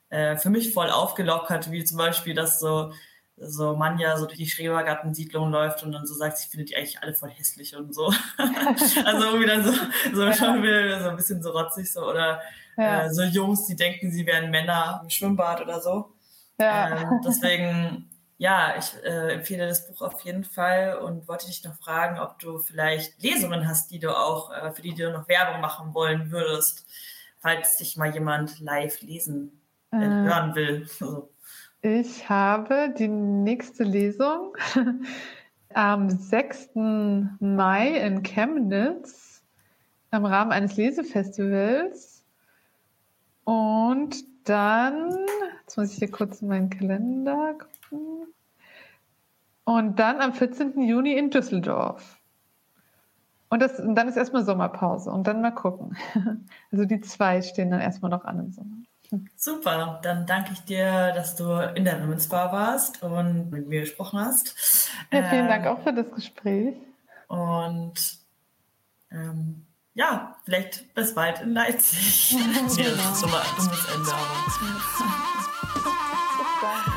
äh, 0.09 0.37
für 0.39 0.51
mich 0.51 0.75
voll 0.75 0.91
aufgelockert, 0.91 1.71
wie 1.71 1.85
zum 1.85 1.99
Beispiel, 1.99 2.35
dass 2.35 2.59
so 2.59 2.93
so 3.37 3.77
Manja 3.77 4.17
so 4.17 4.27
durch 4.27 4.39
die 4.39 4.49
Schrebergartensiedlung 4.49 5.53
läuft 5.53 5.85
und 5.85 5.93
dann 5.93 6.07
so 6.07 6.15
sagt, 6.15 6.39
sie 6.39 6.49
findet 6.49 6.71
die 6.71 6.77
eigentlich 6.77 7.01
alle 7.01 7.15
voll 7.15 7.31
hässlich 7.31 7.77
und 7.77 7.95
so. 7.95 8.07
also 9.05 9.25
irgendwie 9.25 9.47
dann 9.47 9.63
so, 9.63 9.73
so 10.13 10.33
schon 10.33 10.65
wieder 10.65 11.01
so 11.01 11.11
ein 11.11 11.17
bisschen 11.17 11.43
so 11.43 11.51
rotzig 11.51 11.93
so 11.93 12.01
oder 12.09 12.41
ja. 12.77 13.05
äh, 13.05 13.15
so 13.15 13.23
Jungs, 13.23 13.67
die 13.67 13.77
denken, 13.77 14.11
sie 14.11 14.27
wären 14.27 14.51
Männer 14.51 15.01
im 15.05 15.11
Schwimmbad 15.11 15.61
oder 15.61 15.81
so. 15.81 16.16
Ja. 16.59 17.03
Ähm, 17.03 17.21
deswegen, 17.25 18.11
ja, 18.39 18.75
ich 18.79 18.93
äh, 19.05 19.35
empfehle 19.35 19.67
das 19.67 19.89
Buch 19.89 20.03
auf 20.03 20.21
jeden 20.23 20.45
Fall 20.45 20.99
und 20.99 21.29
wollte 21.29 21.47
dich 21.47 21.65
noch 21.65 21.75
fragen, 21.75 22.19
ob 22.19 22.39
du 22.39 22.59
vielleicht 22.59 23.23
Lesungen 23.23 23.69
hast, 23.69 23.91
die 23.91 23.99
du 23.99 24.17
auch, 24.17 24.53
äh, 24.53 24.73
für 24.73 24.83
die 24.83 24.95
du 24.95 25.11
noch 25.11 25.29
Werbung 25.29 25.61
machen 25.61 25.95
wollen 25.95 26.31
würdest, 26.31 26.87
falls 27.41 27.77
dich 27.77 27.97
mal 27.97 28.13
jemand 28.13 28.61
live 28.61 29.01
lesen 29.03 29.61
äh, 29.91 29.99
hören 29.99 30.55
will. 30.55 30.83
Also. 30.83 31.31
Ich 31.83 32.29
habe 32.29 32.93
die 32.99 33.09
nächste 33.09 33.85
Lesung 33.85 34.57
am 35.75 36.11
6. 36.11 36.71
Mai 36.75 37.89
in 38.01 38.23
Chemnitz 38.23 39.43
im 40.11 40.25
Rahmen 40.25 40.53
eines 40.53 40.77
Lesefestivals. 40.77 42.25
Und 43.45 44.17
dann, 44.49 45.17
jetzt 45.61 45.77
muss 45.77 45.93
ich 45.93 45.99
hier 45.99 46.11
kurz 46.11 46.43
in 46.43 46.49
meinen 46.49 46.71
Kalender 46.71 47.55
gucken. 47.91 48.35
Und 49.65 49.99
dann 49.99 50.21
am 50.21 50.33
14. 50.33 50.81
Juni 50.83 51.13
in 51.15 51.31
Düsseldorf. 51.31 52.21
Und, 53.49 53.61
das, 53.61 53.79
und 53.79 53.95
dann 53.95 54.09
ist 54.09 54.17
erstmal 54.17 54.45
Sommerpause 54.45 55.11
und 55.11 55.27
dann 55.27 55.41
mal 55.41 55.53
gucken. 55.53 55.97
Also 56.73 56.85
die 56.85 57.01
zwei 57.01 57.43
stehen 57.43 57.71
dann 57.71 57.81
erstmal 57.81 58.11
noch 58.11 58.25
an 58.25 58.39
im 58.41 58.53
Sommer. 58.53 58.77
Super, 59.37 60.01
dann 60.03 60.27
danke 60.27 60.53
ich 60.53 60.61
dir, 60.65 61.13
dass 61.13 61.37
du 61.37 61.53
in 61.75 61.85
der 61.85 62.03
Women's 62.03 62.29
Bar 62.29 62.53
warst 62.53 63.03
und 63.03 63.51
mit 63.51 63.69
mir 63.69 63.81
gesprochen 63.81 64.19
hast. 64.19 64.91
Ja, 65.13 65.23
vielen 65.25 65.47
äh, 65.47 65.49
Dank 65.49 65.67
auch 65.67 65.81
für 65.81 65.93
das 65.93 66.11
Gespräch. 66.11 66.75
Und 67.29 68.19
ähm, 69.11 69.66
ja, 69.97 70.37
vielleicht 70.45 70.95
bis 70.95 71.15
bald 71.15 71.41
in 71.41 71.55
Leipzig. 71.55 72.37
nee, 72.37 72.83
genau. 72.83 72.97
das 72.97 73.17
ist 73.17 73.23
immer 73.25 73.43
dummes 73.57 73.87
Ende. 73.95 74.13